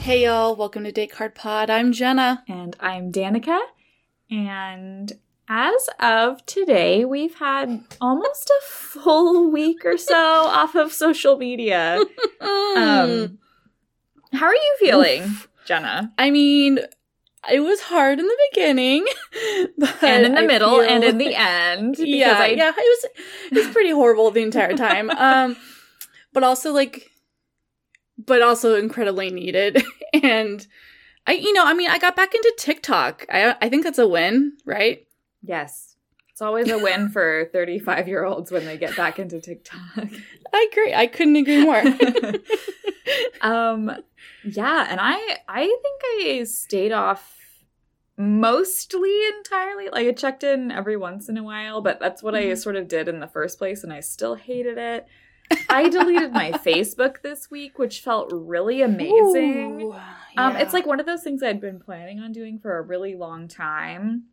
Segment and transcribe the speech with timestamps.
[0.00, 1.70] Hey y'all, welcome to Date Card Pod.
[1.70, 2.44] I'm Jenna.
[2.48, 3.58] And I'm Danica.
[4.30, 5.12] And
[5.48, 12.02] as of today, we've had almost a full week or so off of social media.
[12.40, 13.38] Um,
[14.32, 15.30] how are you feeling,
[15.64, 16.12] Jenna?
[16.18, 16.80] I mean,
[17.50, 19.06] it was hard in the beginning,
[19.78, 21.96] but And in the I middle and in the end.
[21.98, 23.04] yeah, I, yeah, it was
[23.52, 25.10] it was pretty horrible the entire time.
[25.18, 25.56] Um,
[26.32, 27.10] but also like,
[28.18, 29.82] but also incredibly needed.
[30.22, 30.66] And
[31.26, 33.26] I, you know, I mean, I got back into TikTok.
[33.30, 35.06] I I think that's a win, right?
[35.42, 35.96] Yes.
[36.30, 39.80] It's always a win for 35 year olds when they get back into TikTok.
[40.52, 40.94] I agree.
[40.94, 41.82] I couldn't agree more.
[43.40, 43.90] um
[44.44, 45.16] yeah and i
[45.48, 47.37] i think i stayed off
[48.18, 49.88] mostly entirely.
[49.90, 52.58] Like i checked in every once in a while but that's what i Mhm.
[52.58, 55.06] sort of did in the first place and i still hated it.
[55.70, 59.82] I deleted my facebook this week which felt really amazing.
[59.82, 59.94] Ooh,
[60.36, 63.14] um it's like one of those things i'd been planning on doing for a really
[63.14, 64.24] long time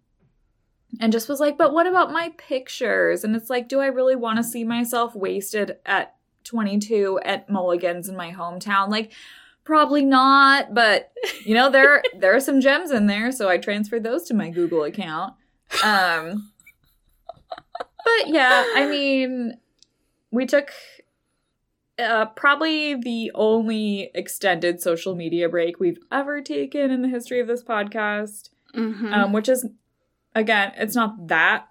[0.99, 3.23] and just was like but what about my pictures?
[3.23, 8.07] And it's like do i really want to see myself wasted at 22 at mulligan's
[8.09, 8.89] in my hometown?
[8.89, 9.11] Like
[9.65, 11.11] probably not but
[11.43, 14.49] you know there there are some gems in there so i transferred those to my
[14.49, 15.33] google account
[15.83, 16.51] um
[17.65, 19.57] but yeah i mean
[20.31, 20.69] we took
[21.97, 27.47] uh, probably the only extended social media break we've ever taken in the history of
[27.47, 29.13] this podcast Mhm.
[29.13, 29.65] um, which is
[30.35, 31.67] again it's not that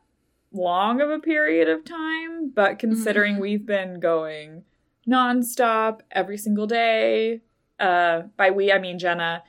[0.53, 3.41] long of a period of time but considering Mhm.
[3.41, 4.65] we've been going
[5.06, 7.42] nonstop every single day
[7.80, 9.42] uh by we i mean jenna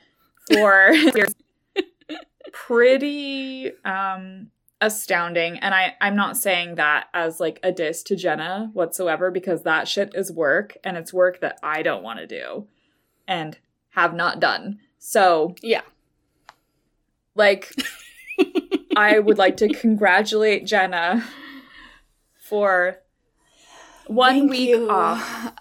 [0.52, 0.92] for
[2.52, 4.48] pretty um
[4.80, 9.62] astounding and i i'm not saying that as like a diss to jenna whatsoever because
[9.62, 12.66] that shit is work and it's work that i don't want to do
[13.26, 13.58] and
[13.90, 15.82] have not done so yeah.
[17.34, 17.72] like
[18.96, 21.22] I would like to congratulate Jenna
[22.40, 22.98] for
[24.06, 24.90] one Thank week you.
[24.90, 25.52] off.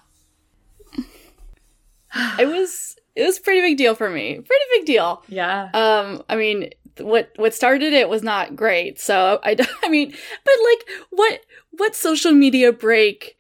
[2.40, 4.36] It was it was a pretty big deal for me.
[4.36, 5.24] Pretty big deal.
[5.28, 5.70] Yeah.
[5.74, 9.00] Um, I mean, what what started it was not great.
[9.00, 11.40] So I, I mean, but like, what
[11.72, 13.38] what social media break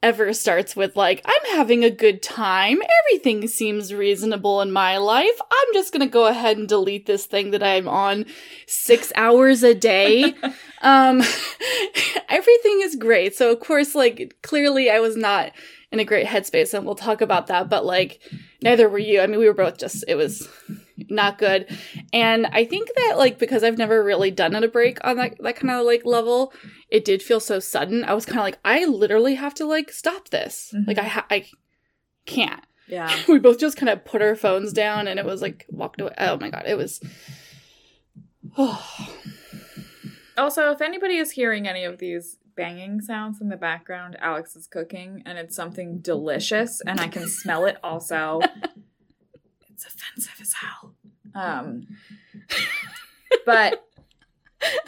[0.00, 2.78] ever starts with like, I'm having a good time.
[3.06, 5.40] Everything seems reasonable in my life.
[5.50, 8.26] I'm just gonna go ahead and delete this thing that I'm on
[8.66, 10.34] six hours a day.
[10.82, 11.22] um,
[12.28, 13.34] everything is great.
[13.34, 15.52] So of course, like, clearly, I was not
[15.90, 17.68] in a great headspace, and we'll talk about that.
[17.70, 18.20] But like,
[18.62, 19.20] neither were you.
[19.20, 20.04] I mean, we were both just.
[20.06, 20.48] It was
[21.08, 21.66] not good.
[22.12, 25.36] And I think that like because I've never really done it a break on that
[25.40, 26.52] that kind of like level,
[26.90, 28.04] it did feel so sudden.
[28.04, 30.74] I was kind of like, I literally have to like stop this.
[30.76, 30.86] Mhm.
[30.88, 31.46] Like I ha- I
[32.26, 32.62] can't.
[32.86, 33.14] Yeah.
[33.28, 36.14] We both just kind of put our phones down, and it was like walked away.
[36.18, 37.00] Oh my god, it was.
[40.36, 44.66] Also, if anybody is hearing any of these banging sounds in the background, Alex is
[44.66, 48.40] cooking and it's something delicious and I can smell it also.
[49.70, 50.94] it's offensive as hell.
[51.34, 51.86] Um
[53.46, 53.84] but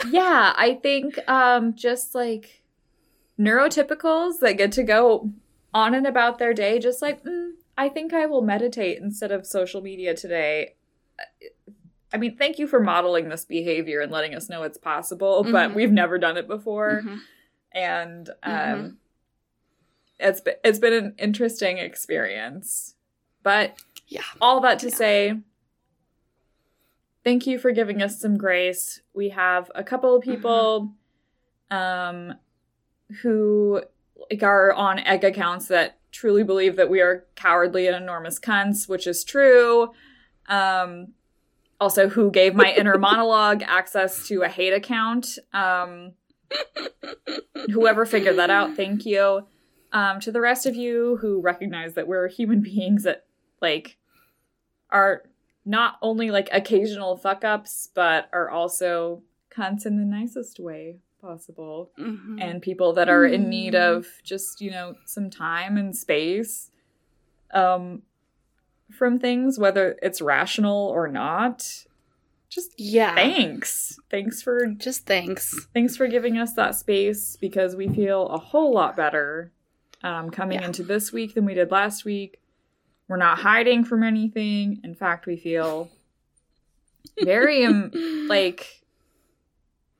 [0.08, 2.64] yeah, I think um just like
[3.38, 5.30] neurotypicals that get to go
[5.72, 9.46] on and about their day just like mm, I think I will meditate instead of
[9.46, 10.74] social media today.
[12.12, 15.70] I mean, thank you for modeling this behavior and letting us know it's possible, but
[15.70, 15.74] Mhm.
[15.74, 17.20] we've never done it before, Mhm.
[17.72, 18.96] And um, Mhm.
[20.18, 22.94] it's been, it's been an interesting experience.
[23.42, 23.76] But
[24.08, 24.22] Yeah.
[24.40, 24.94] all that to Yeah.
[24.94, 25.40] say,
[27.24, 29.00] thank you for giving us some grace.
[29.14, 30.94] We have a couple of people,
[31.70, 32.34] um,
[33.22, 33.82] who
[34.30, 38.88] like are on egg accounts that truly believe that we are cowardly and enormous cunts,
[38.88, 39.92] which is true.
[40.48, 41.14] Um,
[41.80, 45.38] also, who gave my inner monologue access to a hate account.
[45.54, 46.12] Um,
[47.72, 49.46] whoever figured that out, thank you.
[49.92, 53.24] Um, to the rest of you who recognize that we're human beings that
[53.60, 53.96] like
[54.90, 55.24] are
[55.64, 59.22] not only like occasional fuck ups, but are also
[59.54, 62.40] cunts in the nicest way possible Mhm.
[62.40, 63.96] and people that are in need Mm.
[63.96, 66.70] of just you know some time and space
[67.52, 68.00] um
[68.90, 71.84] from things whether it's rational or not
[72.50, 73.14] just yeah.
[73.14, 75.66] thanks thanks for Just thanks.
[75.72, 79.52] thanks for giving us that space because we feel a whole lot better
[80.02, 80.66] um, coming Yeah.
[80.66, 82.40] into this week than we did last week
[83.08, 85.88] we're not hiding from anything in fact we feel
[87.22, 87.90] very um,
[88.28, 88.82] like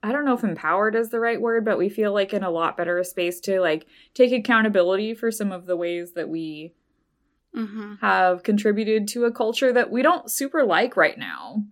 [0.03, 2.49] I don't know if empowered is the right word, but we feel like in a
[2.49, 6.73] lot better space to like take accountability for some of the ways that we
[7.55, 7.95] Mm-hmm.
[7.99, 11.65] have contributed to a culture that we don't super like right now.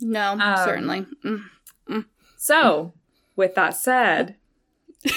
[0.00, 1.06] No, Um, certainly.
[1.24, 2.04] Mm.
[2.36, 2.92] So,
[3.36, 4.36] with that said,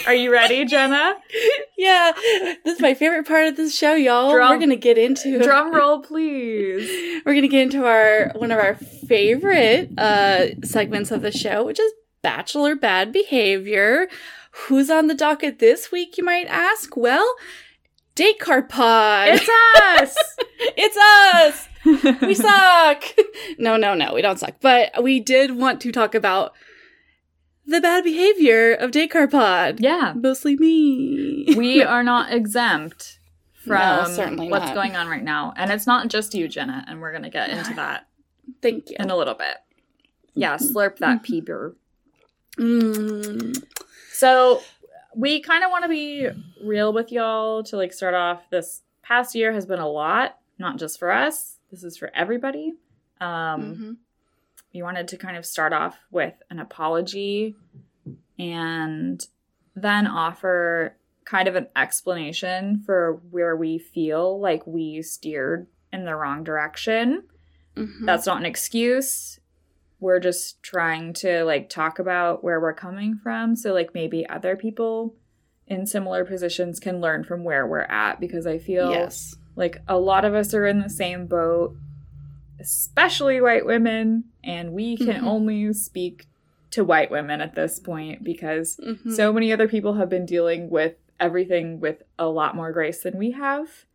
[0.06, 1.15] are you ready, Jenna?
[1.77, 2.12] Yeah,
[2.63, 4.31] this is my favorite part of this show, y'all.
[4.31, 7.21] Drum- We're gonna get into Drum roll, please.
[7.25, 11.80] We're gonna get into our one of our favorite uh segments of the show, which
[11.80, 11.91] is
[12.21, 14.07] Bachelor Bad Behavior.
[14.51, 16.95] Who's on the docket this week, you might ask?
[16.97, 17.35] Well,
[18.15, 19.27] Date Card Pod.
[19.30, 19.50] It's
[20.01, 20.18] us.
[20.59, 21.66] it's us.
[21.85, 23.03] We suck.
[23.57, 24.56] no, no, no, we don't suck.
[24.62, 26.53] But we did want to talk about
[27.65, 29.79] the bad behavior of Card Pod.
[29.79, 30.13] yeah.
[30.15, 31.45] Mostly me.
[31.57, 33.19] We are not exempt
[33.65, 33.75] from
[34.38, 34.74] No, what's not.
[34.75, 35.53] going on right now.
[35.57, 38.07] And it's not just you, Jenna, and we're going to get into that
[38.62, 38.95] Thank you.
[39.00, 39.57] in a little bit.
[40.33, 41.73] Yeah, slurp that pee beer.
[42.57, 43.62] Mm.
[44.13, 44.62] So
[45.15, 46.27] we kind of want to be
[46.63, 48.50] real with y'all to like start off.
[48.50, 51.56] This past year has been a lot, not just for us.
[51.71, 52.73] This is for everybody.
[53.19, 53.97] Um, Mhm.
[54.73, 57.55] we wanted to kind of start off with an apology
[58.39, 59.25] and
[59.75, 66.15] then offer kind of an explanation for where we feel like we steered in the
[66.15, 67.23] wrong direction.
[67.75, 68.05] Mhm.
[68.05, 69.39] That's not an excuse.
[69.99, 74.55] We're just trying to like talk about where we're coming from so like maybe other
[74.55, 75.15] people
[75.65, 79.35] in similar positions can learn from where we're at because I feel yes.
[79.57, 81.75] Like a lot of us are in the same boat,
[82.59, 85.24] especially white women, and we can Mhm.
[85.24, 86.25] only speak
[86.71, 89.12] to white women at this point because Mhm.
[89.13, 93.18] so many other people have been dealing with everything with a lot more grace than
[93.18, 93.86] we have.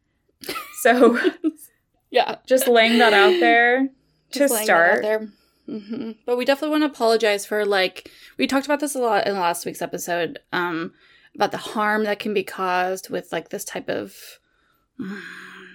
[0.81, 1.19] So
[2.11, 2.37] yeah.
[2.47, 3.89] just laying that out there
[4.33, 5.03] to start.
[5.03, 5.29] there.
[5.67, 9.27] hmm But we definitely want to apologize for like we talked about this a lot
[9.29, 10.93] in last week's episode um,
[11.37, 14.41] about the harm that can be caused with like this type of.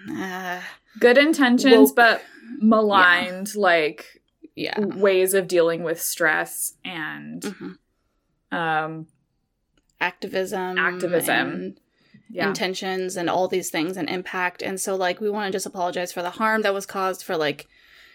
[0.10, 0.62] Uh,
[1.00, 1.96] Good intentions, Woke.
[1.96, 2.22] but
[2.60, 4.22] maligned like
[4.56, 4.80] yeah.
[4.80, 7.78] ways of dealing with stress and Mhm.
[8.52, 9.08] um
[10.00, 11.36] Activism, Activism.
[11.52, 11.80] and
[12.30, 12.48] yeah.
[12.48, 14.62] intentions, and all these things and impact.
[14.62, 17.36] And so, like, we want to just apologize for the harm that was caused for
[17.36, 17.68] like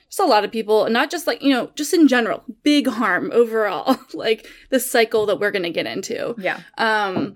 [0.09, 3.31] just a lot of people, not just like you know, just in general, big harm
[3.35, 3.97] overall.
[4.15, 6.35] like the cycle that we're gonna get into.
[6.39, 6.61] yeah.
[6.79, 7.35] Um,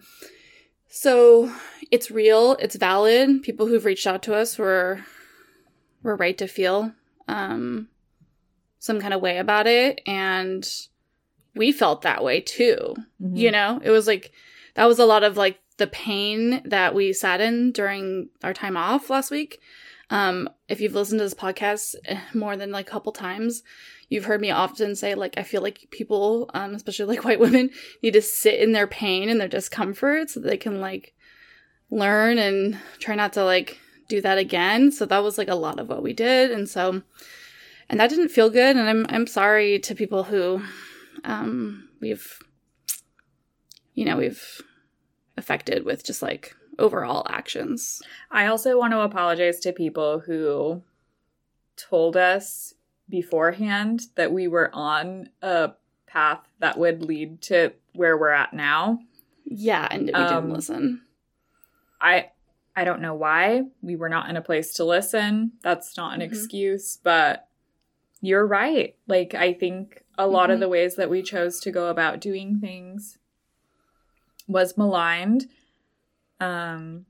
[0.88, 1.52] so
[1.90, 3.42] it's real, it's valid.
[3.42, 5.04] People who've reached out to us were
[6.02, 6.92] were right to feel
[7.28, 7.88] um
[8.78, 10.68] some kind of way about it, and
[11.54, 12.94] we felt that way too.
[13.20, 13.36] Mhm.
[13.36, 14.32] You know, it was like
[14.74, 18.76] that was a lot of like the pain that we sat in during our time
[18.76, 19.60] off last week.
[20.08, 23.62] Um, if you've listened to this podcast eh, more than like a couple times,
[24.08, 27.70] you've heard me often say like I feel like people, um, especially like white women,
[28.02, 31.14] need to sit in their pain and their discomfort so that they can like
[31.90, 33.78] learn and try not to like
[34.08, 34.90] do that again.
[34.92, 37.02] So that was like a lot of what we did, and so
[37.88, 38.76] and that didn't feel good.
[38.76, 40.62] And I'm I'm sorry to people who
[41.24, 42.38] um, we've
[43.94, 44.60] you know we've
[45.36, 48.02] affected with just like overall actions.
[48.30, 50.82] I also want to apologize to people who
[51.76, 52.74] told us
[53.08, 55.70] beforehand that we were on a
[56.06, 58.98] path that would lead to where we're at now.
[59.44, 61.02] Yeah, and we Um, didn't listen.
[62.00, 62.30] I
[62.78, 65.52] I don't know why we were not in a place to listen.
[65.62, 66.24] That's not an Mhm.
[66.24, 67.48] excuse, but
[68.20, 68.96] you're right.
[69.06, 70.60] Like I think a lot of Mhm.
[70.60, 73.18] the ways that we chose to go about doing things
[74.46, 75.46] was maligned.
[76.40, 77.06] Um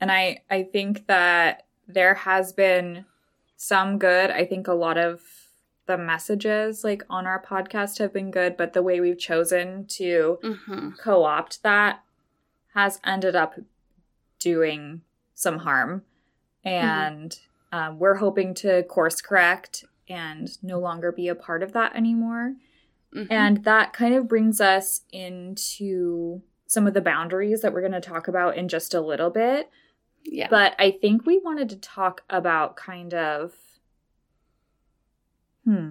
[0.00, 3.04] and I I think that there has been
[3.56, 4.30] some good.
[4.30, 5.22] I think a lot of
[5.86, 10.38] the messages like on our podcast have been good, but the way we've chosen to
[10.42, 12.00] hmm co opt that
[12.78, 13.54] has ended up
[14.38, 15.00] doing
[15.34, 16.04] some harm.
[16.62, 17.36] And
[17.72, 22.54] um, we're hoping to course correct and no longer be a part of that anymore.
[23.12, 28.00] hmm And that kind of brings us into some of the boundaries that we're going
[28.00, 29.68] to talk about in just a little bit.
[30.24, 33.54] yeah, But I think we wanted to talk about kind of,
[35.64, 35.90] hmm,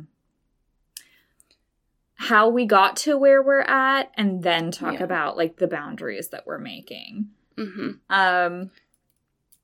[2.20, 5.04] how we got to where we're at, and then talk Yeah.
[5.04, 7.30] about like the boundaries that we're making.
[7.58, 8.72] hmm Um,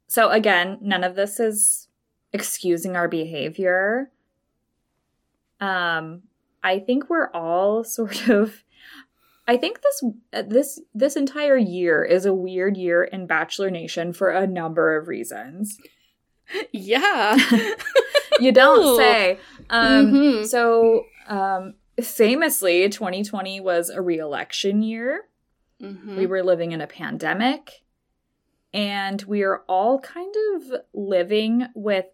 [0.07, 1.87] so again, none of this is
[2.31, 4.11] excusing our behavior.
[5.59, 6.23] Um,
[6.61, 8.63] I think we're all sort of.
[9.45, 10.03] I think this
[10.47, 15.07] this this entire year is a weird year in Bachelor Nation for a number of
[15.07, 15.77] reasons.
[16.71, 17.37] yeah.
[18.39, 18.97] You don't Ooh.
[18.97, 19.37] say.
[19.69, 20.45] Um, Mhm.
[20.47, 25.27] So um, famously, 2020 was a re election year.
[25.81, 26.17] Mhm.
[26.17, 27.83] We were living in a pandemic.
[28.73, 32.05] And we are all kind of living with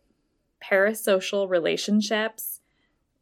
[0.61, 2.59] parasocial relationships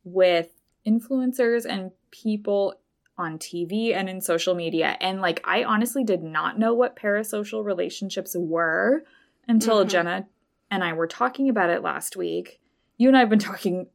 [0.04, 0.50] with
[0.88, 2.74] influencers and people
[3.18, 4.98] on TV and in social media.
[5.02, 9.04] And like, I honestly did not know what parasocial relationships were
[9.48, 9.90] until Mhm.
[9.90, 10.28] Jenna
[10.72, 12.60] and I were talking about it last week.
[12.98, 13.88] You and I have been talking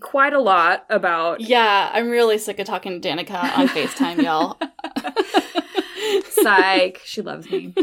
[0.00, 4.58] quite a lot about Yeah, I'm really sick of talking to Danica on FaceTime, y'all.
[6.30, 7.00] psych.
[7.04, 7.74] She loves me.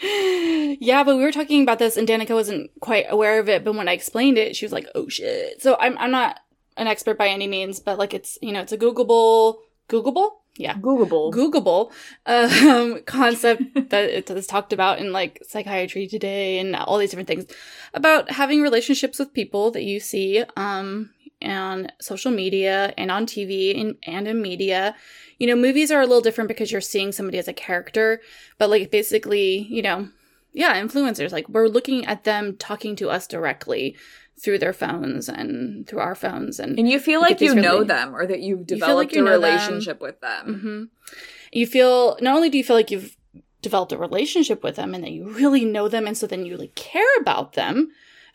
[0.80, 3.74] yeah, but we were talking about this and Danica wasn't quite aware of it, but
[3.74, 6.40] when I explained it, she was like, "Oh shit." So I'm I'm not
[6.76, 9.56] an expert by any means, but like it's, you know, it's a Googleable
[9.88, 10.30] Googleable?
[10.56, 10.74] Yeah.
[10.74, 11.32] Googleable.
[11.32, 11.92] Googleable
[12.26, 17.28] um, concept that it is talked about in like psychiatry today and all these different
[17.28, 17.46] things
[17.94, 21.10] about having relationships with people that you see um,
[21.42, 24.94] on social media and on TV and, and in media.
[25.38, 28.20] You know, movies are a little different because you're seeing somebody as a character,
[28.58, 30.08] but like basically, you know,
[30.52, 33.96] yeah, influencers, like we're looking at them talking to us directly
[34.40, 37.86] through their phones and through our phones and and you feel like you know really-
[37.88, 39.42] them or that you've You developed like you a know them.
[39.42, 40.90] relationship with them.
[41.00, 41.16] hmm
[41.52, 43.16] You feel not only do you feel like you've
[43.62, 46.56] developed a relationship with them and that you really know them, and so then you
[46.56, 47.90] like care about them.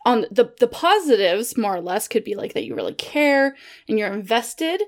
[0.05, 3.55] On the the positives, more or less, could be like that you really care
[3.87, 4.81] and you're invested.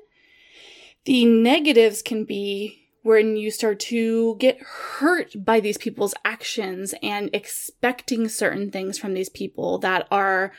[1.06, 7.30] The negatives can be when you start to get hurt by these people's actions and
[7.34, 10.52] expecting certain things from these people that are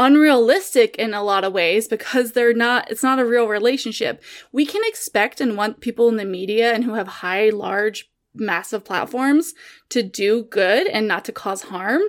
[0.00, 4.66] unrealistic in a lot of ways because they're not it's not a real relationship we
[4.66, 9.54] can expect and want people in the media and who have high large massive platforms
[9.88, 12.02] to do good and not to cause harm.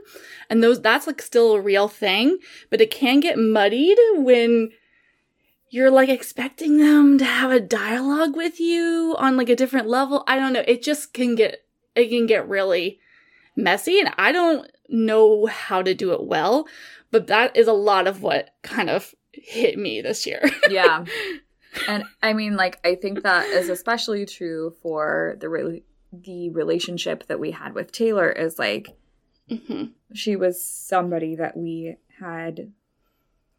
[0.49, 2.39] And those that's like still a real thing
[2.69, 4.71] but it can get muddied when
[5.69, 10.23] you're like expecting them to have a dialogue with you on like a different level.
[10.27, 10.63] I don't know.
[10.67, 11.65] It just can get
[11.95, 12.99] it can get really
[13.57, 16.67] messy and i don't know how to do it well
[17.09, 20.41] but that is a lot of what kind of hit me this year.
[20.69, 21.05] Yeah.
[21.87, 25.83] And I mean like I think that is especially true for the re-
[26.23, 28.95] the relationship that we had with Taylor is like
[29.49, 32.71] hmm she was somebody that we had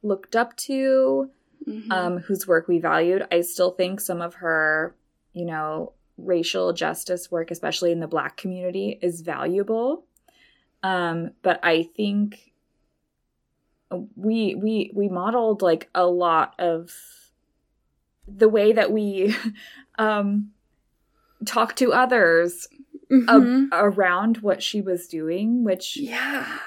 [0.03, 1.31] looked up to
[1.65, 3.27] hmm um, whose work we valued.
[3.31, 4.95] I still think some of her,
[5.33, 10.05] you know, racial justice work, especially in the Black community, is valuable.
[10.83, 12.53] Um, but I think
[13.91, 16.93] we we we modeled like a lot of
[18.29, 19.35] the way that we
[19.99, 20.51] um,
[21.45, 22.67] talk to others
[23.11, 23.69] ab- Mhm.
[23.73, 26.59] around what she was doing, which yeah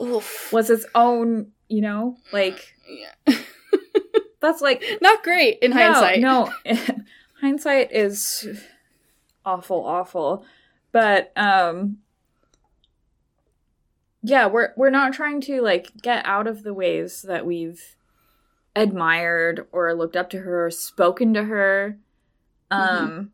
[0.00, 0.52] Oof.
[0.52, 3.36] was its own, you know, like Yeah.
[4.40, 6.52] that's like not great in hindsight No,
[7.40, 8.46] hindsight is
[9.44, 10.44] awful, awful.
[10.92, 11.98] But um
[14.22, 17.96] yeah, we're we're not trying to like get out of the ways that we've
[18.74, 21.98] admired or looked up to her or spoken to her.
[22.70, 23.32] Um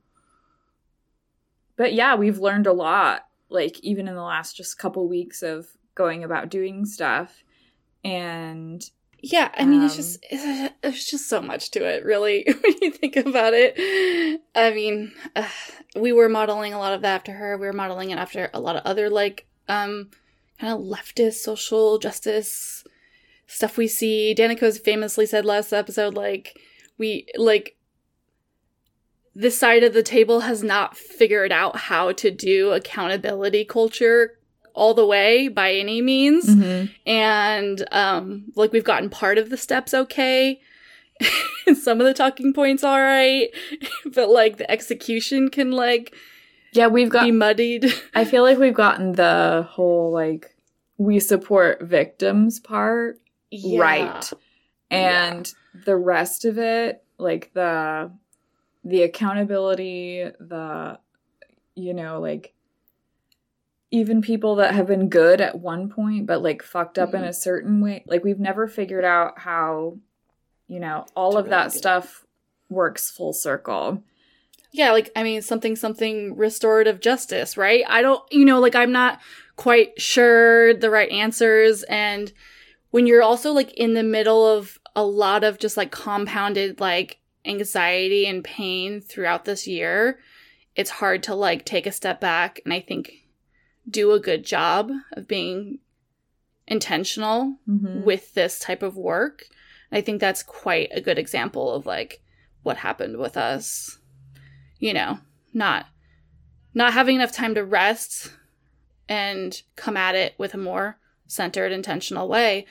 [1.77, 5.67] but yeah, we've learned a lot like even in the last just couple weeks of
[5.95, 7.43] going about doing stuff
[8.05, 8.91] and
[9.21, 12.75] Yeah, I mean, it's Um, just it's, there's just so much to it, really, when
[12.83, 14.41] you think about it.
[14.55, 15.49] I mean, uh,
[15.97, 17.57] we were modeling a lot of that after her.
[17.57, 20.11] We were modeling it after a lot of other like um
[20.61, 22.85] kind of leftist social justice
[23.47, 24.35] stuff we see.
[24.35, 26.59] Danica's famously said last episode, like
[26.99, 27.77] we like
[29.35, 34.39] this side of the table has not figured out how to do accountability culture
[34.75, 36.49] all the way by any means.
[37.07, 40.61] And um like we've gotten part of the steps okay.
[41.81, 43.49] Some of the talking points all right
[44.15, 46.15] but like the execution can like
[46.73, 47.87] yeah, we've got be muddied.
[48.17, 50.57] I feel like we've gotten the whole like
[50.99, 53.21] we support victims part
[53.53, 53.81] Yeah.
[53.81, 54.33] right.
[54.91, 55.53] And
[55.87, 58.11] the rest of it, like the
[58.85, 60.99] the accountability, the
[61.75, 62.53] you know, like
[63.91, 67.29] even people that have been good at one point but like fucked up in Mhm.
[67.29, 69.99] a certain way, like we've never figured out how
[70.67, 71.79] you know, all of that really do it.
[71.79, 72.27] stuff
[72.71, 74.03] works full circle.
[74.73, 78.91] yeah like i mean something something restorative justice right i don't you know like i'm
[78.91, 79.21] not
[79.57, 82.33] quite sure the right answers and
[82.91, 87.19] when you're also like in the middle of a lot of just like compounded like
[87.45, 90.19] anxiety and pain throughout this year
[90.75, 93.13] it's hard to like take a step back and i think
[93.89, 95.79] do a good job of being
[96.67, 98.03] intentional Mm-hmm.
[98.05, 99.45] with this type of work.
[99.93, 102.23] I think that's quite a good example of like
[102.63, 103.99] what happened with us.
[104.79, 105.19] You know,
[105.53, 105.87] not
[106.73, 108.33] not having enough time to rest
[109.09, 110.97] and come at it with a more
[111.27, 112.67] centered intentional way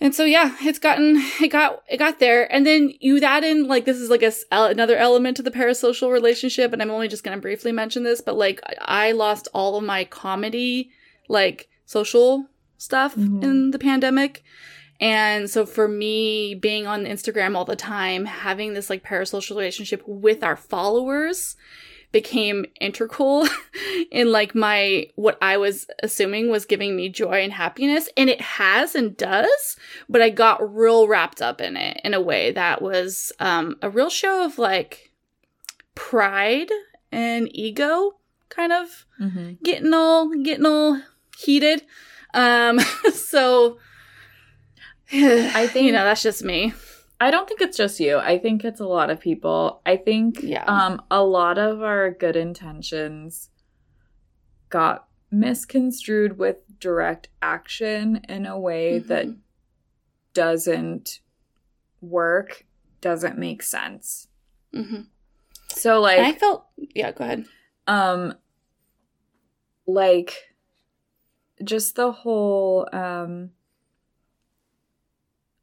[0.00, 3.66] and so yeah it's gotten it got it got there and then you add in
[3.66, 7.22] like this is like a, another element to the parasocial relationship and i'm only just
[7.22, 10.90] going to briefly mention this but like i lost all of my comedy
[11.28, 12.46] like social
[12.78, 13.42] stuff mm-hmm.
[13.42, 14.42] in the pandemic
[15.00, 20.02] and so for me being on instagram all the time having this like parasocial relationship
[20.06, 21.56] with our followers
[22.12, 23.46] became integral
[24.10, 28.08] in like my what I was assuming was giving me joy and happiness.
[28.16, 29.76] And it has and does
[30.08, 33.90] but I got real wrapped up in it in a way that was um a
[33.90, 35.12] real show of like
[35.94, 36.70] pride
[37.12, 38.16] and ego
[38.48, 39.52] kind of mm-hmm.
[39.62, 41.00] getting all getting all
[41.38, 41.82] heated.
[42.34, 42.80] Um
[43.14, 43.78] so
[45.12, 46.72] I think you know that's just me
[47.20, 48.16] I don't think it's just you.
[48.16, 49.82] I think it's a lot of people.
[49.84, 50.64] I think yeah.
[50.64, 53.50] um a lot of our good intentions
[54.70, 59.08] got misconstrued with direct action in a way mm-hmm.
[59.08, 59.26] that
[60.32, 61.20] doesn't
[62.00, 62.64] work,
[63.02, 64.28] doesn't make sense.
[64.74, 65.02] Mm-hmm.
[65.68, 67.44] So like and I felt yeah, go ahead.
[67.86, 68.34] Um
[69.86, 70.54] like
[71.62, 73.50] just the whole um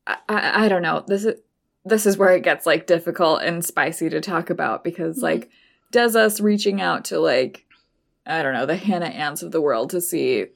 [0.06, 1.04] I, I, I don't know.
[1.06, 1.42] This is
[1.88, 5.26] this is where it gets like difficult and spicy to talk about because mm-hmm.
[5.26, 5.50] like
[5.92, 7.66] does us reaching out to like
[8.26, 10.48] I don't know, the Hannah Ann's of the world to see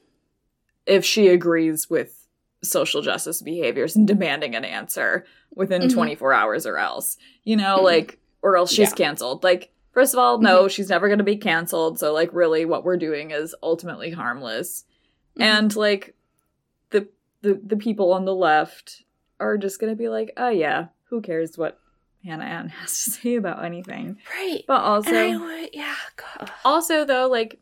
[0.86, 2.28] if she agrees with
[2.64, 5.94] social justice behaviors and demanding an answer within mm-hmm.
[5.94, 7.18] 24 hours or else.
[7.44, 7.86] You know, mm-hmm.
[7.86, 8.96] like or else she's yeah.
[8.96, 9.44] canceled.
[9.44, 10.68] Like first of all, no, mm-hmm.
[10.68, 14.86] she's never going to be canceled, so like really what we're doing is ultimately harmless.
[15.38, 15.42] Mm-hmm.
[15.44, 16.16] And like
[16.90, 17.08] the
[17.42, 19.04] the the people on the left
[19.40, 21.80] are just going to be like, "Oh yeah, who cares what
[22.26, 24.18] Hannah Ann has to say about anything.
[24.34, 24.64] Right.
[24.68, 25.96] But also, would, yeah.
[26.16, 26.52] God.
[26.66, 27.60] Also, though, like,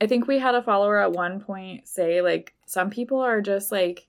[0.00, 3.70] I think we had a follower at one point say, like, some people are just
[3.70, 4.08] like,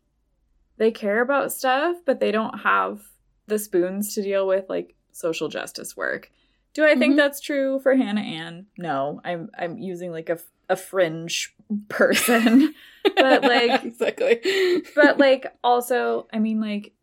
[0.78, 3.02] they care about stuff, but they don't have
[3.46, 6.32] the spoons to deal with, like, social justice work.
[6.74, 7.18] Do I think mm-hmm.
[7.18, 8.68] that's true for Hannah Ann?
[8.78, 9.20] No.
[9.26, 10.40] I'm I'm using like a,
[10.70, 11.54] a fringe
[11.90, 12.74] person.
[13.16, 14.40] but like exactly.
[14.96, 16.94] but like also, I mean like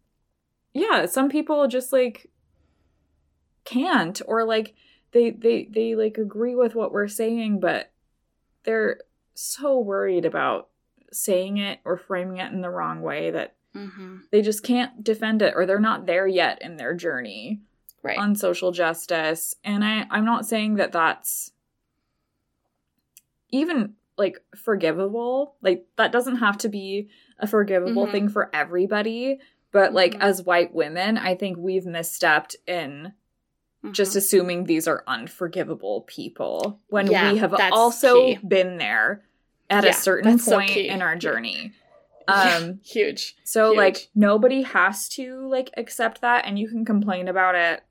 [0.75, 2.31] yeah, some people just like
[3.65, 4.75] can't or like
[5.13, 7.93] they they they like agree with what we're saying but
[8.65, 9.01] they're
[9.35, 10.69] so worried about
[11.13, 14.19] saying it or framing it in the wrong way that mm-hmm.
[14.31, 17.61] they just can't defend it or they're not there yet in their journey
[18.03, 18.19] right.
[18.19, 21.53] on social justice and i i'm not saying that that's
[23.51, 28.13] even like forgivable like that doesn't have to be a forgivable mm-hmm.
[28.13, 29.39] thing for everybody
[29.73, 30.23] but like mm-hmm.
[30.23, 33.13] as white women, I think we've misstepped in
[33.85, 33.93] mm-hmm.
[33.93, 38.39] just assuming these are unforgivable people when yeah, we have also key.
[38.47, 39.25] been there
[39.71, 41.73] at yeah, a certain point so in our journey.
[42.31, 43.37] Um huge.
[43.45, 43.79] So huge.
[43.79, 47.83] like nobody has to like accept that and you can complain about it,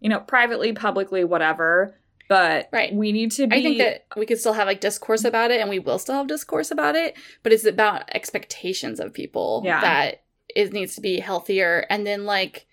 [0.00, 1.94] you know, privately, publicly, whatever.
[2.26, 2.94] But right.
[2.94, 5.60] we need to be I think that we could still have like discourse about it
[5.60, 9.82] and we will still have discourse about it, but it's about expectations of people yeah.
[9.82, 10.23] that
[10.54, 11.86] it needs to be healthier.
[11.90, 12.66] And then like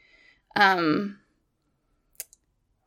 [0.56, 1.18] um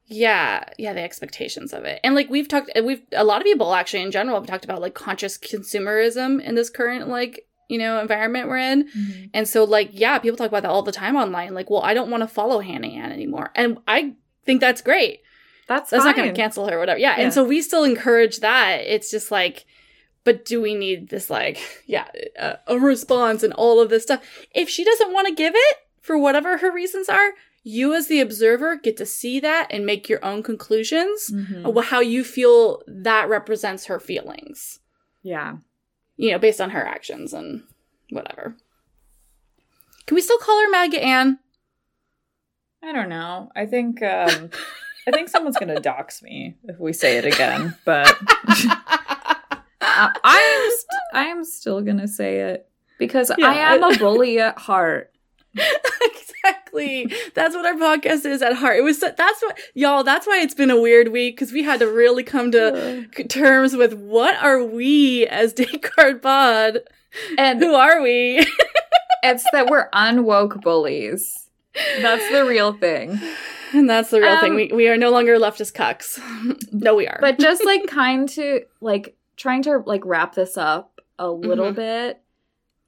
[0.06, 2.00] yeah yeah the expectations of it.
[2.04, 4.80] And like we've talked we've a lot of people actually in general have talked about
[4.80, 8.88] like conscious consumerism in this current like you know environment we're in.
[8.88, 9.24] Mm-hmm.
[9.32, 11.54] and so like yeah people talk about that all the time online.
[11.54, 13.50] Like well i don't want to follow hannah ann anymore.
[13.54, 15.20] And i think that's great.
[15.66, 16.10] That's that's fine.
[16.10, 16.98] not going to cancel her or whatever.
[16.98, 17.16] Yeah.
[17.16, 17.24] yeah.
[17.24, 18.82] and so we still encourage that.
[18.82, 19.64] It's just like
[20.24, 22.08] but do we need this like yeah
[22.38, 24.22] a, a response and all of this stuff
[24.54, 27.32] if she doesn't want to give it for whatever her reasons are
[27.62, 31.78] you as the observer get to see that and make your own conclusions mm-hmm.
[31.80, 34.80] how you feel that represents her feelings
[35.22, 35.56] yeah
[36.16, 37.62] you know based on her actions and
[38.10, 38.56] whatever
[40.06, 41.38] can we still call her maggie Ann?
[42.82, 43.50] I don't know.
[43.56, 44.50] I think um
[45.06, 48.14] I think someone's gonna dox me if we say it again, but
[49.94, 54.38] I am st- I am still gonna say it because yeah, I am a bully
[54.40, 55.12] at heart.
[55.54, 57.12] exactly.
[57.34, 58.78] That's what our podcast is at heart.
[58.78, 60.04] It was that's what y'all.
[60.04, 63.22] That's why it's been a weird week because we had to really come to uh.
[63.28, 66.80] terms with what are we as Date Card Pod,
[67.38, 68.38] and who are we?
[69.22, 71.48] it's that we're unwoke bullies.
[72.00, 73.20] That's the real thing.
[73.72, 74.54] And that's the real um, thing.
[74.54, 76.20] We we are no longer leftist cucks.
[76.72, 77.18] no, we are.
[77.20, 81.76] But just like kind to like trying to like wrap this up a little mm-hmm.
[81.76, 82.22] bit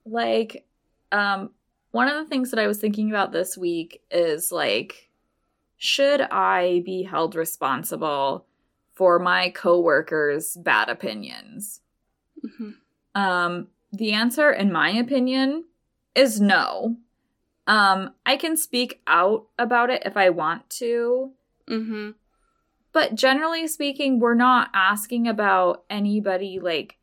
[0.04, 0.66] like
[1.12, 1.50] um
[1.92, 5.06] one of the things that i was thinking about this week is like
[5.76, 8.46] should I be held responsible
[8.94, 11.80] for my coworkers' bad opinions?
[12.42, 12.76] Mhm.
[13.14, 15.64] Um, the answer, in my opinion,
[16.14, 16.96] is no.
[17.66, 21.32] Um, I can speak out about it if I want to,
[21.66, 22.14] Mhm.
[22.96, 26.96] But generally speaking, we're not asking about anybody like.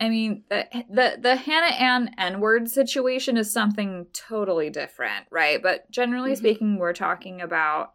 [0.00, 5.62] I mean, the the, the Hannah Ann N word situation is something totally different, right?
[5.62, 6.38] But generally Mhm.
[6.38, 7.92] speaking, we're talking about.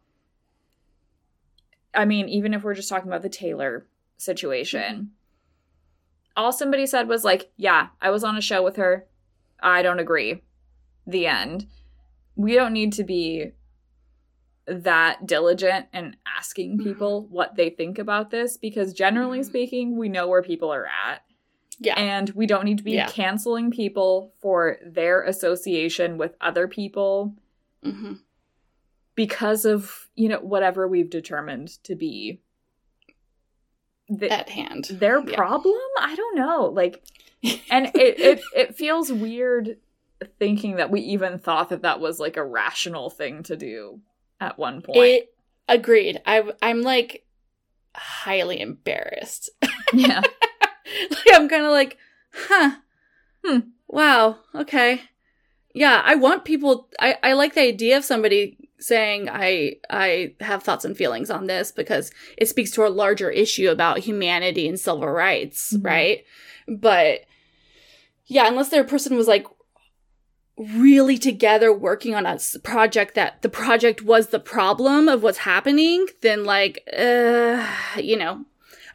[1.94, 3.86] I mean, even if we're just talking about the Taylor
[4.16, 5.12] situation,
[6.38, 9.10] all somebody said was like, "Yeah, I was on a show with her.
[9.60, 10.42] I don't agree."
[11.06, 11.68] The end.
[12.38, 13.52] We don't need to be
[14.66, 16.84] that diligent in asking Mhm.
[16.84, 19.46] people what they think about this because generally Mhm.
[19.46, 21.24] speaking, we know where people are at.
[21.80, 22.00] Yeah.
[22.00, 23.08] And we don't need to be Yeah.
[23.10, 27.36] canceling people for their association with other people
[27.84, 28.20] Mhm.
[29.16, 32.40] because of, you know, whatever we've determined to be
[34.10, 34.86] the, At hand.
[34.86, 35.36] their Yeah.
[35.36, 35.80] problem.
[36.00, 36.66] I don't know.
[36.68, 37.04] Like,
[37.70, 39.78] and it, it it feels weird
[40.40, 44.00] thinking that we even thought that that was like a rational thing to do
[44.44, 44.98] at one point.
[44.98, 45.34] It
[45.68, 46.22] agreed.
[46.26, 47.26] I I'm like
[47.96, 49.50] highly embarrassed.
[49.94, 50.22] yeah.
[50.22, 51.98] like I'm kind of like,
[52.34, 52.72] huh,
[53.46, 53.60] Hmm.
[53.88, 55.02] wow, okay,
[55.74, 56.02] yeah.
[56.06, 56.88] I want people.
[57.00, 61.48] I I like the idea of somebody saying I I have thoughts and feelings on
[61.48, 65.86] this because it speaks to a larger issue about humanity and civil rights, Mhm.
[65.86, 66.24] right?
[66.68, 67.22] But
[68.26, 69.46] yeah, unless their person was like
[70.64, 76.08] really together working on a project that the project was the problem of what's happening,
[76.22, 78.46] then like, uh, you know,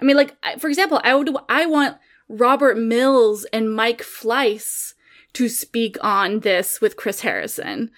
[0.00, 4.94] I mean, like for example, I would I want Robert Mills and Mike Fleiss
[5.34, 7.90] to speak on this with Chris Harrison,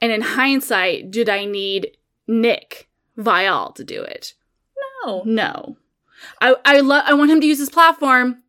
[0.00, 4.34] and in hindsight, did I need Nick Viall to do it?
[5.04, 5.22] No.
[5.24, 5.76] No.
[6.40, 8.42] I I love I want him to use his platform,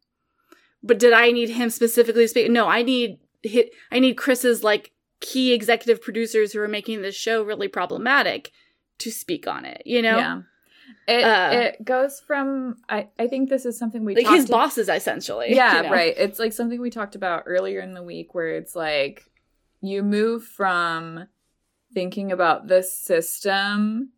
[0.82, 2.52] but did I need him specifically to speak?
[2.52, 7.16] No, I need hit I need Chris's like key executive producers who are making this
[7.16, 8.52] show really problematic
[9.00, 10.18] to speak on it, you know?
[10.18, 10.42] Yeah.
[11.08, 14.52] It Uh, it goes from I I think this is something we Like his to-
[14.52, 15.54] bosses essentially.
[15.56, 15.92] Yeah, you know?
[15.92, 16.14] right.
[16.18, 19.24] It's like something we talked about earlier in the week where it's like
[19.82, 21.28] you move from
[21.94, 24.12] thinking about the system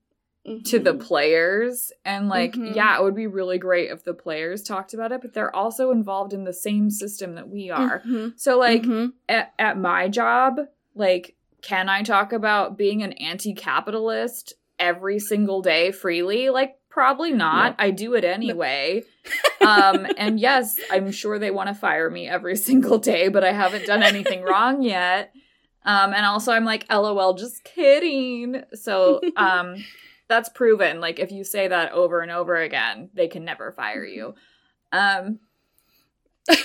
[0.65, 0.99] to the Mhm.
[1.05, 2.75] players and like Mhm.
[2.75, 5.89] yeah, it would be really great if the players talked about it, but they're also
[5.91, 8.01] involved in the same system that we are.
[8.07, 8.33] Mhm.
[8.39, 9.13] So like Mhm.
[9.27, 10.59] at, at my job,
[10.93, 16.49] like, can I talk about being an anti capitalist every single day freely?
[16.51, 17.71] Like, probably not.
[17.79, 17.83] No.
[17.85, 19.03] I do it anyway.
[19.61, 23.51] um, and yes, I'm sure they want to fire me every single day, but I
[23.51, 25.33] haven't done anything wrong yet.
[25.83, 28.63] Um, and also, I'm like, lol, just kidding.
[28.73, 29.83] So, um,
[30.27, 30.99] that's proven.
[30.99, 34.35] Like, if you say that over and over again, they can never fire you.
[34.91, 35.39] Um,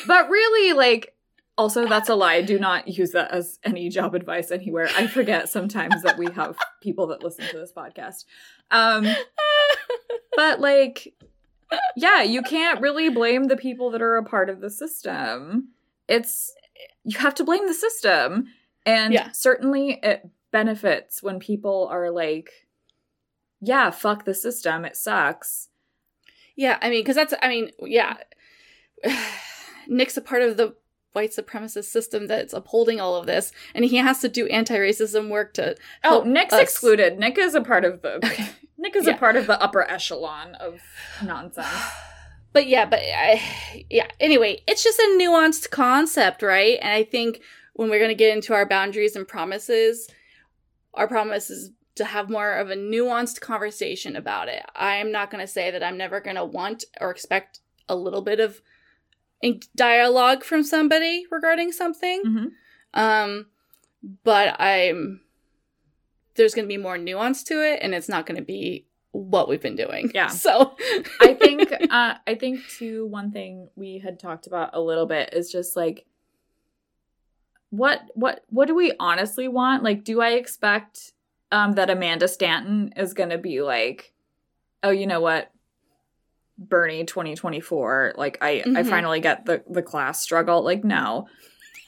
[0.07, 1.15] but really, like,
[1.59, 2.41] also, that's a lie.
[2.43, 4.89] Do not use that as any job advice anywhere.
[4.97, 8.25] I forget sometimes that we have people that listen to this podcast.
[8.71, 9.07] Um,
[10.37, 11.13] but like,
[11.97, 15.69] yeah, you can't really blame the people that are a part of the system.
[16.09, 16.55] It's
[17.05, 18.47] you have to blame the system,
[18.87, 19.31] and Yeah.
[19.33, 22.51] certainly it benefits when people are like,
[23.61, 24.85] "Yeah, fuck the system.
[24.85, 25.69] It sucks."
[26.57, 28.17] Yeah, I mean, because that's, I mean, yeah.
[29.89, 30.75] Nick's a part of the
[31.13, 35.29] white supremacist system that's upholding all of this, and he has to do anti racism
[35.31, 35.77] work to.
[36.05, 36.61] Oh, Nick's us.
[36.61, 37.19] excluded.
[37.19, 38.17] Nick is a part of the.
[38.17, 38.49] Okay.
[38.79, 39.15] Nick is Yeah.
[39.15, 40.81] a part of the upper echelon of
[41.25, 41.67] nonsense.
[42.53, 43.41] But yeah, but I,
[43.89, 44.09] yeah.
[44.19, 46.79] Anyway, it's just a nuanced concept, right?
[46.83, 47.43] And I think
[47.75, 50.09] when we're going to get into our boundaries and promises,
[50.95, 54.65] our promise is to have more of a nuanced conversation about it.
[54.75, 57.61] I'm not going to say that I'm never going to want or expect
[57.91, 58.63] a little bit of
[59.77, 62.23] dialogue from somebody regarding something.
[62.25, 62.51] Mhm.
[62.95, 63.47] Um,
[64.25, 65.21] but I'm
[66.37, 69.47] there's going to be more nuance to it, and it's not going to be what
[69.49, 70.11] we've been doing.
[70.15, 70.29] Yeah.
[70.47, 70.75] So
[71.21, 75.35] I think uh I think too one thing we had talked about a little bit
[75.35, 76.07] is just like
[77.71, 79.83] what what what do we honestly want?
[79.83, 81.13] Like do I expect
[81.53, 84.13] um that Amanda Stanton is going to be like
[84.83, 85.51] oh, you know what?
[86.59, 88.89] Bernie 2024 like I I Mhm.
[88.89, 91.27] finally get the the class struggle like no.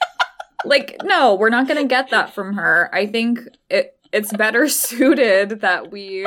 [0.65, 2.89] like no, we're not going to get that from her.
[2.93, 6.27] I think it it's better suited that we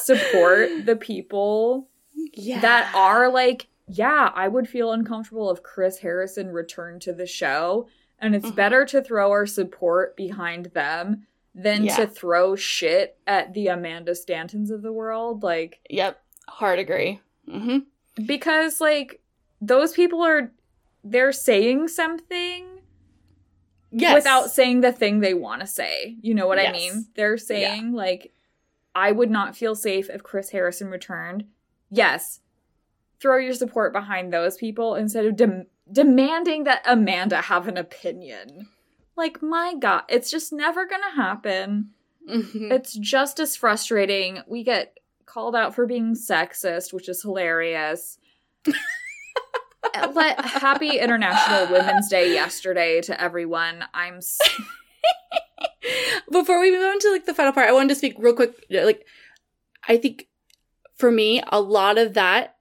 [0.00, 1.88] support the people
[2.32, 7.26] yeah, that are like, yeah, I would feel uncomfortable if Chris Harrison returned to the
[7.26, 7.88] show.
[8.18, 8.56] And it's Mhm.
[8.56, 11.26] better to throw our support behind them
[11.58, 11.96] than Yeah.
[11.96, 15.42] to throw shit at the Amanda Stantons of the world.
[15.42, 16.22] Like, Yep.
[16.48, 17.20] Hard agree.
[17.50, 17.78] hmm
[18.26, 19.20] because, like,
[19.60, 20.50] those people are,
[21.04, 22.66] they're saying something
[23.90, 24.14] Yes.
[24.14, 26.16] without saying the thing they want to say.
[26.20, 27.06] You know what I mean?
[27.14, 28.32] They're saying, like,
[28.94, 31.44] I would not feel safe if Chris Harrison returned.
[31.90, 32.40] Yes.
[33.20, 38.68] Throw your support behind those people instead of dem- demanding that Amanda have an opinion.
[39.16, 41.90] Like, my God, it's just never gonna happen.
[42.28, 42.70] Mhm.
[42.72, 44.40] It's just as frustrating.
[44.46, 48.18] We get called out for being sexist, which is hilarious.
[50.12, 53.84] Let happy International Women's Day yesterday to everyone.
[53.94, 54.38] I'm s-
[56.30, 58.52] Before we move on to like the final part, I wanted to speak real quick.
[58.70, 59.06] Like,
[59.88, 60.26] I think
[60.96, 62.56] for me, a lot of that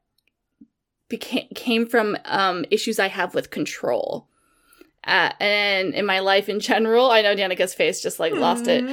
[1.10, 4.28] became came from um, issues I have with control.
[5.06, 8.84] Uh, and in my life in general, I know Danica's face just like lost it.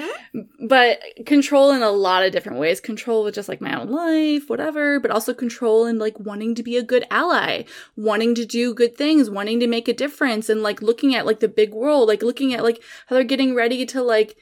[0.61, 2.81] But control in a lot of different ways.
[2.81, 6.62] Control with just like my own life, whatever, but also control in like wanting to
[6.62, 7.64] be a good ally,
[7.96, 11.40] wanting to do good things, wanting to make a difference, and like looking at like
[11.40, 14.37] the big world, like looking at like how they're getting ready to like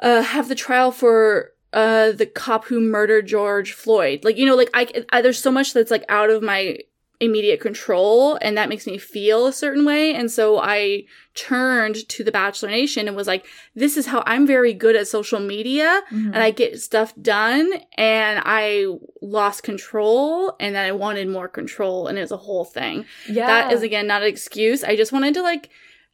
[0.00, 4.24] uh have the trial for uh the cop who murdered George Floyd.
[4.24, 6.78] Like, you know, like I, I there's so much that's like out of my
[7.20, 11.02] immediate control and that makes me feel a certain way and so i
[11.34, 15.06] turned to the bachelor nation and was like this is how i'm very good at
[15.08, 16.26] social media Mhm.
[16.34, 18.86] and I get stuff done and I
[19.22, 23.04] lost control and then I wanted more control and it was a whole thing.
[23.28, 24.84] yeah, That is again not an excuse.
[24.84, 25.68] I just wanted to like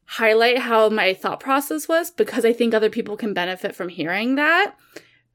[0.06, 4.34] highlight how my thought process was because I think other people can benefit from hearing
[4.36, 4.74] that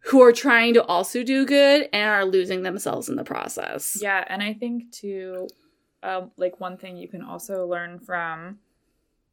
[0.05, 3.97] who are trying to also do good and are losing themselves in the process.
[4.01, 5.47] Yeah, and I think too,
[6.03, 8.60] um, like one thing you can also learn from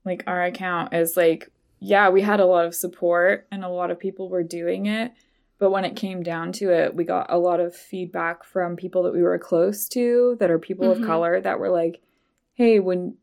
[0.04, 3.90] like our account is like, yeah, we had a lot of support and a lot
[3.90, 5.12] of people were doing it.
[5.58, 9.04] But when it came down to it, we got a lot of feedback from people
[9.04, 10.92] that we were close to that are people Mhm.
[11.00, 12.02] of color that were like,
[12.54, 13.16] hey, when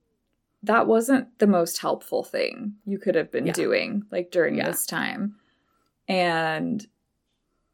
[0.63, 3.51] that wasn't the most helpful thing you could have been Yeah.
[3.54, 4.67] doing like during Yeah.
[4.69, 5.36] this time.
[6.08, 6.86] And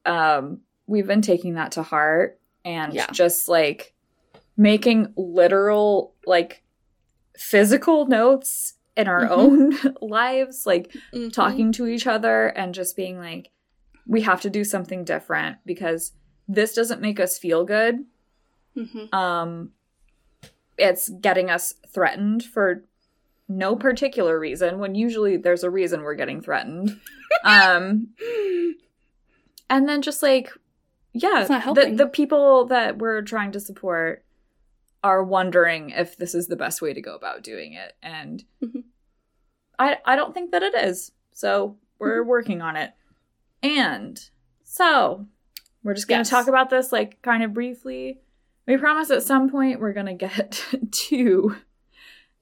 [0.08, 3.08] um we've been taking that to heart and Yeah.
[3.12, 3.93] just like
[4.56, 6.63] making literal like
[7.38, 9.30] physical notes in our Mhm.
[9.32, 11.32] own lives like Mhm.
[11.32, 13.52] talking to each other and just being like
[14.08, 16.13] we have to do something different because
[16.48, 18.06] this doesn't make us feel good
[18.76, 19.13] Mhm.
[19.13, 19.72] um
[20.78, 22.84] it's getting us threatened for
[23.50, 27.00] no particular reason when usually there's a reason we're getting threatened
[27.43, 28.08] um
[29.69, 30.51] and then just like
[31.13, 34.23] yeah the, the people that we're trying to support
[35.03, 38.84] are wondering if this is the best way to go about doing it and Mhm.
[39.80, 42.30] i i don't think that it is so we're Mm-hmm.
[42.30, 42.91] working on it
[43.63, 44.30] and
[44.63, 45.25] so
[45.84, 46.30] we're just going to Yes.
[46.30, 48.19] talk about this like kind of briefly
[48.67, 51.56] we promise at some point we're going to get to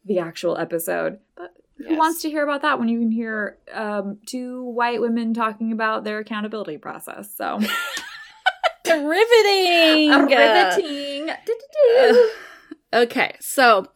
[0.06, 1.98] the actual episode but who Yes.
[1.98, 6.04] wants to hear about that when you can hear um, two white women talking about
[6.04, 7.60] their accountability process so
[8.88, 10.26] riveting?
[10.28, 11.30] riveting
[12.94, 13.88] okay, so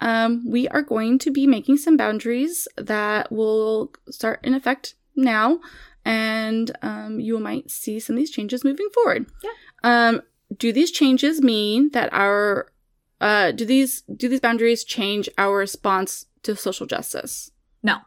[0.00, 5.60] um, we are going to be making some boundaries that will start in effect now,
[6.04, 9.26] and um, you might see some of these changes moving forward.
[9.42, 9.50] Yeah.
[9.82, 10.22] Um,
[10.56, 12.72] do these changes mean that our
[13.20, 17.50] uh, do these do these boundaries change our response to social justice?
[17.82, 17.98] no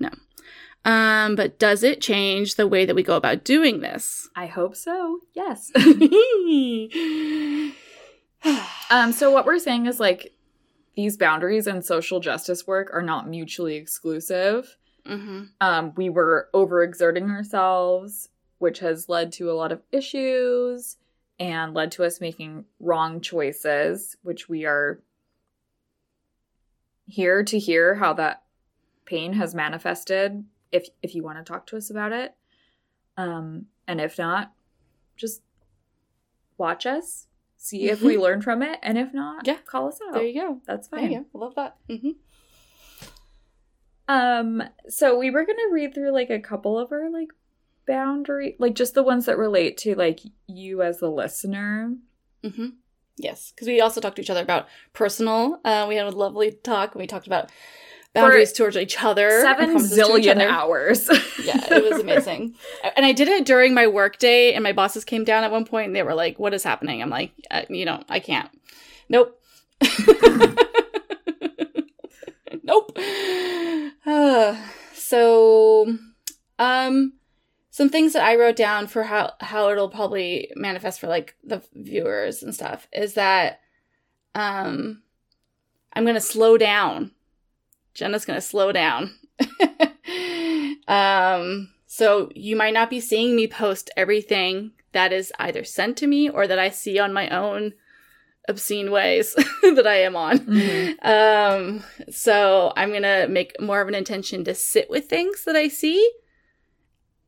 [0.00, 0.10] No.
[0.86, 4.28] Um, but does it change the way that we go about doing this?
[4.36, 5.72] i hope so yes
[8.90, 10.34] um so what we're saying is like
[10.96, 14.76] these boundaries and social justice work are not mutually exclusive
[15.06, 15.44] mm-hmm.
[15.60, 18.28] um, we were overexerting ourselves,
[18.58, 20.96] which has led to a lot of issues
[21.38, 25.02] and led to us making wrong choices, which we are
[27.06, 28.42] here to hear how that
[29.04, 30.44] pain has manifested.
[30.72, 32.34] If if you want to talk to us about it,
[33.16, 34.52] um, and if not,
[35.16, 35.42] just
[36.58, 39.58] watch us, see if we learn from it, and if not, Yeah.
[39.66, 40.14] call us out.
[40.14, 40.60] There you go.
[40.66, 41.14] That's fine.
[41.14, 41.76] I love that.
[41.88, 42.10] Mm-hmm.
[44.06, 47.28] Um, so we were gonna read through like a couple of our like
[47.86, 51.94] boundary, like just the ones that relate to like you as the listener.
[52.42, 52.68] Mm-hmm.
[53.16, 55.60] Yes, because we also talked to each other about personal.
[55.64, 56.94] Uh, we had a lovely talk.
[56.94, 57.50] We talked about
[58.12, 59.40] boundaries towards each other.
[59.42, 60.48] Seven promises to each zillion other.
[60.48, 61.08] hours.
[61.44, 62.54] Yeah, it was amazing.
[62.96, 65.64] and I did it during my work day, and my bosses came down at one
[65.66, 67.32] point, and they were like, "What is happening?" I'm like,
[67.68, 68.48] "You know, I can't.
[69.10, 69.38] Nope."
[72.62, 72.98] nope.
[74.06, 74.56] Uh,
[74.94, 75.96] so
[76.58, 77.12] Um,
[77.74, 81.60] some things that I wrote down for how how it'll probably manifest for like the
[81.74, 83.62] viewers and stuff is that
[84.36, 85.02] um
[85.92, 87.10] I'm gonna slow down.
[87.92, 89.16] Jenna's gonna slow down.
[90.86, 96.06] um so you might not be seeing me post everything that is either sent to
[96.06, 97.72] me or that I see on my own
[98.48, 100.38] obscene ways that I am on.
[100.38, 101.04] Mm-hmm.
[101.04, 105.66] Um, so I'm gonna make more of an intention to sit with things that I
[105.66, 106.08] see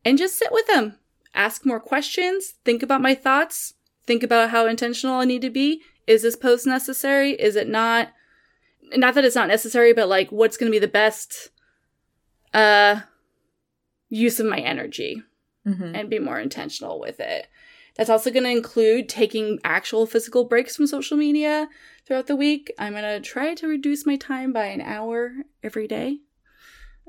[0.07, 0.95] and just sit with them.
[1.33, 3.73] Ask more questions, think about my thoughts,
[4.05, 5.81] think about how intentional I need to be.
[6.07, 7.31] Is this post necessary?
[7.31, 8.13] Is it not?
[8.95, 11.49] Not that it's not necessary, but like what's gonna be the best
[12.53, 13.01] uh
[14.09, 15.21] use of my energy
[15.67, 15.93] mm-hmm.
[15.93, 17.47] and be more intentional with it.
[17.95, 21.67] That's also going to include taking actual physical breaks from social media
[22.05, 22.71] throughout the week.
[22.77, 26.19] I'm going to try to reduce my time by an hour every day.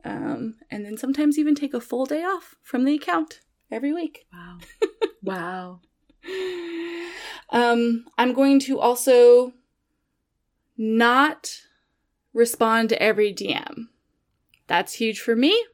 [0.05, 4.27] Um, and then sometimes even take a full day off from the account every week.
[4.33, 4.59] Wow.
[5.23, 5.81] wow.
[7.51, 9.53] Um, I'm going to also
[10.77, 11.63] not
[12.35, 13.87] respond to every DM.
[14.67, 15.65] That's huge for me.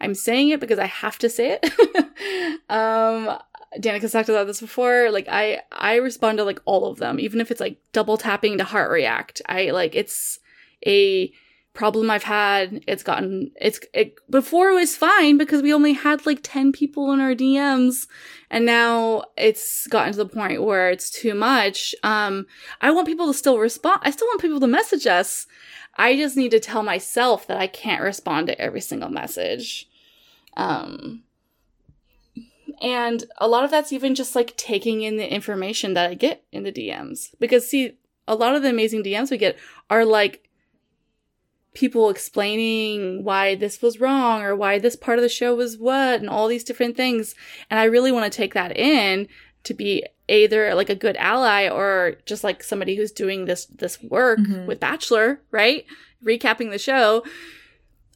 [0.00, 2.60] I'm saying it because I have to say it.
[2.70, 3.36] um,
[3.80, 5.10] Danica's talked about this before.
[5.10, 8.58] Like I, I respond to like all of them, even if it's like double tapping
[8.58, 9.42] to heart react.
[9.48, 10.38] I like it's
[10.86, 11.32] a
[11.78, 12.82] problem I've had.
[12.88, 17.12] It's gotten it's it before it was fine because we only had like 10 people
[17.12, 18.08] in our DMs
[18.50, 21.94] and now it's gotten to the point where it's too much.
[22.02, 22.48] Um
[22.80, 24.00] I want people to still respond.
[24.02, 25.46] I still want people to message us.
[25.94, 29.88] I just need to tell myself that I can't respond to every single message.
[30.56, 31.22] Um
[32.82, 36.44] and a lot of that's even just like taking in the information that I get
[36.50, 37.34] in the DMs.
[37.40, 39.56] Because, see, a lot of the amazing DMs we get
[39.90, 40.47] are like
[41.74, 46.20] people explaining why this was wrong or why this part of the show was what
[46.20, 47.34] and all these different things.
[47.70, 49.28] And I really want to take that in
[49.64, 54.02] to be either like a good ally or just like somebody who's doing this this
[54.02, 54.66] work mm-hmm.
[54.66, 55.84] with Bachelor, right?
[56.24, 57.24] Recapping the show.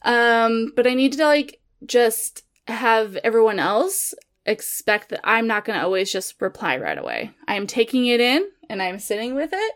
[0.03, 4.13] Um, but I need to like just have everyone else
[4.45, 7.31] expect that I'm not going to always just reply right away.
[7.47, 9.73] I'm taking it in and I'm sitting with it.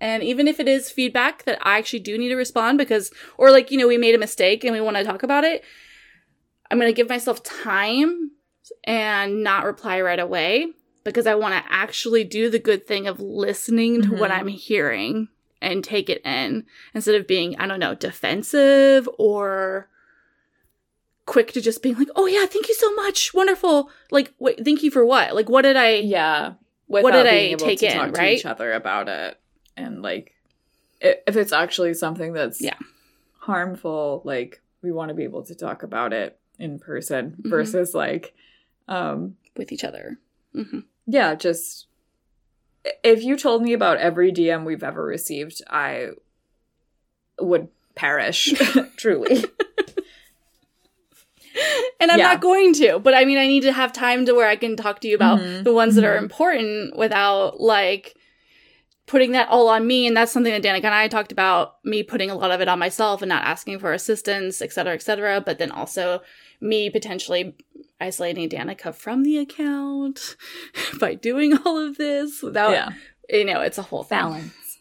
[0.00, 3.50] And even if it is feedback that I actually do need to respond because, or
[3.50, 5.64] like, you know, we made a mistake and we want to talk about it,
[6.70, 8.32] I'm going to give myself time
[8.84, 10.68] and not reply right away
[11.04, 14.18] because I want to actually do the good thing of listening to mm-hmm.
[14.18, 15.28] what I'm hearing
[15.62, 19.88] and take it in instead of being, I don't know, defensive or
[21.24, 24.82] quick to just being like, "Oh yeah, thank you so much, wonderful." Like, wait, thank
[24.82, 25.34] you for what?
[25.34, 25.94] Like, what did I?
[25.96, 26.54] Yeah,
[26.86, 27.92] what did I take in?
[27.92, 28.38] Talk right?
[28.38, 29.38] each other about it,
[29.76, 30.34] and like,
[31.00, 32.78] if it's actually something that's yeah
[33.38, 37.50] harmful, like we want to be able to talk about it in person mm-hmm.
[37.50, 38.34] versus like
[38.88, 40.18] um with each other.
[40.54, 40.80] Mm-hmm.
[41.06, 41.86] Yeah, just
[43.02, 46.10] if you told me about every DM we've ever received, I
[47.40, 48.52] would perish
[48.96, 49.44] truly.
[52.00, 52.28] and I'm yeah.
[52.28, 52.98] not going to.
[52.98, 55.14] But I mean, I need to have time to where I can talk to you
[55.14, 55.62] about mm-hmm.
[55.62, 56.10] the ones that mm-hmm.
[56.10, 58.15] are important without like
[59.06, 60.06] putting that all on me.
[60.06, 62.68] And that's something that Danica and I talked about me putting a lot of it
[62.68, 65.40] on myself and not asking for assistance, et cetera, et cetera.
[65.40, 66.22] But then also
[66.60, 67.54] me potentially
[68.00, 70.36] isolating Danica from the account
[71.00, 72.90] by doing all of this without, yeah.
[73.28, 74.18] you know, it's a whole thing.
[74.18, 74.78] balance.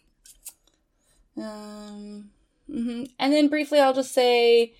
[1.37, 2.29] Um,
[2.69, 3.03] mm-hmm.
[3.19, 4.73] and then briefly, I'll just say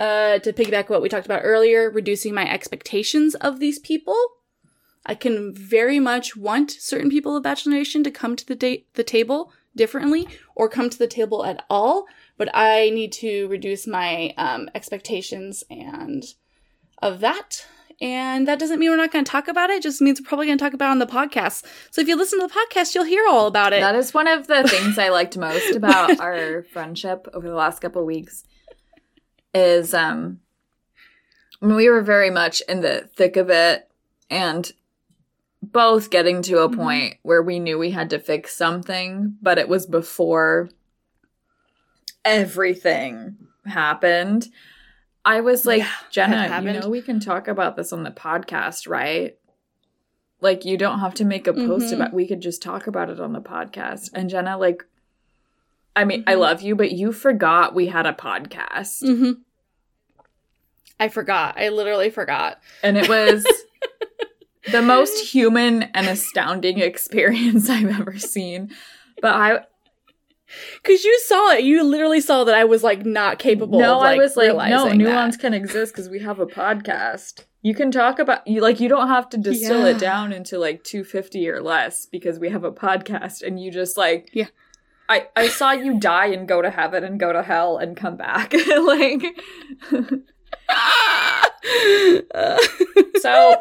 [0.00, 4.16] uh, to piggyback what we talked about earlier, reducing my expectations of these people.
[5.08, 8.86] I can very much want certain people of Bachelor Nation to come to the date
[8.94, 13.86] the table differently or come to the table at all, but I need to reduce
[13.86, 16.24] my um, expectations and
[17.00, 17.66] of that.
[18.00, 19.78] And that doesn't mean we're not going to talk about it.
[19.78, 19.82] it.
[19.82, 21.64] Just means we're probably going to talk about it on the podcast.
[21.90, 23.80] So if you listen to the podcast, you'll hear all about it.
[23.80, 27.80] That is one of the things I liked most about our friendship over the last
[27.80, 28.44] couple weeks
[29.54, 30.40] is um
[31.60, 33.90] we were very much in the thick of it
[34.30, 34.72] and
[35.62, 36.80] both getting to a mm-hmm.
[36.80, 40.70] point where we knew we had to fix something, but it was before
[42.24, 43.36] everything
[43.66, 44.48] happened.
[45.24, 48.88] I was like, yeah, Jenna, you know, we can talk about this on the podcast,
[48.88, 49.36] right?
[50.40, 51.94] Like, you don't have to make a post mm-hmm.
[51.96, 52.14] about.
[52.14, 54.10] We could just talk about it on the podcast.
[54.14, 54.84] And Jenna, like,
[55.96, 56.30] I mean, mm-hmm.
[56.30, 59.02] I love you, but you forgot we had a podcast.
[59.02, 59.32] Mm-hmm.
[61.00, 61.58] I forgot.
[61.58, 62.60] I literally forgot.
[62.82, 63.46] And it was
[64.70, 68.70] the most human and astounding experience I've ever seen.
[69.22, 69.60] But I
[70.82, 71.64] Because you saw it.
[71.64, 74.54] You literally saw that I was like not capable no, of like I was like,
[74.70, 75.42] no, nuance that.
[75.42, 77.44] can exist because we have a podcast.
[77.62, 79.96] You can talk about you like you don't have to distill Yeah.
[79.96, 83.96] it down into like 250 or less because we have a podcast and you just
[83.98, 84.46] like Yeah.
[85.08, 88.16] I I saw you die and go to heaven and go to hell and come
[88.16, 88.52] back.
[88.52, 89.24] like
[93.20, 93.56] so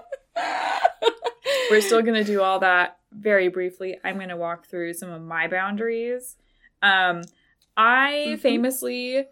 [1.69, 3.97] we're still going to do all that very briefly.
[4.03, 6.35] I'm going to walk through some of my boundaries.
[6.81, 7.23] Um,
[7.75, 8.39] I Mhm.
[8.39, 9.27] famously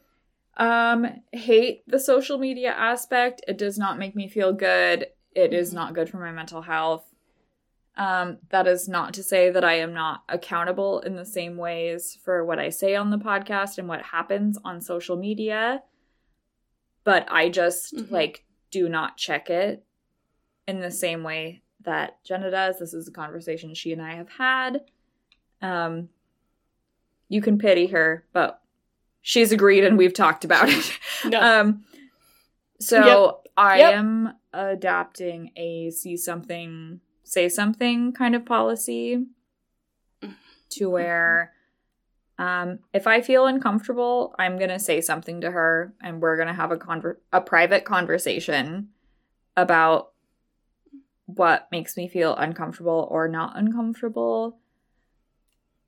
[0.58, 3.42] um, hate the social media aspect.
[3.46, 5.08] It does not make me feel good.
[5.34, 5.76] It is Mhm.
[5.76, 7.14] not good for my mental health.
[7.98, 12.18] Um, that is not to say that I am not accountable in the same ways
[12.24, 15.84] for what I say on the podcast and what happens on social media.
[17.04, 18.12] But I just Mhm.
[18.12, 19.85] like do not check it
[20.68, 22.80] in the same way that Jenna does.
[22.80, 24.82] This is a conversation she and I have had.
[25.62, 26.10] Um,
[27.30, 28.62] you can pity her, but
[29.22, 31.00] she's agreed and we've talked about it.
[31.26, 31.40] no.
[31.42, 31.86] Um,
[32.80, 33.54] so Yep.
[33.58, 33.94] I Yep.
[33.94, 39.26] am adapting a see something, say something kind of policy
[40.72, 41.54] to where
[42.38, 46.70] um, if I feel uncomfortable, I'm gonna say something to her, and we're gonna have
[46.72, 48.90] a conver- a private conversation
[49.56, 50.12] about
[51.26, 54.58] what makes me feel uncomfortable or not uncomfortable.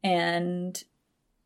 [0.04, 0.82] And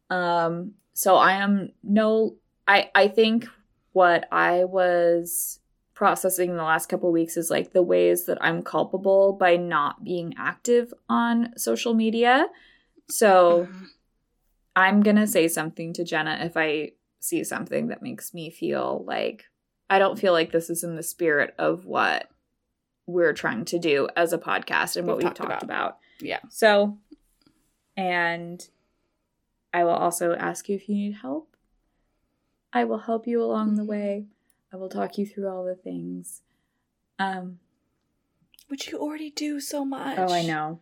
[0.10, 2.36] um so I am no
[2.68, 3.48] I I think
[3.94, 5.60] what I was
[5.94, 10.34] processing the last couple weeks is like the ways that I'm culpable by not being
[10.38, 12.48] active on social media.
[13.08, 13.88] So Mhm.
[14.76, 19.04] I'm going to say something to Jenna if I see something that makes me feel
[19.06, 19.46] like
[19.89, 22.30] I don't feel like this is in the spirit of what
[23.12, 25.97] we're trying to do as a podcast and what We've we've talked talked about.
[26.20, 26.39] Yeah.
[26.49, 26.97] So,
[27.95, 28.68] and
[29.74, 31.55] I will also ask you if you need help.
[32.74, 34.26] I will help you along the way.
[34.74, 36.41] I will talk you through all the things.
[37.20, 37.59] Um,
[38.70, 40.18] Which you already do so much.
[40.18, 40.80] oh, I know.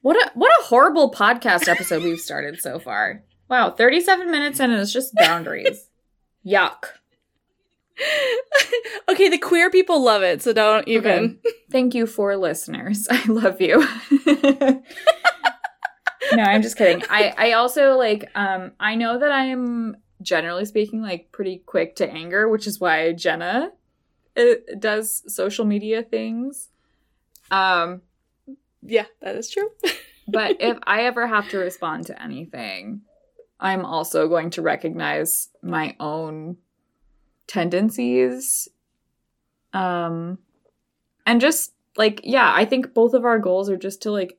[0.00, 3.22] What a what a horrible podcast episode we've started so far.
[3.48, 5.88] Wow, 37 minutes in and it's just boundaries.
[6.46, 6.86] Yuck.
[9.08, 11.38] okay, the queer people love it, so don't even.
[11.70, 13.06] Thank you for listeners.
[13.10, 13.78] I love you.
[16.32, 17.02] no, I'm just kidding.
[17.10, 22.10] I I also like um I know that I'm generally speaking like pretty quick to
[22.10, 23.72] anger, which is why Jenna
[24.36, 24.42] uh,
[24.78, 26.68] does social media things.
[27.50, 28.02] Um
[28.82, 29.70] Yeah, that is true.
[30.28, 33.02] but if I ever have to respond to anything,
[33.60, 36.56] I'm also going to recognize my own
[37.52, 38.68] tendencies.
[39.72, 40.38] Um
[41.26, 44.38] and just like yeah, I think both of our goals are just to like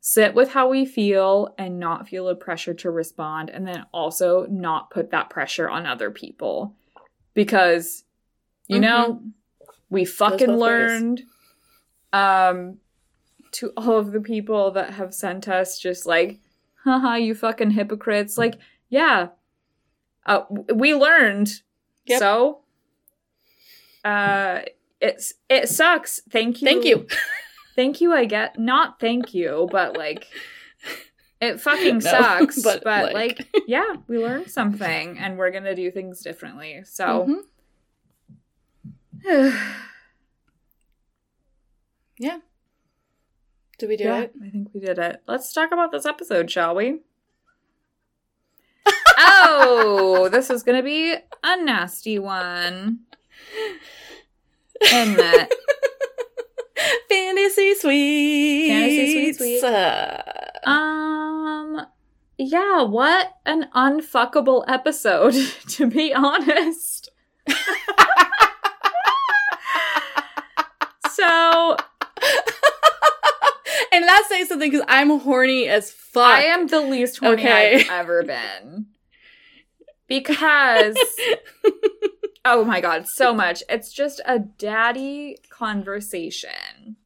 [0.00, 4.46] sit with how we feel and not feel a pressure to respond and then also
[4.46, 6.74] not put that pressure on other people
[7.34, 8.04] because
[8.68, 9.20] you know
[9.90, 10.60] we fucking both ways.
[10.60, 11.22] learned
[12.12, 12.78] um
[13.50, 16.40] to all of the people that have sent us just like
[16.84, 18.54] haha you fucking hypocrites like
[18.88, 19.28] yeah
[20.26, 20.42] uh,
[20.74, 21.62] we learned
[22.08, 22.18] Yep.
[22.18, 22.60] so
[24.04, 24.60] uh
[25.00, 27.06] it's it sucks thank you Thank you.
[27.76, 30.26] thank you i get not thank you but like
[31.40, 35.74] it fucking No, sucks but, but, like, like- yeah we learned something and we're gonna
[35.74, 37.26] do things differently so
[39.24, 39.62] Mhm.
[42.20, 42.38] Yeah.
[43.78, 44.32] Did we do yeah it?
[44.44, 46.98] i think we did it let's talk about this episode shall we
[49.50, 53.00] oh this is gonna be a nasty one
[54.82, 55.52] isn't it
[57.08, 58.70] Fantasy Suite.
[58.70, 59.64] Fantasy Suite.
[59.64, 60.22] Uh,
[60.64, 61.86] Um,
[62.36, 65.34] yeah, what an unfuckable episode,
[65.70, 67.10] to be honest.
[71.10, 71.76] so,
[73.92, 76.26] and that's saying something because I'm horny as fuck.
[76.26, 77.80] I am the least horny Okay.
[77.80, 78.86] I've ever been.
[80.08, 80.96] Because,
[82.44, 83.62] oh my god, so much.
[83.68, 86.96] It's just a daddy conversation.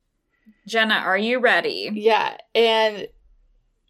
[0.66, 1.90] Jenna, are you ready?
[1.92, 3.08] Yeah, and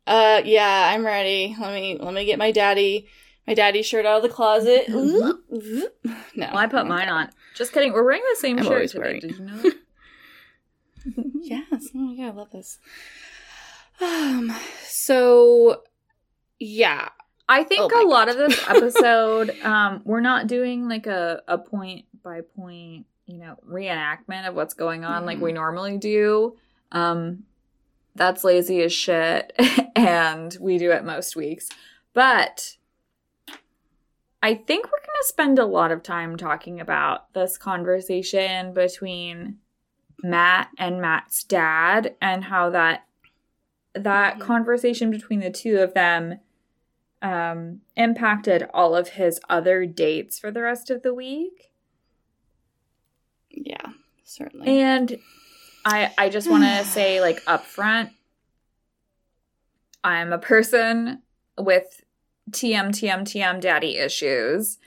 [0.07, 1.55] uh yeah, I'm ready.
[1.61, 3.07] Let me let me get my daddy
[3.47, 4.89] my daddy shirt out of the closet.
[4.89, 5.39] no.
[5.51, 7.29] Well, I put mine on.
[7.55, 7.93] Just kidding.
[7.93, 9.03] We're wearing the same I'm shirt always today.
[9.03, 9.63] wearing- Did you know?
[11.43, 11.89] Yes.
[11.95, 12.79] Oh my god, I love this.
[14.01, 14.53] Um
[14.87, 15.83] so
[16.59, 17.11] yeah.
[17.53, 21.59] I think Oh a lot of this episode, um, we're not doing like a, a
[21.59, 25.43] point by point, you know, reenactment of what's going on like Mhm.
[25.43, 26.57] we normally do.
[26.93, 27.45] Um,
[28.15, 29.53] that's lazy as shit,
[29.97, 31.69] and we do it most weeks.
[32.15, 32.77] But
[34.43, 39.59] I think we're going to spend a lot of time talking about this conversation between
[40.23, 43.07] Matt and Matt's dad and how that
[43.95, 44.41] that Mhm.
[44.41, 46.41] conversation between the two of them
[47.23, 51.70] um, impacted all of his other dates for the rest of the week.
[53.51, 53.93] Yeah,
[54.25, 54.81] certainly.
[54.81, 55.18] And
[55.85, 58.11] I I just want to say like up front
[60.05, 61.23] I'm a person
[61.59, 62.03] with
[62.51, 64.79] TM TM TM daddy issues.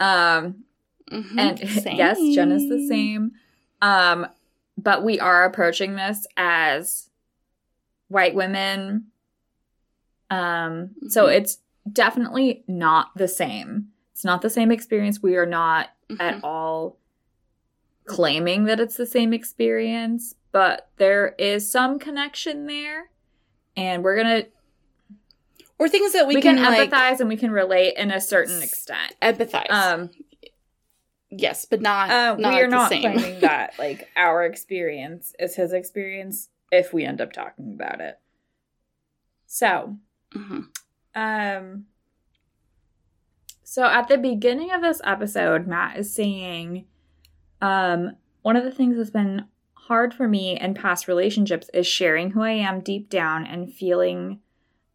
[0.00, 0.64] Um
[1.10, 1.60] Mhm, and
[1.98, 3.32] yes, Jen is the same.
[3.80, 4.26] Um
[4.78, 7.08] but we are approaching this as
[8.08, 9.06] white women.
[10.30, 11.36] Um so Mhm.
[11.36, 11.58] it's
[11.90, 13.88] definitely not the same.
[14.12, 15.22] It's not the same experience.
[15.22, 16.20] We are not Mhm.
[16.20, 16.98] at all
[18.04, 23.10] claiming that it's the same experience, but there is some connection there.
[23.76, 24.44] And we're gonna
[25.78, 28.62] or things that we, we, can, like, empathize and we can relate in a certain
[28.62, 29.16] extent.
[29.20, 29.70] empathize.
[29.70, 30.10] Um,
[31.30, 32.10] yes, but not.
[32.10, 33.00] uh, not we are not same.
[33.00, 38.18] claiming that like our experience is his experience if we end up talking about it.
[39.46, 39.96] So,
[40.34, 40.68] Mhm.
[41.14, 41.86] Um,
[43.62, 46.84] so at the beginning of this episode, Matt is saying,
[47.60, 52.30] um, one of the things that's been hard for me in past relationships is sharing
[52.32, 54.40] who I am deep down and feeling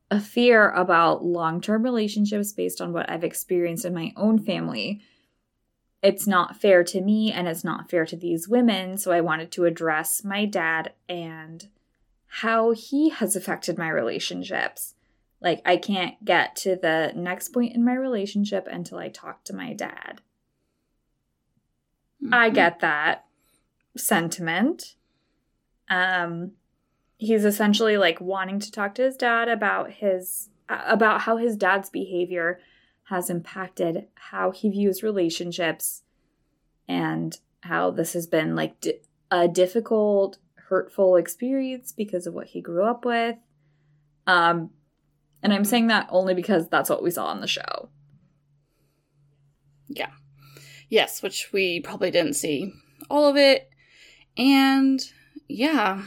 [0.09, 5.01] a fear about long term relationships based on what I've experienced in my own family.
[6.01, 8.97] It's not fair to me and it's not fair to these women.
[8.97, 11.67] So I wanted to address my dad and
[12.27, 14.93] how he has affected my relationships.
[15.41, 19.55] Like, I can't get to the next point in my relationship until I talk to
[19.55, 20.21] my dad.
[22.31, 22.53] I Mhm.
[22.53, 23.25] get that
[23.95, 24.95] sentiment.
[25.89, 26.53] Um
[27.19, 31.89] he's essentially like wanting to talk to his dad about his about how his dad's
[31.89, 32.59] behavior
[33.05, 36.03] has impacted how he views relationships
[36.87, 38.99] and how this has been like di-
[39.31, 43.37] a difficult hurtful experience because of what he grew up with.
[44.27, 44.71] Um
[45.43, 47.89] and I'm saying that only because that's what we saw on the show.
[49.87, 50.11] Yeah.
[50.89, 52.73] Yes, which we probably didn't see
[53.09, 53.69] all of it.
[54.37, 55.01] And
[55.47, 56.03] yeah.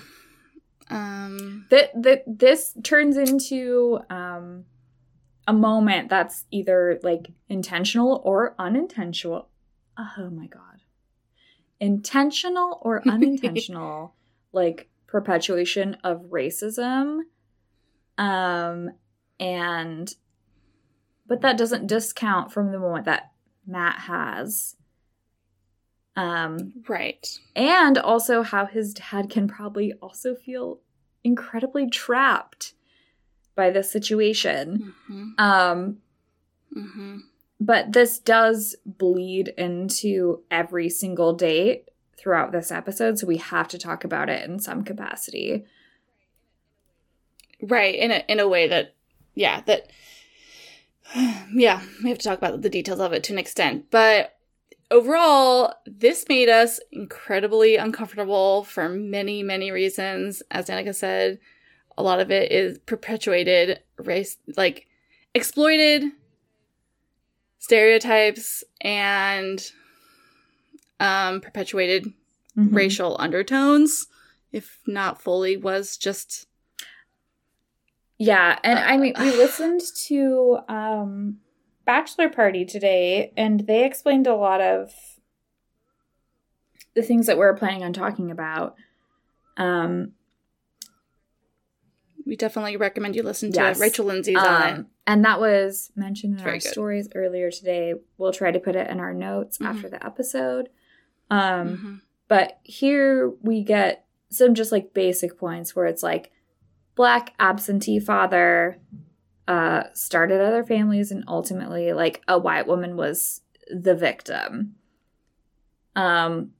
[0.88, 4.64] Um that that this turns into um
[5.46, 9.48] a moment that's either like intentional or unintentional
[9.98, 10.80] oh my god
[11.80, 14.14] intentional or unintentional
[14.52, 17.22] like perpetuation of racism
[18.16, 18.90] um
[19.40, 20.14] and
[21.26, 23.32] but that doesn't discount from the moment that
[23.66, 24.76] matt has
[26.16, 27.38] um right.
[27.56, 30.80] and also how his dad can probably also feel
[31.24, 32.74] incredibly trapped
[33.54, 34.94] by this situation.
[35.10, 35.40] Mhm.
[35.40, 36.02] Um,
[36.74, 37.22] Mhm.
[37.60, 43.78] but this does bleed into every single date throughout this episode, so we have to
[43.78, 45.64] talk about it in some capacity.
[47.62, 48.94] Right, in a in a way that
[49.34, 49.90] yeah, that
[51.52, 53.86] yeah, we have to talk about the details of it to an extent.
[53.90, 54.36] But
[54.90, 60.42] overall, this made us incredibly uncomfortable for many, many reasons.
[60.50, 61.38] As Danica said,
[61.98, 64.86] a lot of it is perpetuated race, like
[65.34, 66.04] exploited
[67.58, 69.70] stereotypes and
[70.98, 72.12] um, perpetuated
[72.56, 72.74] Mhm.
[72.74, 74.06] racial undertones,
[74.52, 76.46] if not fully, was just
[78.22, 81.38] Yeah, and I mean, we Uh, listened to um,
[81.86, 84.92] Bachelor Party today, and they explained a lot of
[86.94, 88.76] the things that we're planning on talking about.
[89.56, 90.12] Um,
[92.26, 93.80] we definitely recommend you listen to Yes.
[93.80, 94.72] Rachel Lindsay's on it.
[94.80, 96.68] um, and that was mentioned in Very our good.
[96.68, 97.94] stories earlier today.
[98.18, 99.66] We'll try to put it in our notes Mhm.
[99.66, 100.68] after the episode.
[101.30, 102.00] Um, Mhm.
[102.28, 106.30] But here we get some just like basic points where it's like
[106.94, 108.78] black absentee father
[109.48, 114.74] uh started other families and ultimately like a white woman was the victim.
[115.96, 116.52] Um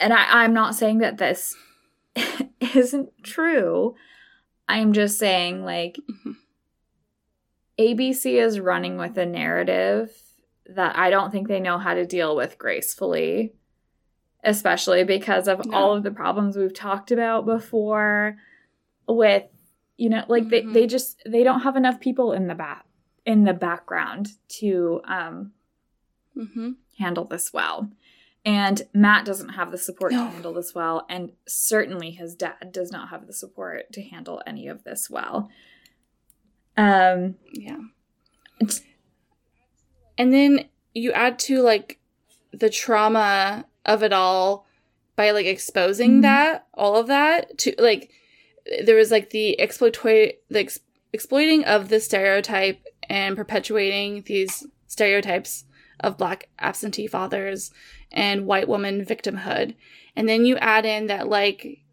[0.00, 1.56] and I, I'm not saying that this
[2.74, 3.94] isn't true.
[4.68, 5.98] I'm just saying like.
[7.78, 10.10] ABC is running with a narrative
[10.66, 13.52] that I don't think they know how to deal with gracefully,
[14.44, 15.76] especially because of No.
[15.76, 18.36] all of the problems we've talked about before
[19.08, 19.44] with
[19.96, 20.72] you know like they, Mhm.
[20.72, 22.84] they just they don't have enough people in the back
[23.24, 25.52] in the background to um
[26.36, 26.76] Mhm.
[26.98, 27.90] handle this well.
[28.46, 30.24] And Matt doesn't have the support No.
[30.24, 34.42] to handle this well, and certainly his dad does not have the support to handle
[34.46, 35.48] any of this well.
[36.76, 37.78] Um, Yeah.
[40.18, 41.98] And then you add to like
[42.52, 44.66] the trauma of it all
[45.16, 46.22] by like exposing Mhm.
[46.22, 48.12] that, all of that to like
[48.84, 49.98] there was like the exploit
[50.48, 50.80] the ex-
[51.12, 55.64] exploiting of the stereotype and perpetuating these stereotypes
[56.00, 57.70] of black absentee fathers
[58.10, 59.74] and white woman victimhood.
[60.16, 61.84] And then you add in that like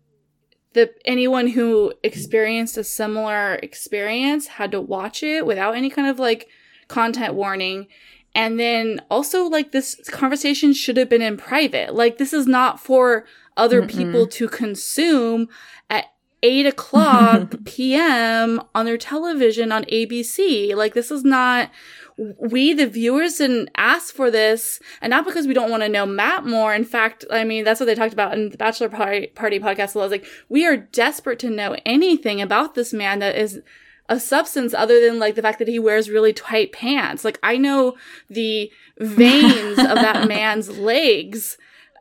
[0.74, 6.20] the anyone who experienced a similar experience had to watch it without any kind of
[6.20, 6.48] like
[6.88, 7.88] content warning.
[8.34, 11.94] And then also like this conversation should have been in private.
[11.94, 13.26] Like this is not for
[13.58, 13.90] other Mm-mm.
[13.90, 15.50] people to consume
[15.90, 16.06] at
[16.44, 20.76] eight o'clock PM on their television on ABC.
[20.76, 21.70] Like this is not
[22.18, 24.80] we the viewers didn't ask for this.
[25.02, 26.74] And not because we don't want to know matt more.
[26.74, 29.96] In fact i mean that's what they talked about in the bachelor party, party podcast.
[29.96, 33.62] I was like we are desperate to know anything about this man that is
[34.10, 37.24] a substance other than like the fact that he wears really tight pants.
[37.24, 37.96] Like i know
[38.30, 41.58] the veins of that man's legs.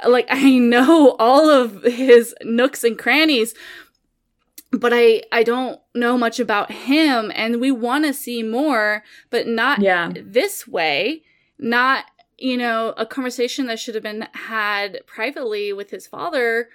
[0.06, 3.54] Like i know all of his nooks and crannies
[4.72, 9.46] but I I don't know much about him and we want to see more but
[9.46, 10.12] not yeah.
[10.14, 11.22] this way
[11.58, 12.04] not
[12.38, 16.68] you know a conversation that should have been had privately with his father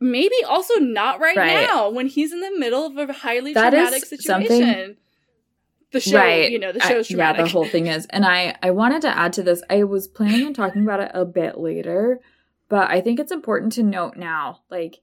[0.00, 1.66] maybe also not right, Right.
[1.66, 4.96] now when he's in the middle of a highly That is traumatic situation something-
[5.90, 6.50] the show right.
[6.52, 8.06] you know the I- show's yeah, the whole thing is.
[8.10, 9.62] And I I wanted to add to this.
[9.70, 12.20] I was planning on talking about it a bit later,
[12.68, 14.60] but I think it's important to note now.
[14.70, 15.00] Like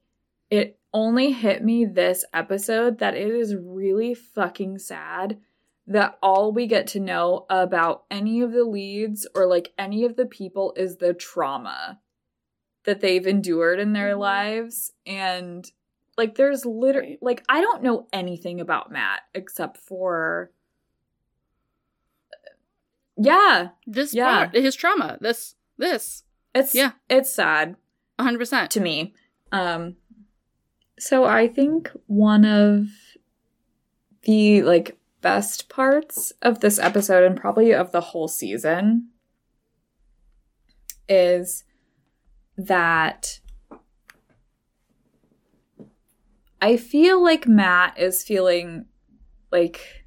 [0.48, 5.38] it only hit me this episode that it is really fucking sad
[5.86, 10.16] that all we get to know about any of the leads or like any of
[10.16, 12.00] the people is the trauma
[12.84, 14.18] that they've endured in their Mhm.
[14.20, 15.70] lives and
[16.16, 20.50] like there's literally like I don't know anything about Matt except for
[23.18, 24.46] yeah, this Yeah.
[24.46, 26.24] part his trauma this this
[26.54, 26.92] it's Yeah.
[27.10, 27.76] it's sad
[28.18, 29.14] 100% to me.
[29.52, 29.96] Um
[30.98, 32.86] so I think one of
[34.22, 39.10] the like best parts of this episode and probably of the whole season
[41.08, 41.64] is
[42.56, 43.40] that
[46.60, 48.86] I feel like Matt is feeling
[49.52, 50.06] like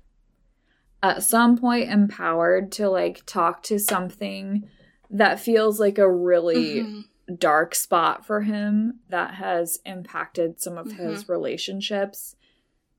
[1.01, 4.67] at some point empowered to like talk to something
[5.09, 7.05] that feels like a really Mhm.
[7.29, 12.35] Dark spot for him that has impacted some of his relationships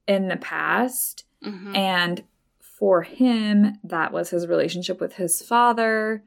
[0.07, 1.25] in the past.
[1.45, 1.77] Mhm.
[1.77, 2.25] And
[2.59, 6.23] for him, that was his relationship with his father.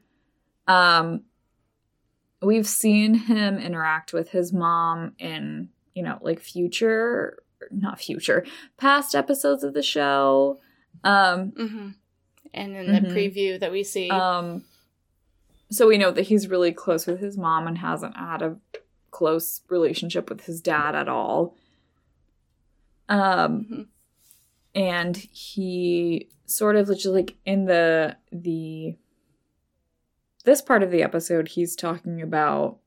[0.66, 1.24] Um,
[2.40, 8.44] we've seen him interact with his mom in, you know, like future, not future,
[8.76, 10.60] past episodes of the show.
[11.02, 11.88] Um, hmm
[12.52, 13.12] And in the Mhm.
[13.12, 14.64] preview that we see, um,
[15.74, 18.56] so we know that he's really close with his mom and hasn't had a
[19.10, 21.54] close relationship with his dad at all.
[23.08, 23.86] Um, Mhm.
[24.74, 28.96] and he sort of just like in the the
[30.44, 32.78] this part of the episode he's talking about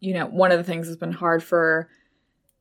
[0.00, 1.88] you know one of the things that's been hard for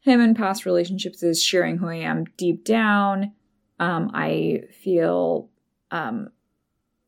[0.01, 3.32] him in past relationships is sharing who i am deep down
[3.80, 5.49] um i feel
[5.91, 6.30] um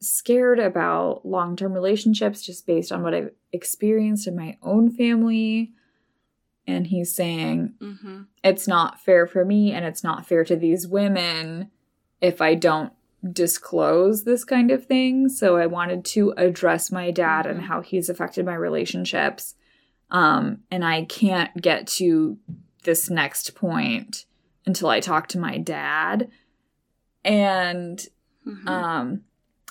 [0.04, 5.72] scared about long-term relationships just based on what i've experienced in my own family
[6.68, 8.28] and he's saying Mhm.
[8.44, 11.70] it's not fair for me and it's not fair to these women
[12.22, 12.94] if I don't
[13.32, 15.28] disclose this kind of thing.
[15.28, 17.64] So I wanted to address my dad and Mhm.
[17.64, 19.56] how he's affected my relationships.
[20.10, 22.38] Um, and I can't get to
[22.84, 24.26] this next point
[24.66, 26.30] until I talk to my dad.
[27.26, 28.06] And
[28.48, 28.68] Mhm.
[28.68, 29.24] um,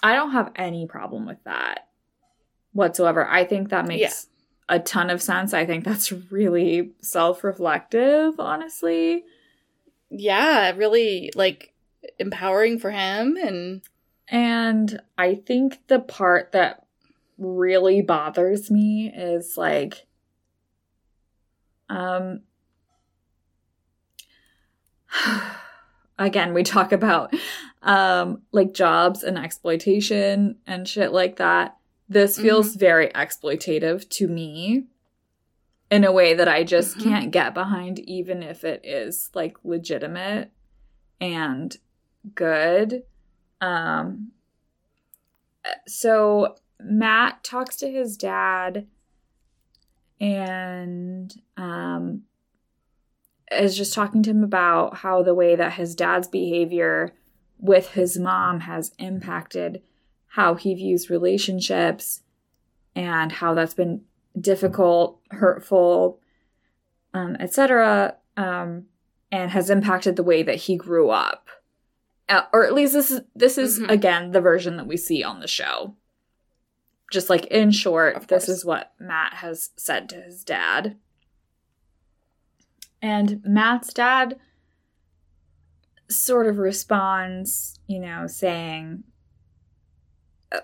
[0.02, 1.88] I don't have any problem with that
[2.72, 3.26] whatsoever.
[3.26, 4.28] I think that makes
[4.68, 5.54] a ton of sense.
[5.54, 9.24] I think that's really self reflective, honestly.
[10.10, 11.72] yeah, really like
[12.18, 13.82] empowering for him and
[14.28, 16.86] And I think the part that
[17.38, 20.06] really bothers me is like,
[21.88, 22.40] um,
[26.18, 27.34] again, we talk about
[27.82, 31.76] um, like jobs and exploitation and shit like that.
[32.08, 34.84] This feels very exploitative to me
[35.90, 37.02] in a way that I just Mhm.
[37.02, 40.50] can't get behind, even if it is like legitimate
[41.20, 41.76] and
[42.34, 43.04] good.
[43.60, 44.32] Um,
[45.86, 48.86] so Matt talks to his dad,
[50.20, 52.22] and um,
[53.50, 57.14] is just talking to him about how the way that his dad's behavior
[57.62, 59.80] with his mom has impacted
[60.26, 62.22] how he views relationships
[62.94, 64.02] and how that's been
[64.38, 66.18] difficult, hurtful,
[67.14, 68.86] um, etc., um,
[69.30, 71.48] and has impacted the way that he grew up.
[72.28, 73.90] Uh, or at least this is this is Mhm.
[73.90, 75.94] again the version that we see on the show.
[77.10, 80.96] Just like in short, this is what Matt has said to his dad.
[83.00, 84.38] And Matt's dad
[86.16, 89.04] sort of responds, you know, saying,
[90.50, 90.60] uh,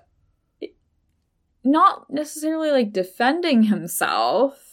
[1.64, 4.64] not necessarily like defending himself.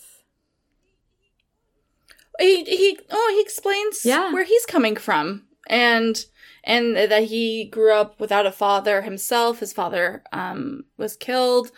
[2.40, 4.34] he he oh he explains Yeah.
[4.34, 6.26] where he's coming from and
[6.64, 11.72] and that he grew up without a father himself his father um was killed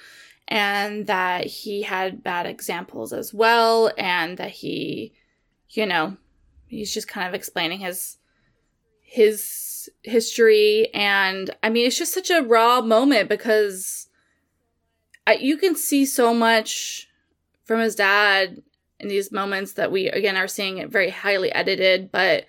[0.47, 5.13] and that he had bad examples as well and that he
[5.69, 6.17] you know
[6.65, 8.17] he's just kind of explaining his
[9.07, 10.89] his history.
[10.93, 14.07] And i mean it's just such a raw moment because
[15.25, 17.09] I, you can see so much
[17.65, 18.61] from his dad
[18.99, 22.45] in these moments that we again are seeing it very highly edited but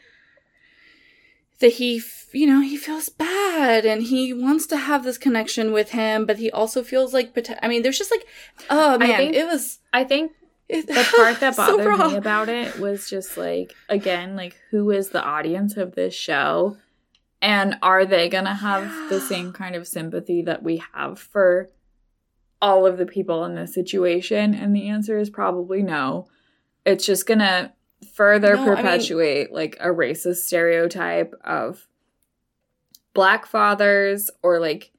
[1.61, 2.01] that he
[2.33, 6.39] you know he feels bad and he wants to have this connection with him but
[6.39, 8.27] he also feels like i mean there's just like
[8.71, 10.33] oh man think- it was I think
[10.69, 12.09] the part that bothered raw.
[12.09, 16.77] me about it was just like again like who is the audience of this show?
[17.41, 21.71] And are they gonna have the same kind of sympathy that we have for
[22.61, 24.55] all of the people in this situation?
[24.55, 26.29] And the answer is probably no.
[26.85, 27.73] It's just gonna
[28.15, 31.87] further No, I mean- perpetuate like a racist stereotype of
[33.15, 34.93] black fathers or like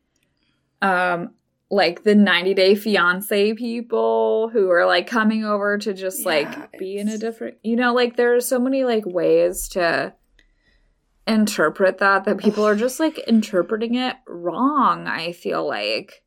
[0.82, 1.32] um
[1.72, 6.80] like the 90 day fiance people who are like coming over to just Yeah, like
[6.80, 10.14] be in a different you know like there are so many like ways to
[11.28, 16.24] interpret that that people are just like interpreting it wrong i feel like.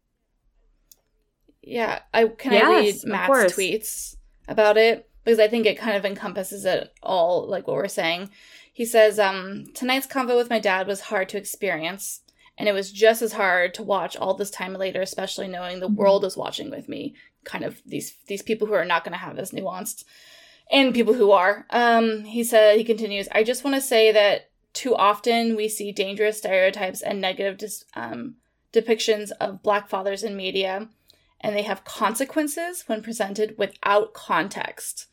[1.62, 4.16] Yeah, I can Yes, I read Matt's tweets
[4.48, 5.08] about it?
[5.24, 8.30] Because I think it kind of encompasses it all, like what we're saying.
[8.72, 12.21] He says, um, tonight's convo with my dad was hard to experience,
[12.58, 15.88] and it was just as hard to watch all this time later, especially knowing the
[15.88, 15.96] Mhm.
[15.96, 17.14] world is watching with me.
[17.44, 20.04] Kind of these these people who are not going to have this nuanced,
[20.70, 21.66] and people who are.
[21.70, 23.28] Um, he said he continues.
[23.32, 27.84] I just want to say that too often we see dangerous stereotypes and negative dis-
[27.94, 28.36] um,
[28.72, 30.88] depictions of black fathers in media
[31.42, 35.08] and they have consequences when presented without context.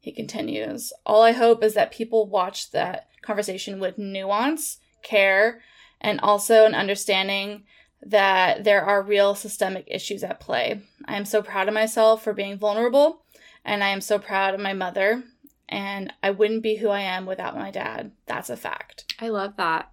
[0.00, 5.60] He continues, All I hope is that people watch that conversation with nuance, care,
[6.02, 7.62] and also an understanding
[8.04, 10.82] that there are real systemic issues at play.
[11.06, 13.22] I am so proud of myself for being vulnerable,
[13.64, 15.22] and I am so proud of my mother,
[15.68, 18.12] and I wouldn't be who I am without my dad.
[18.26, 19.04] That's a fact.
[19.20, 19.90] i love that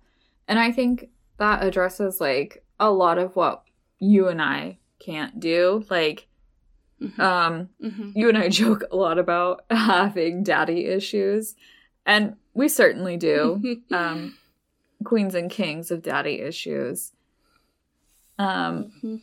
[0.48, 3.62] and i think that addresses like a lot of what
[4.00, 6.26] you and i can't do like
[7.02, 7.20] Mhm.
[7.20, 8.12] um Mhm.
[8.16, 11.56] you and I joke a lot about having daddy issues,
[12.06, 13.80] and we certainly do.
[13.92, 14.36] um,
[15.04, 17.14] queens and kings of daddy issues.
[18.38, 19.22] Um, Mhm.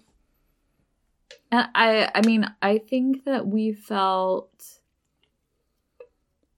[1.51, 4.81] and I, I mean, I think that we felt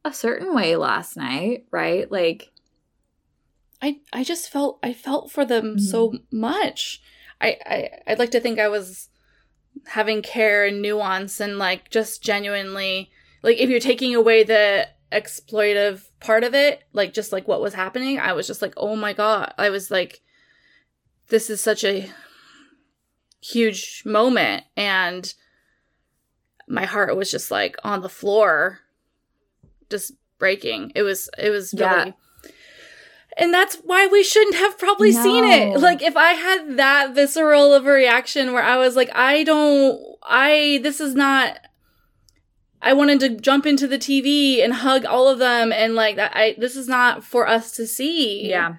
[0.04, 2.10] a certain way last night, right?
[2.10, 2.50] Like,
[3.80, 7.00] I I just felt I felt for them so much.
[7.40, 9.08] I, I I'd like to think I was
[9.86, 13.10] having care and nuance and like just genuinely
[13.42, 17.74] like if you're taking away the exploitive part of it, like just like what was
[17.74, 19.54] happening, I was just like, oh my god.
[19.58, 20.20] I was like,
[21.28, 22.10] this is such a
[23.40, 25.32] huge moment and
[26.66, 28.80] my heart was just like on the floor
[29.90, 30.92] just breaking.
[30.94, 32.12] It was it was really Yeah.
[33.38, 35.78] and that's why we shouldn't have probably seen it.
[35.80, 40.00] Like if I had that visceral of a reaction where I was like, I don't
[40.22, 41.58] I this is not
[42.80, 46.32] I wanted to jump into the TV and hug all of them and like that
[46.34, 48.48] I this is not for us to see.
[48.48, 48.76] yeah,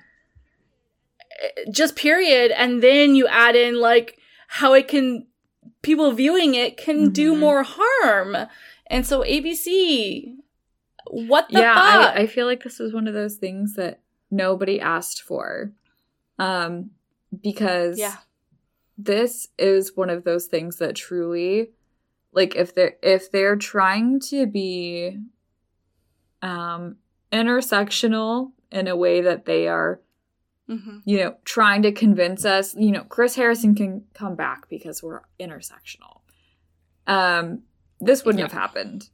[1.71, 2.51] Just period.
[2.51, 5.27] And then you add in like how it can
[5.81, 7.39] people viewing it can do Mhm.
[7.39, 8.35] more harm.
[8.87, 10.35] And so ABC
[11.11, 11.73] what the yeah.
[11.73, 12.15] fuck?
[12.15, 15.71] I, I feel like this was one of those things that nobody asked for,
[16.37, 16.91] um,
[17.41, 18.17] because yeah.
[18.95, 21.71] this is one of those things that truly
[22.31, 25.17] like if they're if they're trying to be
[26.41, 26.97] um
[27.31, 29.99] intersectional in a way that they are
[30.67, 35.01] hmm you know trying to convince us you know chris harrison can come back because
[35.03, 36.21] we're intersectional
[37.07, 37.61] um
[37.99, 38.45] this wouldn't Yeah.
[38.47, 39.09] have happened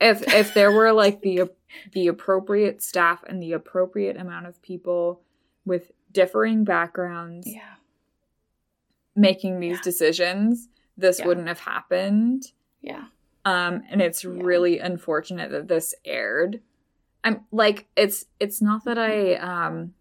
[0.00, 1.50] if if there were like the
[1.92, 5.20] the appropriate staff and the appropriate amount of people
[5.64, 7.74] with differing backgrounds Yeah.
[9.14, 9.82] making these Yeah.
[9.82, 10.68] decisions,
[10.98, 11.26] this Yeah.
[11.26, 12.42] wouldn't have happened.
[12.82, 13.04] Yeah.
[13.46, 14.30] Um, and it's Yeah.
[14.34, 16.60] really unfortunate that this aired.
[17.24, 19.94] I'm like, it's it's not that I um,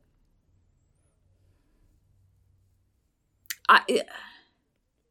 [3.70, 4.02] I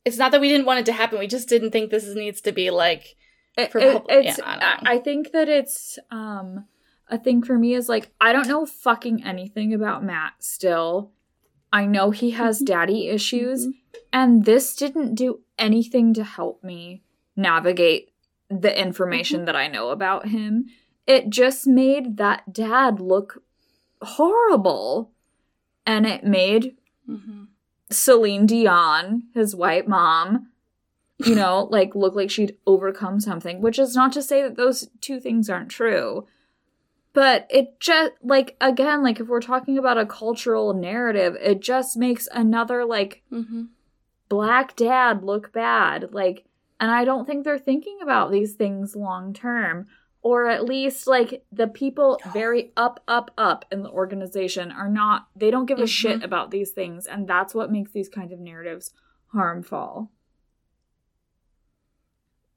[0.04, 1.18] It's not that we didn't want it to happen.
[1.18, 3.16] We just didn't think this needs to be like
[3.56, 4.94] it, public- it's yeah, I.
[4.94, 6.66] I think that it's um
[7.08, 11.12] a thing for me is like I don't know fucking anything about Matt still.
[11.80, 12.66] I know he has Mhm.
[12.66, 13.72] daddy issues Mhm.
[14.12, 17.02] and this didn't do anything to help me
[17.36, 18.04] navigate
[18.48, 19.46] the information Mm-hmm.
[19.46, 20.66] that I know about him.
[21.06, 23.42] It just made that dad look
[24.02, 25.10] horrible.
[25.84, 26.76] And it made
[27.08, 27.48] Mhm.
[27.90, 30.48] Celine Dion, his white mom,
[31.18, 34.88] you know, like look like she'd overcome something, which is not to say that those
[35.00, 36.26] two things aren't true.
[37.16, 41.96] But it just like again, like if we're talking about a cultural narrative, it just
[41.96, 43.68] makes another like Mhm.
[44.28, 46.12] black dad look bad.
[46.12, 46.44] Like
[46.78, 49.86] and I don't think they're thinking about these things long term.
[50.20, 55.28] Or at least like the people very up, up, up in the organization are not
[55.34, 56.24] they don't give a shit Mhm.
[56.24, 58.92] about these things, and that's what makes these kind of narratives
[59.28, 60.10] harmful.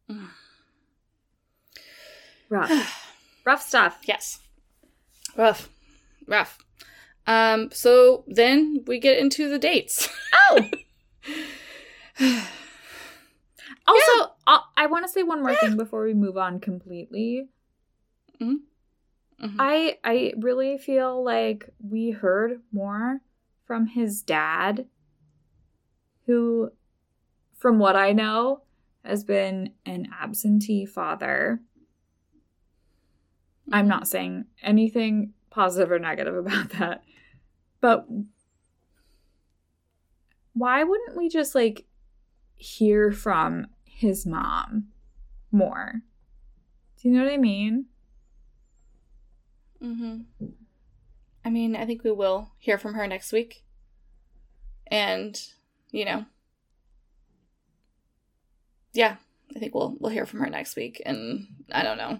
[0.10, 0.28] Mm.
[2.50, 3.16] Rough.
[3.46, 4.00] Rough stuff.
[4.04, 4.42] Yes.
[5.40, 5.70] Rough.
[6.28, 6.58] Rough.
[7.26, 10.10] Um, so then we get into the dates.
[10.52, 10.62] Oh!
[13.88, 17.50] Also, I, I want to say one more thing before we move on completely.
[18.40, 18.60] Mhm.
[19.58, 23.22] I I really feel like we heard more
[23.66, 24.86] from his dad,
[26.28, 26.72] who,
[27.58, 28.62] from what I know,
[29.04, 31.62] has been an absentee father.
[33.72, 37.04] I'm not saying anything positive or negative about that,
[37.82, 38.08] but
[40.54, 41.86] why wouldn't we just like
[42.56, 44.88] hear from his mom
[45.52, 46.02] more?
[47.02, 47.86] Do you know what I mean?
[49.82, 50.22] hmm
[51.46, 53.64] I mean, I think we will hear from her next week.
[54.88, 55.42] And,
[55.92, 56.26] you know,
[58.94, 59.16] yeah,
[59.56, 61.02] I think we'll we'll hear from her next week.
[61.06, 62.20] And I don't know.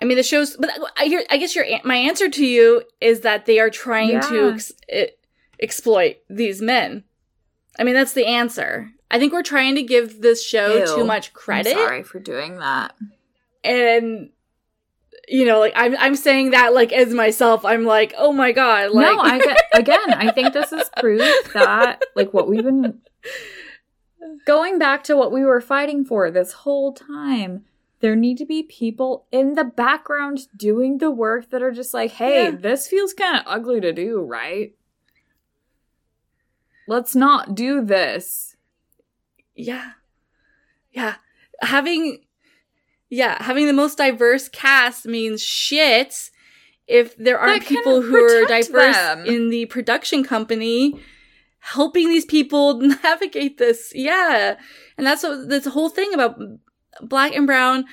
[0.00, 1.24] I mean, the show's, but I hear.
[1.30, 4.72] I guess your my answer to you is that they are trying to ex-
[5.60, 7.04] exploit these men.
[7.78, 8.90] I mean, that's the answer.
[9.10, 10.86] I think we're trying to give this show Ew.
[10.86, 12.94] too much credit I'm sorry for doing that.
[13.62, 14.30] and
[15.26, 18.90] you know like i'm i'm saying that like as myself i'm like oh my god
[18.90, 20.12] like no, I get again.
[20.12, 21.22] I think this is proof
[21.54, 23.00] that like what we've been
[24.46, 27.64] going back to what we were fighting for this whole time.
[28.04, 32.10] There need to be people in the background doing the work that are just like,
[32.10, 32.50] hey, Yeah.
[32.50, 34.74] this feels kind of ugly to do, right?
[36.86, 38.56] Let's not do this.
[39.54, 39.92] yeah
[40.92, 41.14] yeah
[41.62, 42.18] having
[43.08, 46.30] yeah having the most diverse cast means shit
[46.86, 49.24] if there aren't people who are diverse them.
[49.24, 51.00] in the production company
[51.60, 54.56] helping these people navigate this yeah
[54.98, 56.36] and that's what this whole thing about
[57.02, 57.84] black and brown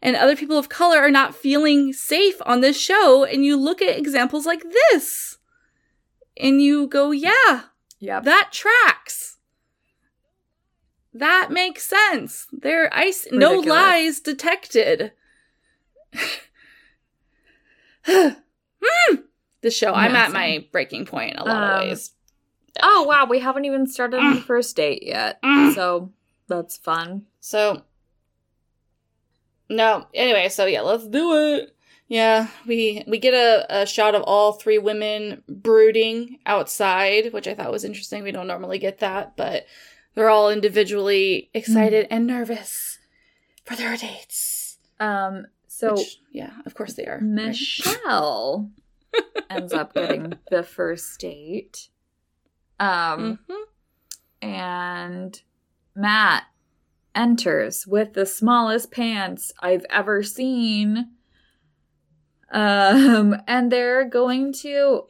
[0.00, 3.80] and other people of color are not feeling safe on this show and you look
[3.82, 5.38] at examples like this
[6.36, 7.62] and you go yeah
[8.00, 8.24] Yep.
[8.24, 9.36] that tracks.
[11.14, 12.46] That makes sense.
[12.52, 15.12] There ice no lies detected.
[19.62, 19.92] The show.
[19.94, 22.10] I'm at my breaking point a lot Um, of ways.
[22.82, 25.40] oh wow, we haven't even started on the first date yet.
[25.42, 25.72] Mm.
[25.74, 26.10] So
[26.48, 27.26] that's fun.
[27.38, 27.82] So
[29.72, 30.06] no.
[30.14, 31.74] Anyway, so yeah, let's do it.
[32.08, 37.54] Yeah, we we get a, a shot of all three women brooding outside, which I
[37.54, 38.22] thought was interesting.
[38.22, 39.66] We don't normally get that, but
[40.14, 42.98] they're all individually excited and nervous
[43.64, 44.76] for their dates.
[45.00, 47.14] Um so which, yeah, of course they are.
[47.14, 47.22] right?
[47.22, 48.70] Michelle
[49.50, 51.88] ends up getting the first date.
[52.78, 53.62] Um Mhm.
[54.42, 55.40] and
[55.94, 56.44] Matt
[57.14, 61.10] enters with the smallest pants I've ever seen.
[62.50, 65.06] Um and they're going to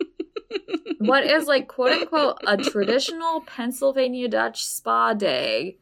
[0.98, 5.78] what is like quote unquote a traditional Pennsylvania Dutch spa day.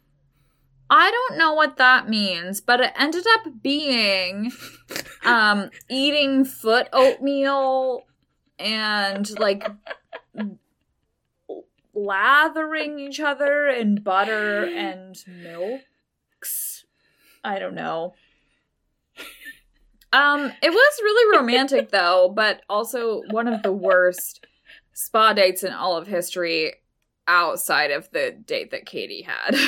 [0.89, 4.53] I don't know what that means, but it ended up being
[5.25, 8.05] um eating foot oatmeal
[8.59, 9.71] and like
[11.95, 15.85] lathering each other in butter and milks.
[17.43, 18.15] I don't know.
[20.13, 24.45] Um, it was really romantic though, but also one of the worst
[24.93, 26.75] spa dates in all of history
[27.27, 29.57] outside of the date that Katie had.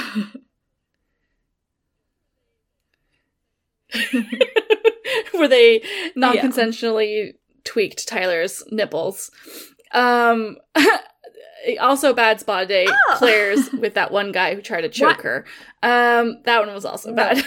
[5.32, 5.82] Where they
[6.16, 9.30] non consensually tweaked Tyler's nipples.
[9.92, 10.56] Um
[11.80, 12.88] also bad spa date.
[12.90, 13.14] Oh.
[13.18, 15.22] Claire's with that one guy who tried to choke What?
[15.22, 15.44] her.
[15.82, 17.16] Um that one was also No.
[17.16, 17.44] bad.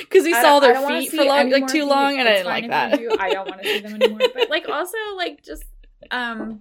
[0.00, 1.84] Because we I saw their feet for long, like too feet.
[1.84, 2.98] long, and I didn't like that.
[2.98, 3.16] do.
[3.18, 4.20] I don't want to see them anymore.
[4.34, 5.64] But like also like just
[6.10, 6.60] um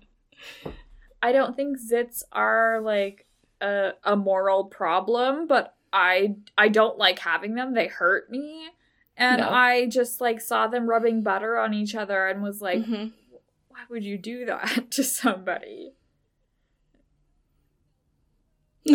[1.21, 3.25] I don't think zits are like
[3.61, 7.73] a a moral problem, but I I don't like having them.
[7.73, 8.67] They hurt me.
[9.17, 9.49] And No.
[9.49, 13.13] I just like saw them rubbing butter on each other and was like, Mhm.
[13.69, 15.93] why would you do that to somebody?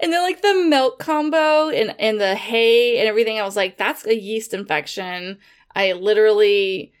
[0.00, 3.76] and then like the milk combo and and the hay and everything, I was like,
[3.78, 5.38] that's a yeast infection.
[5.74, 6.92] I literally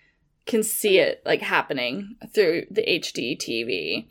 [0.46, 4.06] can see it like happening through the HD TV.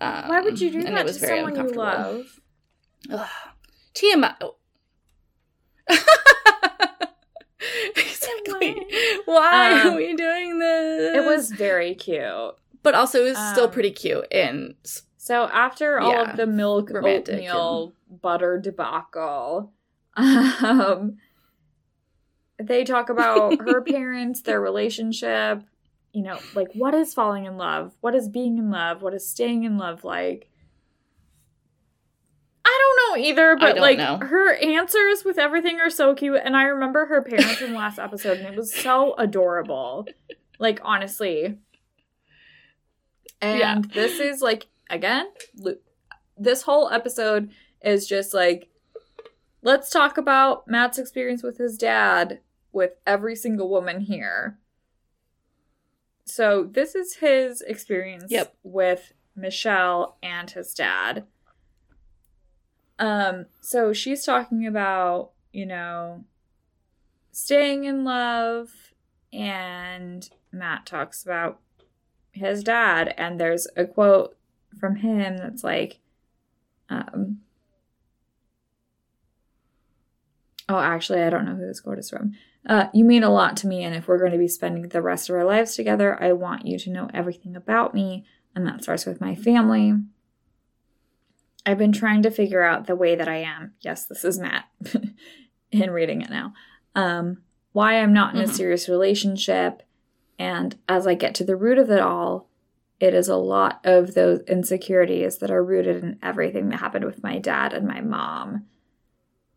[0.00, 2.40] Um, Why would you do that to someone you love?
[3.10, 3.28] Ugh.
[3.94, 4.34] TMI.
[7.96, 8.86] exactly.
[9.24, 11.16] Why Um, are we doing this?
[11.16, 12.54] It was very cute.
[12.82, 14.74] but also it was still um, pretty cute and
[15.24, 19.72] So after all Yeah, of the milk romantic oatmeal butter debacle,
[20.16, 21.16] um,
[22.58, 25.62] they talk about her parents, their relationship,
[26.12, 27.94] you know, like what is falling in love?
[28.02, 29.00] What is being in love?
[29.00, 30.50] What is staying in love like?
[32.64, 34.18] I don't know either, but like know.
[34.20, 36.40] her answers with everything are so cute.
[36.42, 40.12] And I remember her parents from last episode, and it was so adorable.
[40.58, 41.58] Like, honestly.
[43.40, 43.80] And Yeah.
[43.92, 45.26] this is like, again,
[46.36, 47.50] this whole episode
[47.82, 48.68] is just like,
[49.62, 52.40] let's talk about Matt's experience with his dad
[52.72, 54.58] with every single woman here.
[56.26, 58.56] So, this is his experience Yep.
[58.62, 61.26] with Michelle and his dad.
[62.98, 66.24] Um, so she's talking about, you know,
[67.32, 68.70] staying in love,
[69.32, 71.60] and Matt talks about
[72.30, 74.36] his dad, and there's a quote
[74.78, 76.00] from him that's like,
[76.88, 77.40] um,
[80.68, 82.32] oh, actually, I don't know who this quote is from.
[82.66, 85.02] Uh, you mean a lot to me, and if we're going to be spending the
[85.02, 88.82] rest of our lives together, I want you to know everything about me, and that
[88.82, 89.94] starts with my family.
[91.66, 93.72] I've been trying to figure out the way that I am.
[93.80, 94.64] Yes, this is Matt
[95.72, 96.52] in reading it now.
[96.94, 97.38] Um,
[97.72, 98.50] why I'm not in a Mhm.
[98.52, 99.82] serious relationship.
[100.38, 102.48] And as I get to the root of it all,
[103.00, 107.22] it is a lot of those insecurities that are rooted in everything that happened with
[107.22, 108.66] my dad and my mom.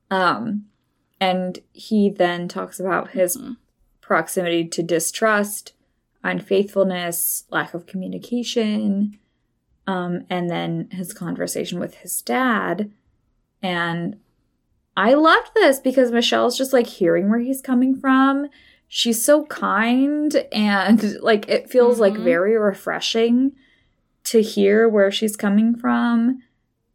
[0.09, 0.65] Um,
[1.19, 3.57] and he then talks about his Mhm.
[4.01, 5.73] proximity to distrust,
[6.23, 9.17] unfaithfulness, lack of communication,
[9.85, 12.91] um, and then his conversation with his dad.
[13.61, 14.19] And
[14.95, 18.49] I loved this because Michelle's just like hearing where he's coming from.
[18.88, 22.23] She's so kind and like it feels like Mhm.
[22.23, 23.53] very refreshing
[24.25, 26.41] to hear where she's coming from.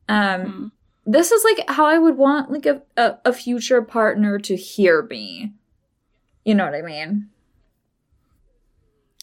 [0.09, 0.72] Um, Mm.
[1.07, 5.03] this is like how I would want like a, a, a future partner to hear
[5.03, 5.53] me.
[6.45, 7.28] You know what I mean?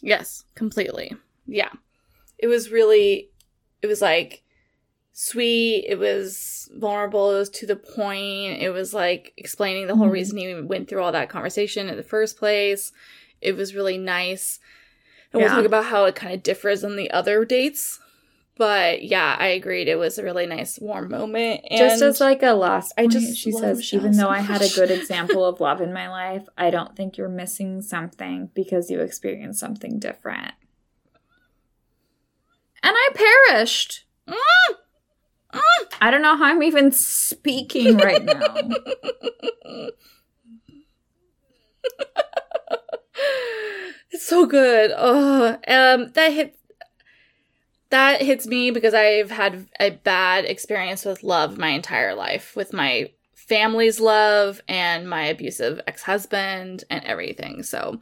[0.02, 1.12] Yes, completely.
[1.46, 1.72] Yeah.
[2.38, 3.30] It was really
[3.82, 4.44] it was like
[5.22, 8.62] sweet, it was vulnerable, it was to the point.
[8.62, 10.12] It was like explaining the whole Mhm.
[10.14, 12.94] reason he went through all that conversation in the first place.
[13.42, 14.60] It was really nice.
[15.34, 18.00] And we'll talk about how it kind of differs on the other dates.
[18.58, 19.90] But yeah, I agreed.
[19.90, 21.66] It was a really nice, warm moment.
[21.70, 24.40] And just as like a last I just she says, Michelle even so though I
[24.40, 28.52] had a good example of love in my life, I don't think you're missing something
[28.54, 30.54] because you experienced something different.
[32.82, 34.06] And I perished.
[34.28, 34.76] Mm!
[36.02, 38.56] I don't know how I'm even speaking right now.
[44.12, 44.92] it's so good.
[44.96, 46.56] Oh, um, that hit.
[47.90, 52.72] That hits me because I've had a bad experience with love my entire life, with
[52.72, 57.64] my family's love and my abusive ex-husband and everything.
[57.64, 58.00] So,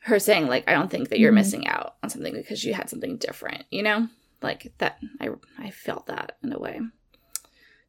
[0.00, 1.36] her saying like, "I don't think that you're Mhm.
[1.36, 4.06] missing out on something because you had something different," you know,
[4.42, 4.98] like that.
[5.20, 6.80] I I felt that in a way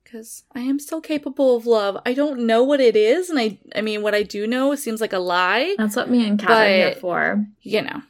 [0.04, 1.98] because I am still capable of love.
[2.06, 5.02] I don't know what it is, and I I mean, what I do know seems
[5.02, 5.76] like a lie.
[5.78, 7.46] That's what me and Kat are here for.
[7.62, 8.02] You know.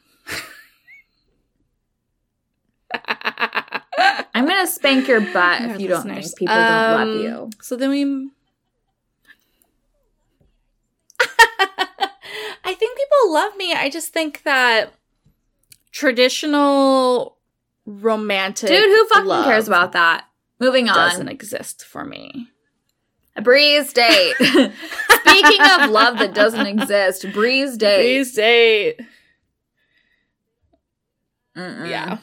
[4.34, 7.50] I'm gonna spank your butt if you don't think people don't love Um, you.
[7.60, 8.04] So then we.
[12.64, 13.72] I think people love me.
[13.74, 14.92] I just think that
[15.90, 17.37] traditional
[17.88, 20.24] romantic Dude, who fucking cares about that?
[20.60, 20.94] Moving on.
[20.94, 22.48] doesn't exist for me.
[23.36, 24.34] A Bri's date.
[24.40, 28.02] Speaking of love that doesn't exist, Bri's date.
[28.02, 29.00] Bri's date.
[31.56, 31.88] Mm-mm.
[31.88, 32.18] Yeah.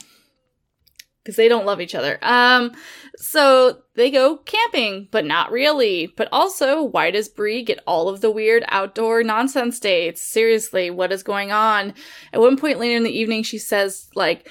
[1.23, 2.19] Because they don't love each other.
[2.21, 2.73] Um,
[3.15, 6.07] so they go camping, but not really.
[6.17, 10.21] But also, why does Bri get all of the weird outdoor nonsense dates?
[10.21, 11.93] Seriously, what is going on?
[12.33, 14.49] At one point later in the evening, she says, like,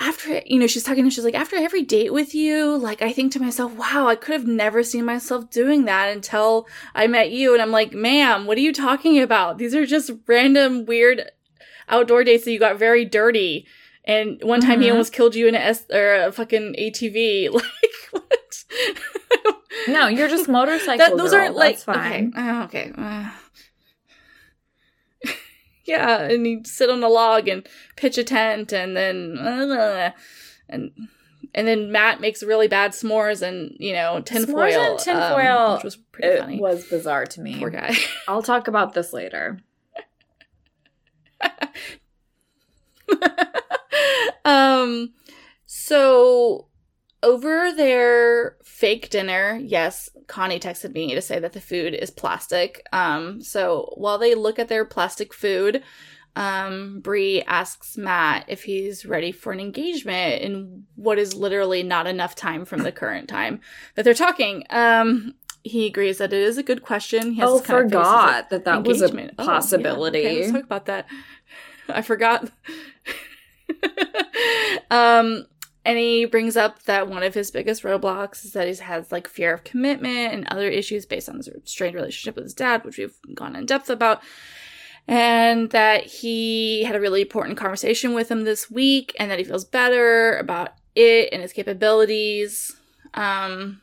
[0.00, 3.12] after you know she's talking and she's like after every date with you like i
[3.12, 7.30] think to myself wow i could have never seen myself doing that until i met
[7.30, 11.30] you and i'm like ma'am what are you talking about these are just random weird
[11.88, 13.66] outdoor dates that you got very dirty
[14.04, 14.92] and one time he Mhm.
[14.92, 17.64] almost killed you in a S- or a fucking atv like
[18.12, 18.64] what
[19.88, 20.98] No, you're just motorcycle.
[20.98, 21.40] that, those girl.
[21.40, 22.32] aren't like That's fine.
[22.36, 23.30] okay uh, okay uh.
[25.84, 27.66] Yeah and you sit on a log and
[27.96, 30.10] pitch a tent and then uh,
[30.68, 30.90] and
[31.54, 35.84] and then matt makes really bad s'mores and you know tinfoil S'mores and um, which
[35.84, 37.58] was pretty It funny was bizarre to me.
[37.58, 37.94] poor guy
[38.28, 39.60] I'll talk about this later.
[44.44, 45.12] um
[45.66, 46.66] so
[47.22, 52.86] over their fake dinner yes connie texted me to say that the food is plastic
[52.92, 55.82] um so while they look at their plastic food
[56.34, 62.06] um Bri asks Matt if he's ready for an engagement in what is literally not
[62.06, 63.60] enough time from the current time
[63.94, 67.58] that they're talking um he agrees that it is a good question he has Oh,
[67.58, 69.34] this kind of face forgot that that was a engagement.
[69.38, 69.48] Oh, yeah.
[69.48, 70.18] possibility.
[70.18, 71.06] Okay, let's talk about that.
[71.88, 72.50] I forgot.
[74.90, 75.46] um,
[75.84, 79.26] and he brings up that one of his biggest roadblocks is that he has like
[79.26, 82.98] fear of commitment and other issues based on his strained relationship with his dad, which
[82.98, 84.22] we've gone in depth about.
[85.08, 89.44] And that he had a really important conversation with him this week, and that he
[89.44, 92.76] feels better about it and his capabilities.
[93.14, 93.80] Um,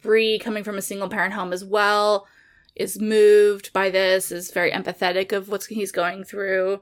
[0.00, 2.26] Bri, coming from a single parent home as well,
[2.74, 6.80] is moved by this, is very empathetic of what he's going through.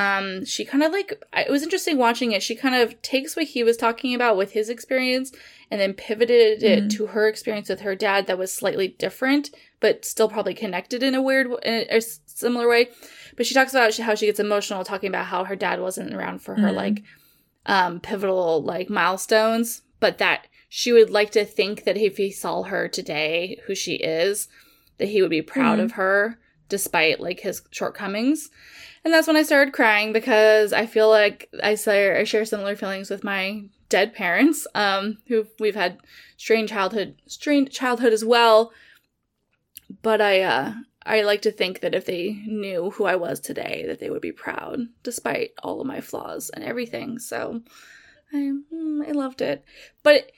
[0.00, 2.42] Um, she kind of like, it was interesting watching it.
[2.42, 5.30] She kind of takes what he was talking about with his experience
[5.70, 6.90] and then pivoted it Mhm.
[6.96, 11.14] to her experience with her dad that was slightly different, but still probably connected in
[11.14, 12.88] a weird, in a, similar way.
[13.36, 16.38] But she talks about how she gets emotional talking about how her dad wasn't around
[16.40, 16.74] for her Mhm.
[16.74, 17.02] like
[17.66, 22.62] um pivotal like milestones, but that she would like to think that if he saw
[22.62, 24.48] her today, who she is,
[24.96, 25.84] that he would be proud Mhm.
[25.84, 26.38] of her
[26.70, 28.48] despite like his shortcomings.
[29.04, 32.76] And that's when I started crying because I feel like I share, I share similar
[32.76, 35.98] feelings with my dead parents, um, who we've had
[36.38, 38.72] strange childhood, strange childhood as well.
[40.02, 43.84] But I, uh, I like to think that if they knew who I was today,
[43.86, 47.18] that they would be proud, despite all of my flaws and everything.
[47.18, 47.62] So,
[48.32, 49.64] I, mm, I loved it.
[50.02, 50.30] But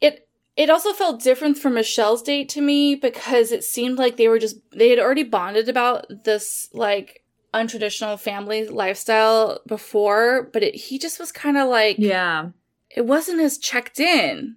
[0.00, 0.28] it
[0.60, 4.38] it also felt different from Michelle's date to me because it seemed like they were
[4.38, 10.98] just they had already bonded about this like untraditional family lifestyle before, but it, he
[10.98, 12.50] just was kind of like Yeah.
[12.90, 14.56] it wasn't as checked in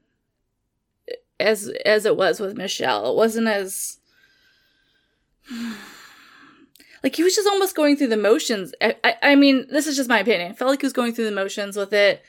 [1.39, 3.09] as as it was with Michelle.
[3.11, 3.99] It wasn't as
[7.03, 8.73] like he was just almost going through the motions.
[8.81, 10.51] I, I, I mean, this is just my opinion.
[10.51, 12.21] I felt like he was going through the motions with it,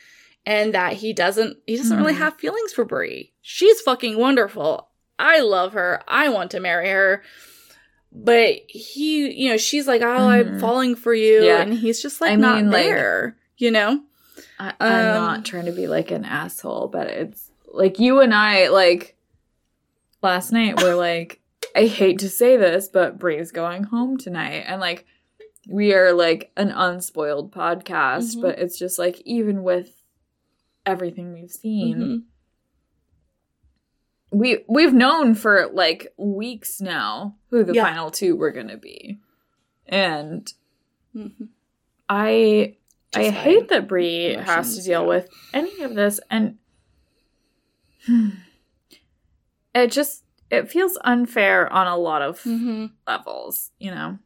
[0.47, 2.19] and that he doesn't he doesn't really Mhm.
[2.19, 3.33] have feelings for Bri.
[3.41, 4.89] She's fucking wonderful.
[5.19, 6.03] I love her.
[6.09, 7.23] I want to marry her.
[8.13, 10.61] But he, you know, she's like, "Oh, I'm Mhm.
[10.61, 11.61] falling for you," Yeah.
[11.63, 13.37] and he's just like I not mean, like- there.
[13.57, 14.01] You know?
[14.59, 18.33] I, I'm Um, not trying to be like an asshole, but it's like you and
[18.35, 19.17] I, like
[20.23, 21.41] last night, were like,
[21.75, 24.65] I hate to say this, but Bri's going home tonight.
[24.67, 25.07] And like,
[25.69, 28.43] we are like an unspoiled podcast, Mhm.
[28.43, 29.93] but it's just like, even with
[30.87, 32.23] everything we've seen, Mhm.
[34.39, 37.85] we we've known for like weeks now who the Yeah.
[37.85, 39.21] final two were gonna be.
[39.87, 40.53] And
[41.15, 41.49] Mhm.
[42.09, 42.77] I
[43.17, 45.07] I Just hate that Bri has to deal yeah.
[45.09, 46.59] with any of this, and
[49.75, 52.93] it just it feels unfair on a lot of Mhm.
[53.07, 53.71] levels.
[53.79, 54.19] You know,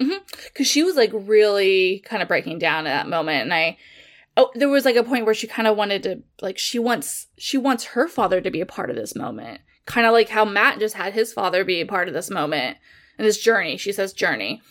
[0.00, 0.24] Mm-hmm.
[0.44, 3.76] because she was like really kind of breaking down at that moment and i
[4.36, 7.26] oh there was like a point where she kind of wanted to like she wants
[7.36, 9.60] she wants her father to be a part of this moment.
[9.86, 12.78] Kind of like how matt just had his father be a part of this moment
[13.18, 13.76] and this journey.
[13.76, 14.62] She says journey.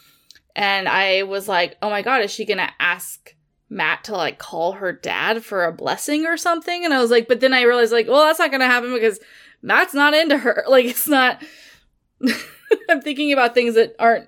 [0.55, 3.35] And i was like oh my god is she gonna ask
[3.69, 6.83] matt to like call her dad for a blessing or something?
[6.85, 9.19] And i was like but then i realized like well that's not gonna happen because
[9.61, 10.63] matt's not into her.
[10.69, 11.43] Like it's not
[12.89, 14.27] I'm thinking about things that aren't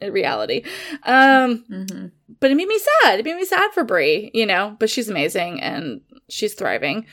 [0.00, 0.62] in reality.
[1.04, 2.06] Um, Mm-hmm.
[2.40, 3.20] but it made me sad.
[3.20, 7.06] It made me sad for Bri, you know, but she's amazing and she's thriving.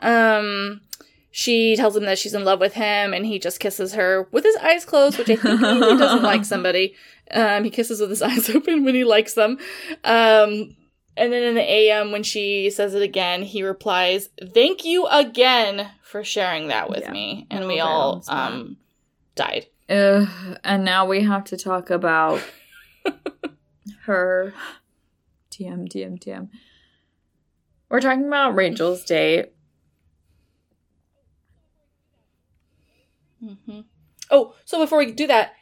[0.00, 0.80] Um,
[1.32, 4.44] she tells him that she's in love with him and he just kisses her with
[4.44, 6.94] his eyes closed, which I think means he doesn't like somebody.
[7.30, 9.58] Um, he kisses with his eyes open when he likes them.
[10.04, 10.76] Um,
[11.16, 15.90] and then in the AM, when she says it again, he replies, Thank you again
[16.02, 17.12] for sharing that with Yeah.
[17.12, 17.46] me.
[17.50, 18.76] And we all um,
[19.34, 19.66] died.
[19.90, 20.28] Ugh,
[20.62, 22.40] and now we have to talk about
[24.04, 24.54] her.
[25.50, 26.48] TM, TM, TM.
[27.88, 29.52] We're talking about Rachel's date.
[33.44, 33.80] Mm-hmm.
[34.30, 35.54] Oh, so before we do that,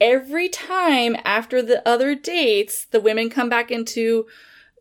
[0.00, 4.26] every time after the other dates, the women come back into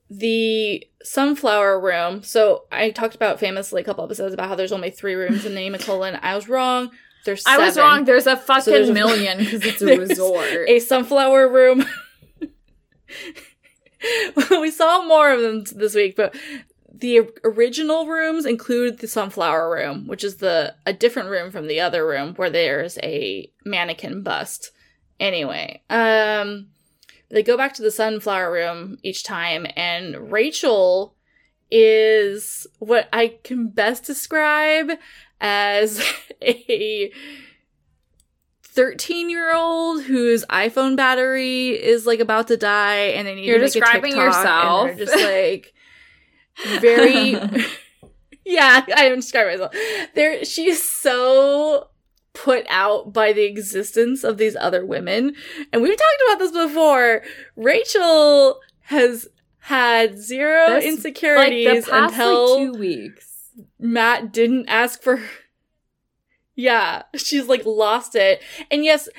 [0.10, 2.24] the sunflower room.
[2.24, 5.54] So I talked about famously a couple episodes about how there's only three rooms in
[5.54, 6.20] the Nemacolin.
[6.22, 6.92] I was wrong.
[7.26, 8.06] There's I was wrong.
[8.06, 10.48] There's a fucking there's million because it's a resort.
[10.68, 11.86] A sunflower room.
[14.52, 16.36] we saw more of them this week, but
[16.94, 21.82] the original rooms include the sunflower room, which is the a different room from the
[21.82, 24.72] other room where there's a mannequin bust.
[25.20, 26.68] Anyway, um
[27.30, 31.16] they go back to the sunflower room each time and Rachel
[31.72, 34.92] is what I can best describe
[35.42, 36.02] as
[36.42, 37.12] a
[38.64, 43.60] 13 year old whose iPhone battery is like about to die and they need You're
[43.60, 44.90] to describing yourself.
[44.90, 45.74] And just like
[46.80, 47.32] very
[48.46, 49.74] yeah, I am describing myself.
[50.14, 51.90] There she's so
[52.34, 55.36] put out by the existence of these other women.
[55.72, 57.24] And we've talked about this before.
[57.56, 59.28] Rachel has
[59.60, 63.35] had zero This- insecurities like the past until like two weeks.
[63.80, 65.22] Matt didn't ask for
[66.56, 68.42] Yeah, she's like lost it.
[68.72, 69.10] And yes,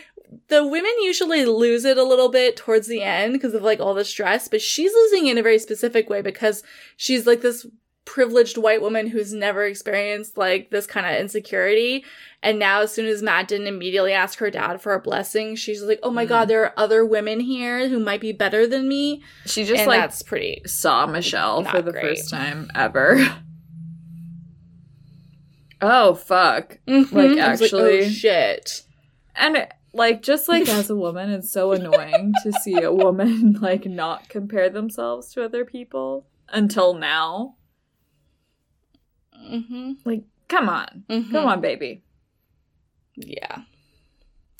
[0.48, 3.94] the women usually lose it a little bit towards the end because of like all
[3.94, 6.62] the stress, but she's losing it in a very specific way because
[6.96, 7.66] she's like this
[8.06, 12.04] privileged white woman who's never experienced like this kind of insecurity.
[12.42, 15.82] And now, as soon as Matt didn't immediately ask her dad for a blessing, she's
[15.82, 16.28] like, oh my Mhm.
[16.28, 19.22] God, there are other women here who might be better than me.
[19.46, 20.62] She just and like that's pretty.
[20.66, 22.16] saw Michelle for the great.
[22.18, 23.18] first time ever.
[25.82, 26.78] oh fuck.
[26.86, 27.12] Mhm.
[27.12, 28.82] Like, I was oh, actually- shit.
[29.34, 33.84] And like just like as a woman, it's so annoying to see a woman like
[33.86, 37.56] not compare themselves to other people until now.
[39.38, 39.92] Mm-hmm.
[40.04, 41.04] Like, come on.
[41.08, 41.30] Mhm.
[41.30, 42.02] Come on, baby.
[43.14, 43.62] Yeah.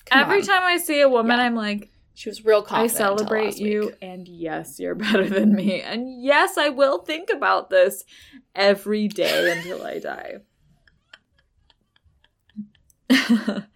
[0.07, 0.47] Come Every on.
[0.47, 1.45] time I see a woman, Yeah.
[1.45, 2.93] I'm like, She was real I confident.
[3.01, 3.95] until celebrate you, week.
[4.03, 5.81] and yes, you're better than me.
[5.83, 8.05] And yes, I will think about this
[8.55, 10.35] every day until I die.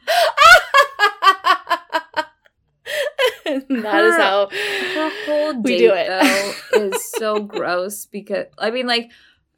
[3.45, 4.49] that is how
[4.95, 6.07] Her whole we date do it.
[6.09, 9.11] though is so gross because I mean like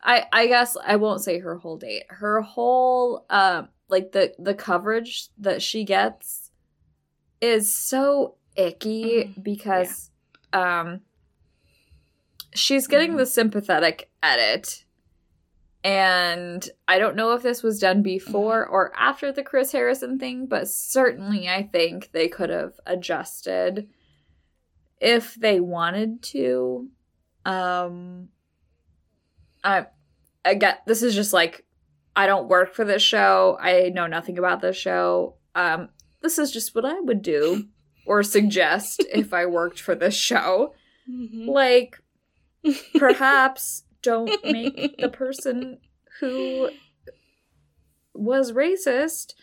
[0.03, 2.05] I I guess I won't say her whole date.
[2.09, 6.51] Her whole um like the the coverage that she gets
[7.40, 9.43] is so icky Mhm.
[9.43, 10.11] because
[10.53, 11.01] um
[12.55, 13.19] she's getting Mhm.
[13.19, 14.85] the sympathetic edit
[15.85, 20.47] and I don't know if this was done before or after the Chris Harrison thing,
[20.47, 23.89] but certainly I think they could have adjusted
[25.01, 26.89] if they wanted to.
[27.45, 28.29] Um
[29.65, 29.87] I
[30.45, 31.65] I get this is just like
[32.15, 33.57] I don't work for this show.
[33.61, 35.35] I know nothing about this show.
[35.57, 35.89] Um
[36.21, 37.67] this is just what I would do
[38.07, 40.75] or suggest if I worked for this show.
[41.11, 41.49] Mhm.
[41.49, 41.99] Like
[42.99, 45.79] perhaps don't make the person
[46.20, 46.70] who
[48.15, 49.35] was racist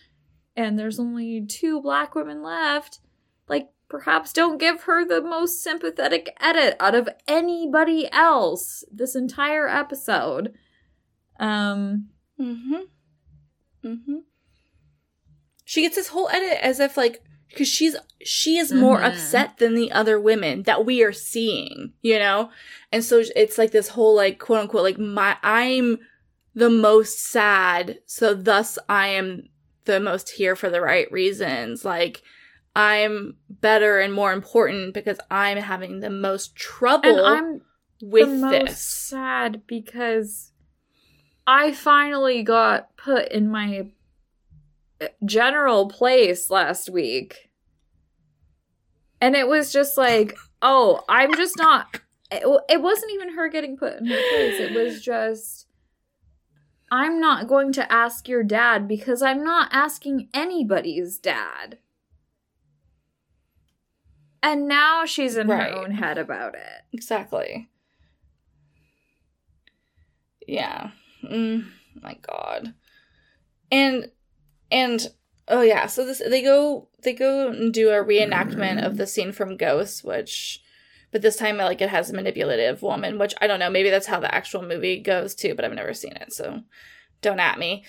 [0.55, 2.99] and there's only two black women left
[3.47, 9.67] like perhaps don't give her the most sympathetic edit out of anybody else this entire
[9.67, 10.53] episode
[11.39, 12.09] um
[12.39, 12.83] Mhm.
[13.83, 14.17] Mm Mhm.
[15.65, 19.07] She gets this whole edit as if like because she's she is more Mhm.
[19.07, 22.51] upset than the other women that we are seeing, you know,
[22.91, 25.99] and so it's like this whole like quote unquote like my I'm
[26.55, 29.49] the most sad, so thus I am
[29.85, 31.85] the most here for the right reasons.
[31.85, 32.21] Like
[32.75, 37.61] I'm better and more important because I'm having the most trouble and i'm
[38.01, 38.81] with the most this.
[38.81, 40.51] sad because
[41.47, 43.87] I finally got put in my
[45.25, 47.49] general place last week.
[49.21, 51.99] And it was just like, oh, I'm just not.
[52.31, 54.59] It, it wasn't even her getting put in her place.
[54.59, 55.67] It was just
[56.91, 61.77] I'm not going to ask your dad because I'm not asking anybody's dad.
[64.41, 65.71] And now she's in Right.
[65.71, 66.83] her own head about it.
[66.93, 67.69] Exactly.
[70.47, 70.91] Yeah.
[71.23, 71.67] Mm,
[72.01, 72.73] my god.
[73.71, 74.09] And
[74.71, 75.07] and
[75.47, 79.31] oh yeah, so this they go they go and do a reenactment of the scene
[79.31, 80.61] from Ghost, which
[81.11, 84.07] but this time like it has a manipulative woman, which I don't know, maybe that's
[84.07, 86.61] how the actual movie goes too, but I've never seen it, so
[87.21, 87.83] don't at me.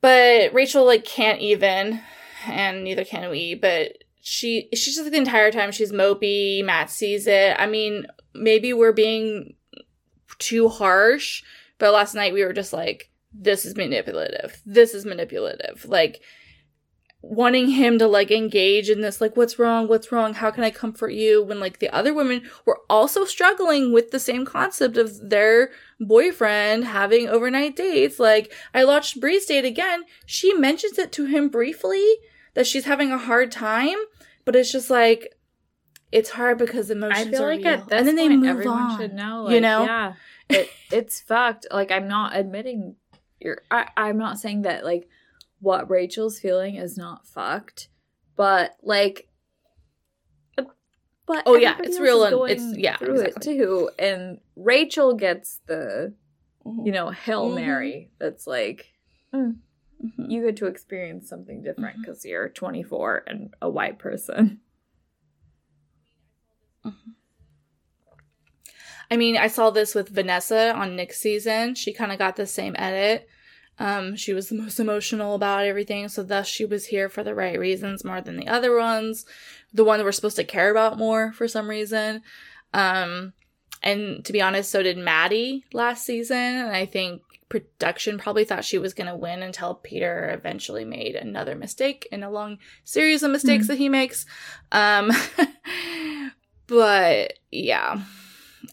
[0.00, 2.00] But Rachel like can't even
[2.46, 6.90] and neither can we, but she she's just like, the entire time she's mopey, Matt
[6.90, 7.56] sees it.
[7.58, 9.54] I mean, maybe we're being
[10.38, 11.42] too harsh,
[11.78, 14.60] but last night we were just like, this is manipulative.
[14.64, 15.84] This is manipulative.
[15.86, 16.20] Like
[17.20, 19.88] wanting him to like engage in this, like, what's wrong?
[19.88, 20.34] What's wrong?
[20.34, 21.42] How can I comfort you?
[21.42, 26.84] When like the other women were also struggling with the same concept of their boyfriend
[26.84, 28.18] having overnight dates.
[28.18, 30.04] Like, I watched Bri's date again.
[30.26, 32.06] She mentions it to him briefly
[32.54, 33.96] that she's having a hard time,
[34.44, 35.34] but it's just like,
[36.10, 37.68] it's hard because emotions I feel are like real.
[37.68, 38.98] at this and then they point, move everyone on.
[38.98, 39.42] should know.
[39.42, 39.84] like, you know?
[39.84, 40.12] yeah,
[40.48, 41.66] it, it's fucked.
[41.70, 42.96] Like I'm not admitting
[43.40, 43.62] you're.
[43.70, 45.08] I, I'm not saying that like
[45.60, 47.88] what Rachel's feeling is not fucked,
[48.36, 49.28] but like.
[51.26, 53.52] But Oh, yeah, it's real and it's- yeah, through exactly.
[53.52, 56.14] it too, and Rachel gets the
[56.64, 56.86] Mhm.
[56.86, 57.54] you know hail Mhm.
[57.56, 58.94] mary that's like
[59.34, 59.56] mm,
[60.02, 60.30] Mhm.
[60.30, 64.60] you get to experience something different because you're 24 and a white person.
[69.10, 71.74] I mean, I saw this with Vanessa on Nick's season.
[71.74, 73.28] She kind of got the same edit.
[73.78, 77.34] Um, she was the most emotional about everything, so thus she was here for the
[77.34, 79.24] right reasons more than the other ones.
[79.72, 82.22] The one that we're supposed to care about more for some reason.
[82.74, 83.32] Um,
[83.82, 86.36] and to be honest, so did Maddie last season.
[86.36, 91.14] And I think production probably thought she was going to win until Peter eventually made
[91.14, 93.68] another mistake in a long series of mistakes Mhm.
[93.68, 94.26] that he makes.
[94.72, 95.12] Um,
[96.66, 98.02] but yeah.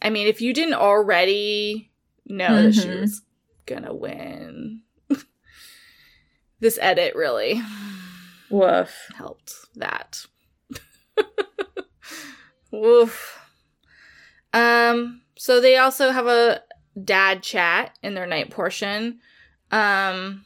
[0.01, 1.91] I mean, if you didn't already
[2.25, 3.01] know that she Mhm.
[3.01, 3.21] was
[3.65, 4.81] gonna win,
[6.59, 7.61] this edit really
[8.49, 9.09] Woof.
[9.15, 10.25] helped that.
[12.71, 13.39] Woof.
[14.53, 16.61] Um, so they also have a
[17.03, 19.19] dad chat in their night portion.
[19.71, 20.45] Um,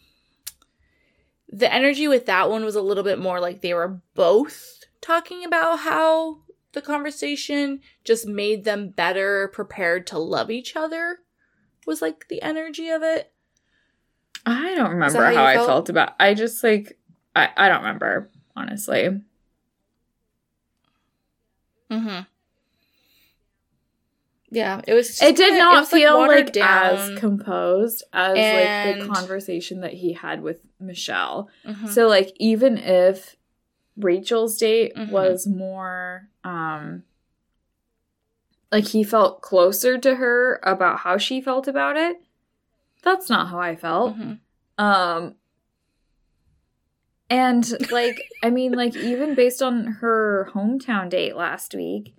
[1.47, 5.43] the energy with that one was a little bit more like they were both talking
[5.43, 6.39] about how
[6.73, 11.19] the conversation just made them better prepared to love each other
[11.85, 13.31] was like the energy of it.
[14.45, 15.67] I don't remember how how, I felt?
[15.67, 16.15] felt about.
[16.19, 16.97] I just like
[17.35, 19.21] I I don't remember honestly.
[21.91, 22.21] Mm-hmm.
[24.51, 25.21] Yeah, it was.
[25.21, 30.13] It did not was, feel watered like, as composed as like the conversation that he
[30.13, 31.49] had with Michelle.
[31.65, 31.87] Mhm.
[31.89, 33.35] So like even if
[33.99, 35.11] Rachel's date Mhm.
[35.11, 37.03] was more um
[38.71, 42.21] like he felt closer to her about how she felt about it,
[43.03, 44.15] that's not how I felt.
[44.15, 44.39] Mhm.
[44.77, 45.35] Um
[47.29, 52.15] and like I mean like even based on her hometown date last week,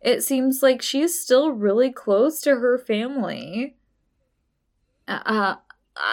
[0.00, 3.76] it seems like she's still really close to her family.
[5.06, 5.54] Uh, uh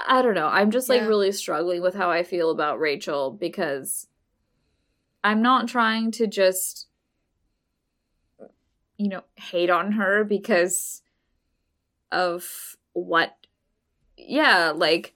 [0.08, 0.48] I don't know.
[0.48, 1.08] I'm just like Yeah.
[1.08, 4.08] really struggling with how I feel about Rachel because
[5.26, 6.88] I'm not trying to just
[8.98, 11.02] you know hate on her because
[12.12, 13.36] of what
[14.18, 15.14] yeah like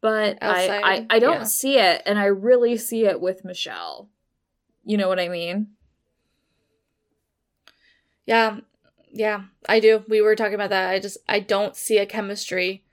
[0.00, 1.44] but I, I i don't yeah.
[1.44, 4.08] see it and i really see it with michelle
[4.84, 5.74] you know what i mean
[8.26, 8.60] Yeah,
[9.12, 10.02] yeah, I do.
[10.08, 10.90] We were talking about that.
[10.90, 12.84] I just I don't see a chemistry.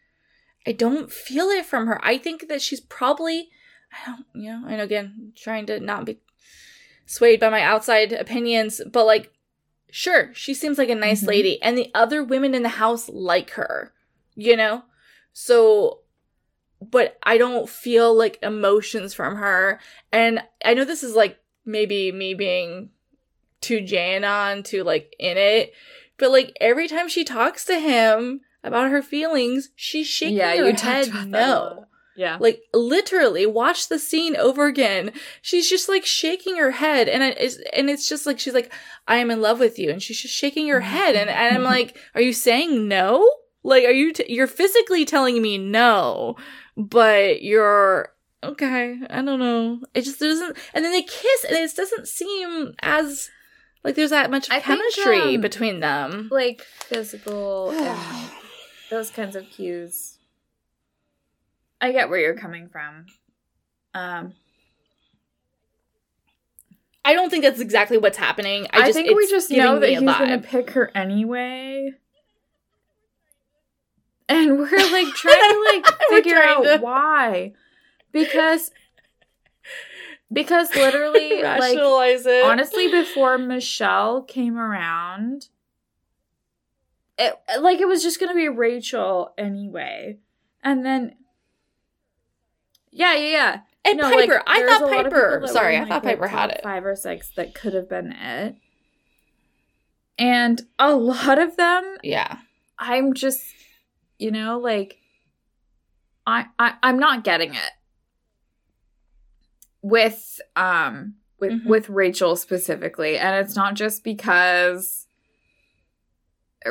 [0.67, 1.99] I don't feel it from her.
[2.03, 3.49] I think that she's probably
[3.91, 6.19] I don't you know, and again, trying to not be
[7.05, 9.31] swayed by my outside opinions, but like
[9.93, 11.27] sure, she seems like a nice Mhm.
[11.27, 13.93] lady and the other women in the house like her,
[14.35, 14.83] you know?
[15.33, 15.99] So
[16.81, 19.79] but I don't feel like emotions from her.
[20.11, 22.89] And I know this is like maybe me being
[23.59, 25.73] too Janon, too like in it,
[26.17, 31.27] but like every time she talks to him about her feelings, she's shaking her head
[31.27, 31.85] no.
[32.15, 35.11] Yeah Like literally, watch the scene over again.
[35.41, 38.73] She's just like shaking her head, and it is, and it's just like she's like,
[39.07, 41.63] "I am in love with you," and she's just shaking her head, and, and I'm
[41.63, 43.27] like, "Are you saying no?
[43.63, 44.13] Like, are you?
[44.13, 46.35] T- you're physically telling me no,
[46.75, 48.09] but you're
[48.43, 48.99] okay.
[49.09, 49.81] I don't know.
[49.93, 50.57] It just doesn't.
[50.73, 53.29] And then they kiss, and it doesn't seem as
[53.83, 56.27] like there's that much I think, chemistry um, between them.
[56.31, 58.31] like physical and
[58.89, 60.17] those kinds of cues
[61.81, 63.07] I get where you're coming from.
[63.93, 64.33] Um,
[67.03, 68.67] I don't think that's exactly what's happening.
[68.71, 71.91] I, I, just, think we just know that he's gonna pick her anyway.
[74.29, 77.53] And we're like trying to like figure out to- why.
[78.11, 78.71] Because
[80.31, 82.45] because literally like it.
[82.45, 85.49] honestly before Michelle came around
[87.17, 90.17] it like it was just going to be Rachel anyway.
[90.63, 91.15] And then
[92.91, 93.59] Yeah, yeah, yeah.
[93.85, 95.47] and No, like, Piper, I thought a lot of Piper.
[95.47, 96.59] Sorry, I thought like, Piper had it.
[96.63, 98.55] Five or six that could have been it.
[100.17, 102.37] And a lot of them, Yeah,
[102.77, 103.43] I'm just,
[104.19, 104.97] you know, like,
[106.27, 107.71] I, I I'm not getting it
[109.81, 111.65] with um with Mhm.
[111.65, 115.07] with Rachel specifically, and it's not just because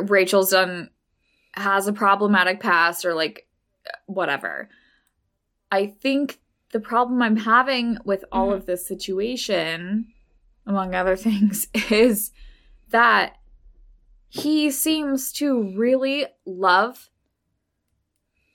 [0.00, 0.90] Rachel's done
[1.54, 3.48] has a problematic past or like
[4.06, 4.68] whatever.
[5.70, 6.40] I think
[6.72, 8.56] the problem I'm having with all Mhm.
[8.56, 10.12] of this situation,
[10.66, 12.32] among other things, is
[12.90, 13.36] that
[14.28, 17.10] he seems to really love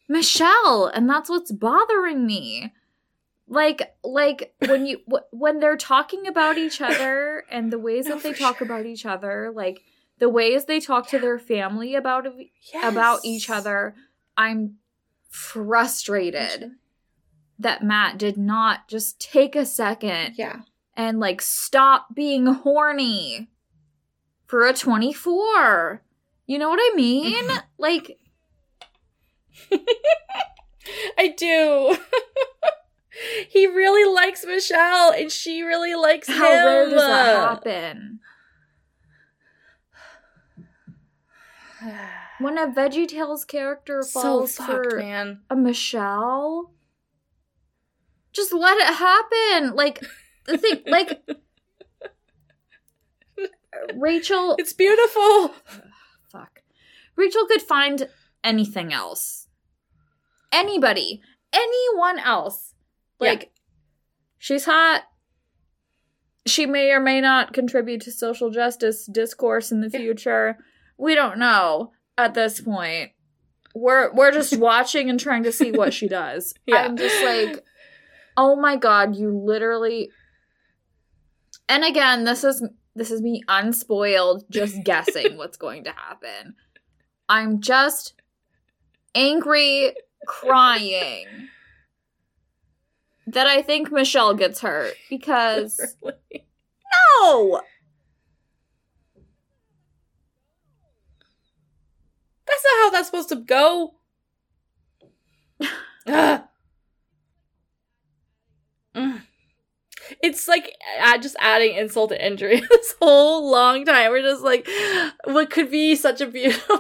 [0.08, 2.74] Michelle, and that's what's bothering me.
[3.48, 5.02] Like, like when you
[5.32, 8.66] when they're talking about each other and the ways No, that they talk sure.
[8.66, 9.82] about each other, like
[10.20, 12.28] the ways they talk to their family about
[12.84, 13.96] about each other,
[14.38, 14.76] I'm
[15.30, 16.72] frustrated
[17.60, 20.62] that Matt did not just take a second Yeah,
[20.96, 23.50] and like stop being horny
[24.48, 26.02] for a 24.
[26.48, 27.34] You know what I mean?
[27.50, 27.64] Mhm.
[27.78, 28.18] Like,
[31.18, 31.98] I do.
[33.50, 36.66] he really likes Michelle, and she really likes how him.
[36.66, 38.20] rare does that happen?
[42.40, 45.42] When a VeggieTales character so falls fucked, for man.
[45.50, 46.72] a Michelle,
[48.36, 49.76] just let it happen.
[49.76, 50.02] Like,
[50.46, 51.22] the thing, like,
[53.96, 55.54] Rachel It's beautiful.
[56.32, 56.62] fuck.
[57.16, 58.08] Rachel could find
[58.44, 59.48] anything else.
[60.52, 61.22] Anybody.
[61.54, 62.74] Anyone else.
[63.20, 63.30] Yeah.
[63.30, 63.52] Like,
[64.38, 65.04] she's hot.
[66.46, 70.00] She may or may not contribute to social justice discourse in the Yeah.
[70.00, 70.58] future.
[70.98, 73.12] We don't know at this point.
[73.74, 76.54] We're we're just watching and trying to see what she does.
[76.66, 76.86] Yeah.
[76.86, 77.64] I'm just like,
[78.38, 80.10] oh my god, you literally
[81.68, 82.64] and again, this is
[82.96, 86.56] this is me unspoiled, just guessing what's going to happen.
[87.28, 88.14] I'm just
[89.16, 89.94] angry,
[90.28, 91.26] crying
[93.28, 96.46] that I think Michelle gets hurt because Really.
[97.22, 97.62] no,
[102.48, 103.96] That's not how that's supposed to go.
[108.96, 109.22] Mm.
[110.22, 110.72] It's like
[111.22, 112.60] just adding insult to injury.
[112.70, 114.68] this whole long time, we're just like,
[115.26, 116.78] what could be such a beautiful.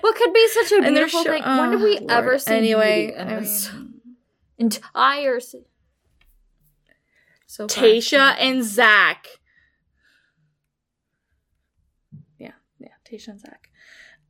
[0.00, 1.42] what could be such a And beautiful sho- thing?
[1.42, 2.40] when did we Oh, ever Lord.
[2.42, 3.14] see anyway?
[3.18, 4.00] I mean,
[4.58, 5.64] entire se-
[7.46, 7.66] so?
[7.66, 9.26] Tayshia and Zac.
[12.38, 13.70] Yeah, yeah, Tayshia and Zac.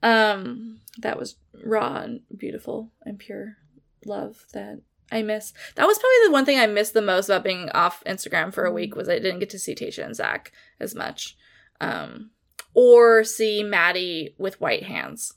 [0.03, 3.57] Um, that was raw and beautiful and pure
[4.05, 5.53] love that I miss.
[5.77, 8.65] That was probably the one thing I missed the most about being off Instagram for
[8.65, 11.37] a week was I didn't get to see Tayshia and Zac as much.
[11.81, 12.31] Um,
[12.75, 15.33] or see Maddie with white hands.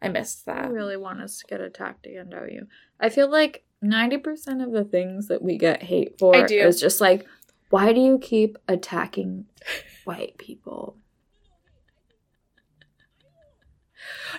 [0.00, 0.70] I missed You that.
[0.72, 2.66] really want us to get attacked again, don't you?
[3.00, 6.58] I feel like 90% of the things that we get hate for I do.
[6.58, 7.26] is just like,
[7.70, 9.46] why do you keep attacking
[10.04, 10.96] white people?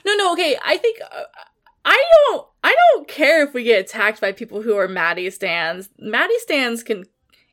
[0.06, 0.58] No, no, okay.
[0.64, 1.24] I think uh,
[1.86, 2.48] I don't.
[2.64, 5.90] I don't care if we get attacked by people who are Maddie stands.
[5.98, 7.06] Maddie stands can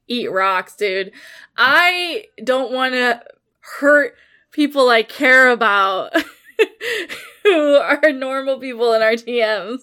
[0.07, 1.13] eat rocks, dude.
[1.57, 3.23] I don't want to
[3.61, 4.15] hurt
[4.53, 6.13] people I care about
[7.45, 9.81] who are normal people in our DMs.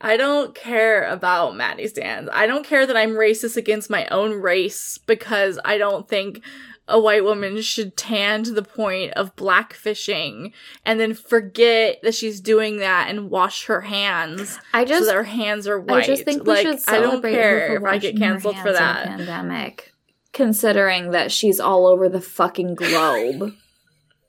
[0.00, 2.30] I don't care about Maddie stands.
[2.32, 6.42] I don't care that I'm racist against my own race because I don't think
[6.88, 10.52] a white woman should tan to the point of blackfishing
[10.84, 15.14] and then forget that she's doing that and wash her hands I so just, that
[15.14, 16.04] her hands are white.
[16.04, 18.18] I just think we like should I don't celebrate her care for if I get
[18.18, 19.06] canceled for that.
[19.06, 19.92] pandemic,
[20.32, 23.54] considering that she's all over the fucking globe.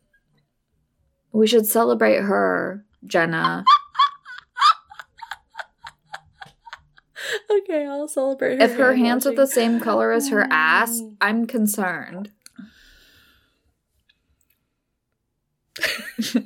[1.32, 3.66] we should celebrate her, Jenna.
[7.50, 8.66] Okay, I'll celebrate her.
[8.66, 11.02] if her hand hands are the same color as her ass.
[11.22, 12.32] I'm concerned.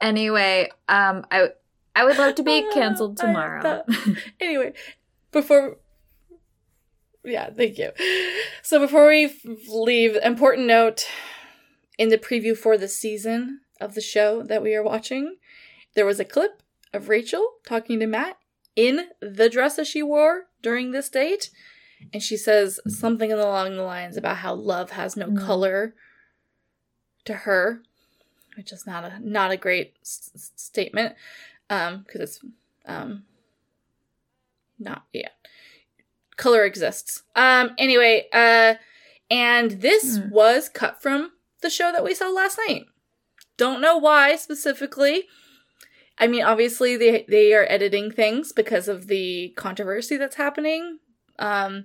[0.00, 1.48] anyway, um, I
[1.94, 3.82] I would love to be canceled tomorrow.
[4.40, 4.72] anyway,
[5.30, 5.76] before
[7.24, 7.92] yeah, thank you.
[8.62, 9.32] So before we
[9.68, 11.06] leave, important note
[11.98, 15.36] in the preview for the season of the show that we are watching,
[15.94, 16.62] there was a clip
[16.92, 18.38] of Rachel talking to Matt
[18.74, 21.50] in the dress that she wore during this date,
[22.12, 25.46] and she says something along the lines about how love has no Mm.
[25.46, 25.94] color
[27.24, 27.82] to her,
[28.56, 31.14] which is not a not a great s- statement,
[31.70, 32.40] um, because it's
[32.86, 33.24] um
[34.78, 35.28] not yeah.
[36.36, 37.22] Color exists.
[37.36, 38.74] Um anyway uh
[39.30, 40.30] and this Hmm.
[40.30, 42.86] was cut from the show that we saw last night.
[43.56, 45.24] Don't know why specifically.
[46.18, 50.98] I mean obviously they they are editing things because of the controversy that's happening.
[51.38, 51.84] Um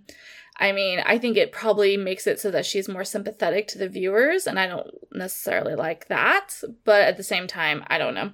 [0.59, 3.87] i mean i think it probably makes it so that she's more sympathetic to the
[3.89, 6.49] viewers and i don't necessarily like that
[6.83, 8.31] but at the same time i don't know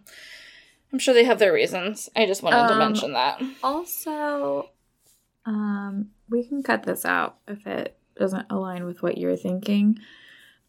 [0.92, 4.70] i'm sure they have their reasons i just wanted to Um, mention that Also,
[5.46, 9.98] um, we can cut this out if it doesn't align with what you're thinking.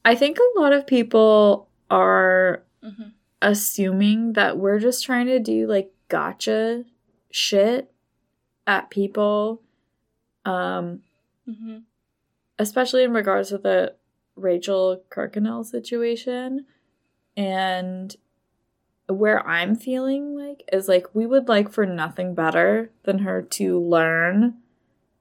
[0.05, 3.09] I think a lot of people are hmm
[3.43, 6.85] assuming that we're just trying to do like gotcha
[7.31, 7.93] shit
[8.67, 9.61] at people.
[10.47, 11.03] Um,
[11.47, 11.79] hmm
[12.59, 13.95] especially in regards to the
[14.37, 16.67] Rachel Kirkconnell situation.
[17.37, 18.15] And
[19.09, 23.79] where I'm feeling like is like we would like for nothing better than her to
[23.81, 24.59] learn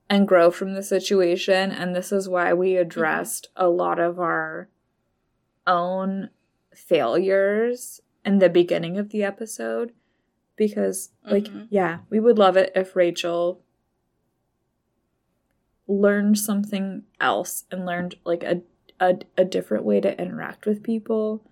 [0.09, 1.71] and grow from the situation.
[1.71, 4.69] And this is why we addressed a lot of our
[5.65, 6.29] own
[6.73, 9.91] failures in the beginning of the episode.
[10.55, 11.67] Because, like, Mhm.
[11.71, 13.62] yeah, we would love it if Rachel
[15.99, 18.61] learned something else and learned like a,
[18.99, 21.43] a a different way to interact with people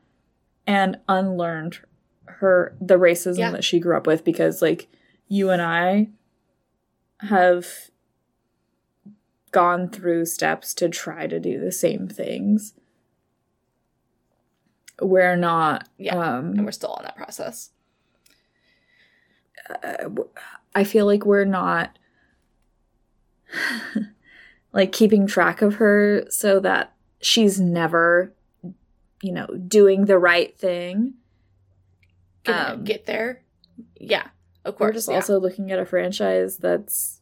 [0.68, 1.80] and unlearned
[2.26, 3.51] her the racism Yeah.
[3.51, 4.88] that she grew up with because like
[5.27, 6.09] you and I
[7.22, 7.89] have
[9.51, 12.73] gone through steps to try to do the same things.
[15.01, 17.72] We're not Yeah, um and we're still on that process
[19.84, 20.09] uh,
[20.76, 21.97] I feel like we're not
[24.73, 28.34] like keeping track of her so that she's never,
[29.22, 31.15] you know, doing the right thing.
[32.43, 33.43] Gonna Um, get there
[33.99, 34.27] yeah
[34.65, 34.88] of course.
[34.89, 35.15] We're just yeah.
[35.15, 37.22] also looking at a franchise that's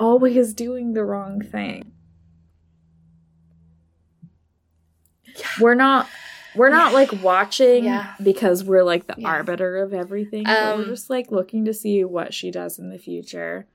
[0.00, 1.92] always doing the wrong thing.
[5.60, 6.08] We're not
[6.54, 6.98] we're not Yeah.
[6.98, 8.14] like watching Yeah.
[8.22, 9.28] because we're like the Yeah.
[9.28, 10.44] arbiter of everything.
[10.44, 13.66] but we're Um, just like looking to see what she does in the future.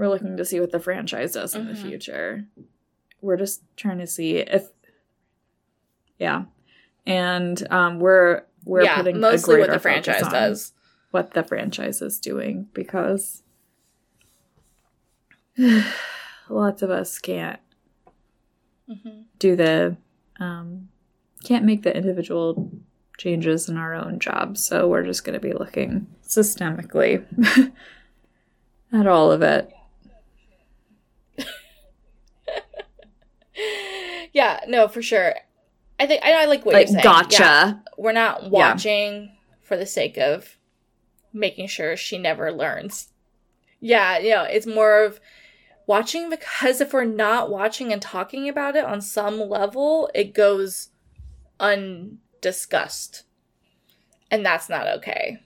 [0.00, 1.82] We're looking to see what the franchise does in the Mhm.
[1.82, 2.46] future.
[3.20, 4.70] We're just trying to see if
[6.18, 6.44] yeah.
[7.06, 10.72] And um we're we're yeah putting mostly what the franchise does
[11.10, 13.42] what the franchise is doing because
[16.48, 17.60] lots of us can't
[18.86, 19.96] hmm do the
[20.38, 20.88] um
[21.44, 22.70] can't make the individual
[23.18, 27.24] changes in our own jobs so we're just going to be looking systemically
[28.92, 29.70] at all of it
[34.32, 35.34] yeah no for sure.
[35.98, 37.04] I think i, I like what like you're saying.
[37.04, 37.42] gotcha.
[37.42, 40.56] Yeah, we're not watching for the sake of
[41.32, 43.08] making sure she never learns.
[43.80, 45.20] Yeah you know it's more of
[45.86, 50.90] watching because if we're not watching and talking about it on some level it goes
[51.60, 53.24] undiscussed.
[54.30, 55.40] And that's not okay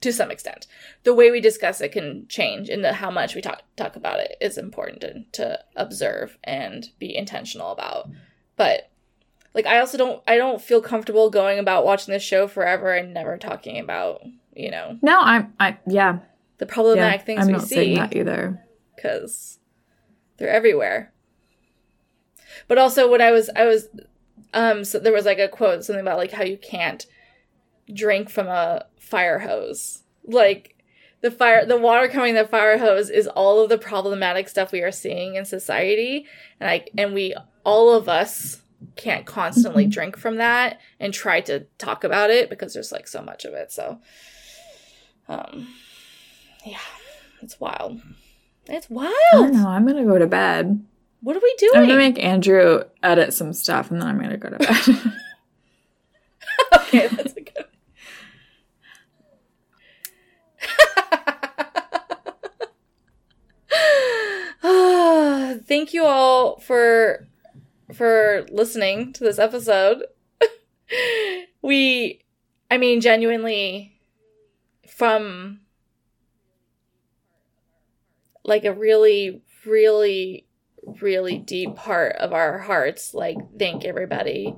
[0.00, 0.66] to some extent.
[1.02, 4.20] The way we discuss it can change and the how much we talk talk about
[4.20, 8.08] it is important to, to observe and be intentional about
[8.60, 8.90] but
[9.54, 13.14] like i also don't i don't feel comfortable going about watching this show forever and
[13.14, 14.22] never talking about
[14.54, 14.98] you know.
[15.00, 16.18] No i'm i yeah.
[16.58, 18.62] The problematic yeah, things i'm we not saying see that either.
[18.94, 19.58] Because
[20.36, 21.12] they're everywhere.
[22.68, 23.88] But also, when I was, I was,
[24.52, 27.06] um, so there was like a quote, something about like how you can't
[27.92, 30.02] drink from a fire hose.
[30.24, 30.76] Like
[31.22, 34.82] the fire, the water coming the fire hose is all of the problematic stuff we
[34.82, 36.26] are seeing in society,
[36.58, 37.34] and I, and we,
[37.64, 38.62] all of us,
[38.96, 39.90] can't constantly Mhm.
[39.90, 43.52] drink from that and try to talk about it because there's like so much of
[43.52, 43.70] it.
[43.70, 44.00] So,
[45.28, 45.68] um,
[46.64, 46.78] yeah,
[47.42, 48.00] it's wild.
[48.66, 49.12] It's i wild.
[49.32, 50.84] don't know i'm gonna go to bed
[51.22, 51.72] What are we doing?
[51.76, 55.12] i'm gonna make andrew edit some stuff and then i'm gonna go to bed
[56.82, 57.64] okay, that's a good.
[65.66, 67.26] Thank you all for
[67.94, 70.04] for listening to this episode.
[71.62, 72.22] we
[72.70, 74.00] I mean genuinely
[74.88, 75.60] from
[78.44, 80.46] like a really, really,
[81.00, 84.56] really deep part of our hearts, like thank everybody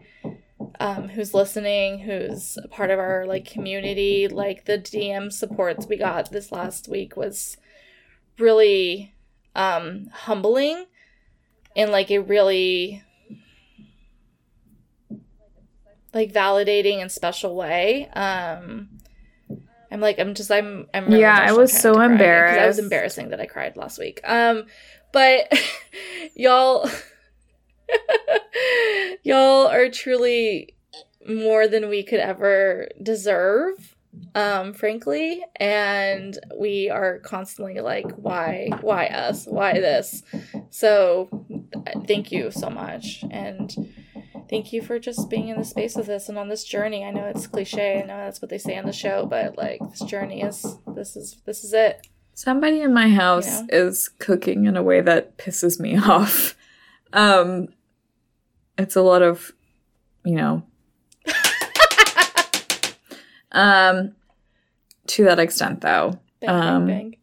[0.80, 4.28] um, who's listening, who's a part of our like community.
[4.28, 7.56] Like the DM supports we got this last week was
[8.38, 9.14] really
[9.54, 10.86] um, humbling
[11.74, 13.02] in like a really
[16.14, 18.08] like validating and special way.
[18.12, 18.88] Um,
[19.90, 22.60] I'm like I'm just I'm I'm really Yeah, I was so embarrassed.
[22.60, 24.20] I was embarrassing that I cried last week.
[24.24, 24.64] Um,
[25.12, 25.52] but
[26.34, 26.88] y'all,
[29.22, 30.74] y'all are truly
[31.28, 33.96] more than we could ever deserve.
[34.34, 40.22] Um, frankly, and we are constantly like, why, why us, why this?
[40.68, 41.46] So,
[42.06, 43.74] thank you so much, and
[44.52, 47.02] thank you for just being in the space with us and on this journey.
[47.04, 48.00] I know it's cliche.
[48.00, 51.16] I know that's what they say on the show, but like this journey is this
[51.16, 52.06] is this is it.
[52.34, 56.54] Somebody in my house You is cooking in a way that pisses me off.
[57.14, 57.68] Um
[58.78, 59.52] it's a lot of,
[60.24, 60.62] you know,
[63.52, 64.14] um
[65.06, 66.18] to that extent though.
[66.40, 67.16] Bang, Um, bang,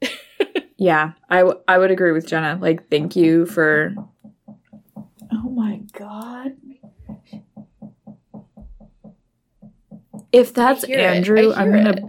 [0.00, 0.10] bang.
[0.78, 2.58] Yeah, I, w- I would agree with Jenna.
[2.60, 3.94] Like, thank you for.
[5.32, 6.56] Oh my god.
[10.32, 11.02] If that's I hear it.
[11.02, 12.04] Andrew, I'm gonna it.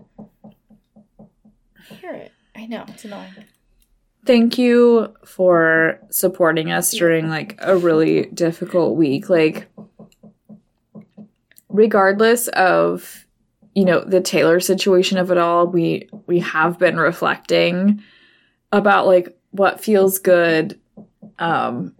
[1.91, 2.31] I hear it.
[2.55, 3.33] I know it's annoying.
[4.25, 9.29] thank you for supporting us during like a really difficult week.
[9.29, 9.67] Like,
[11.69, 13.25] regardless of
[13.75, 18.01] you know the Taylor situation of it all, we we have been reflecting
[18.71, 20.79] about like what feels good,
[21.39, 21.93] um,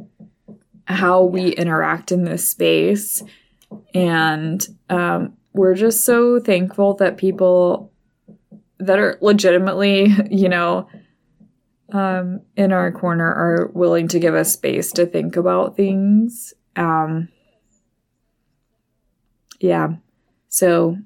[0.86, 3.24] how we interact in this space,
[3.94, 7.92] and um, we're just so thankful that people
[8.80, 10.88] that are legitimately, you know,
[11.92, 16.54] um, in our corner are willing to give us space to think about things.
[16.76, 17.30] Um,
[19.60, 19.90] yeah.
[20.50, 20.98] So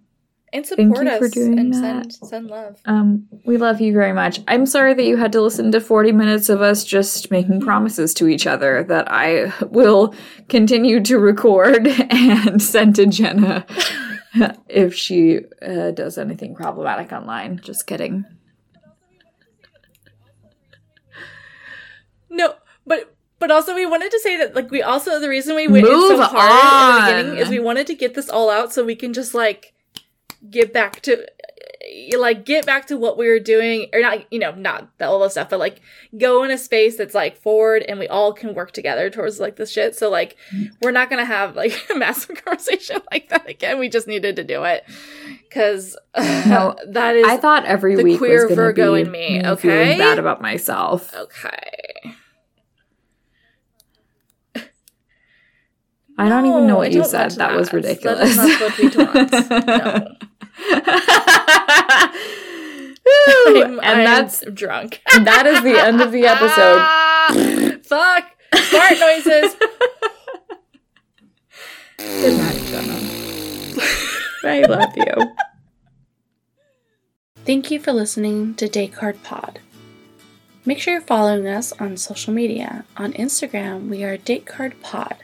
[0.54, 2.14] And Thank you us for doing and that.
[2.14, 2.80] send send love.
[2.86, 4.40] um, we love you very much.
[4.48, 8.14] I'm sorry that you had to listen to 40 minutes of us just making promises
[8.16, 10.16] to each other that I will
[10.48, 13.66] continue to record and send to Jenna
[14.70, 17.60] if she uh, does anything problematic online.
[17.62, 18.24] Just kidding.
[22.30, 22.56] No,
[22.86, 25.86] but but also we wanted to say that like we also the reason we went
[25.86, 28.96] so hard in the beginning is we wanted to get this all out so we
[28.96, 29.74] can just like
[30.50, 31.26] get back to
[32.18, 35.20] like get back to what we were doing or not you know not the, all
[35.20, 35.82] the stuff but like
[36.18, 39.56] go in a space that's like forward and we all can work together towards like
[39.56, 40.66] this shit so like mm-hmm.
[40.82, 44.44] we're not gonna have like a massive conversation like that again we just needed to
[44.44, 44.84] do it
[45.44, 49.62] because No, that is I thought every the week queer Virgo be in me, okay?
[49.62, 51.14] feeling bad about myself.
[51.16, 52.16] okay
[56.20, 57.20] I don't even know what you said.
[57.20, 58.36] want That was ridiculous.
[58.36, 59.68] That is not what we want.
[59.68, 60.28] No.
[60.60, 60.74] I'm,
[63.80, 65.02] and I'm that's drunk.
[65.14, 67.82] that is the end of the episode.
[67.86, 68.26] Fuck.
[68.56, 69.56] Fart noises.
[71.98, 73.00] Good night, Jenna.
[74.44, 75.36] I love you.
[77.46, 79.60] Thank you for listening to Date Card Pod.
[80.66, 82.84] Make sure you're following us on social media.
[82.98, 85.16] On Instagram, we are Datecard Pod.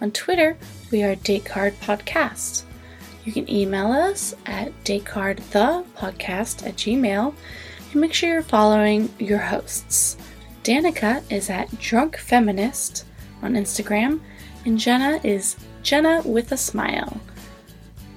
[0.00, 0.56] On Twitter,
[0.90, 2.64] we are Datecard Podcast.
[3.28, 7.34] You can email us at datecardthepodcast at gmail
[7.92, 10.16] and make sure you're following your hosts.
[10.64, 13.04] Danica is at Drunk Feminist
[13.42, 14.20] on Instagram,
[14.64, 17.20] and Jenna is Jenna with a Smile.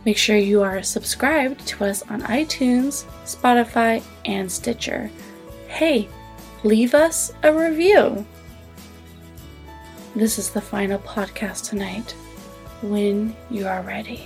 [0.05, 5.11] Make sure you are subscribed to us on iTunes, Spotify, and Stitcher.
[5.67, 6.07] Hey,
[6.63, 8.25] leave us a review.
[10.15, 12.11] This is the final podcast tonight.
[12.81, 14.25] When you are ready.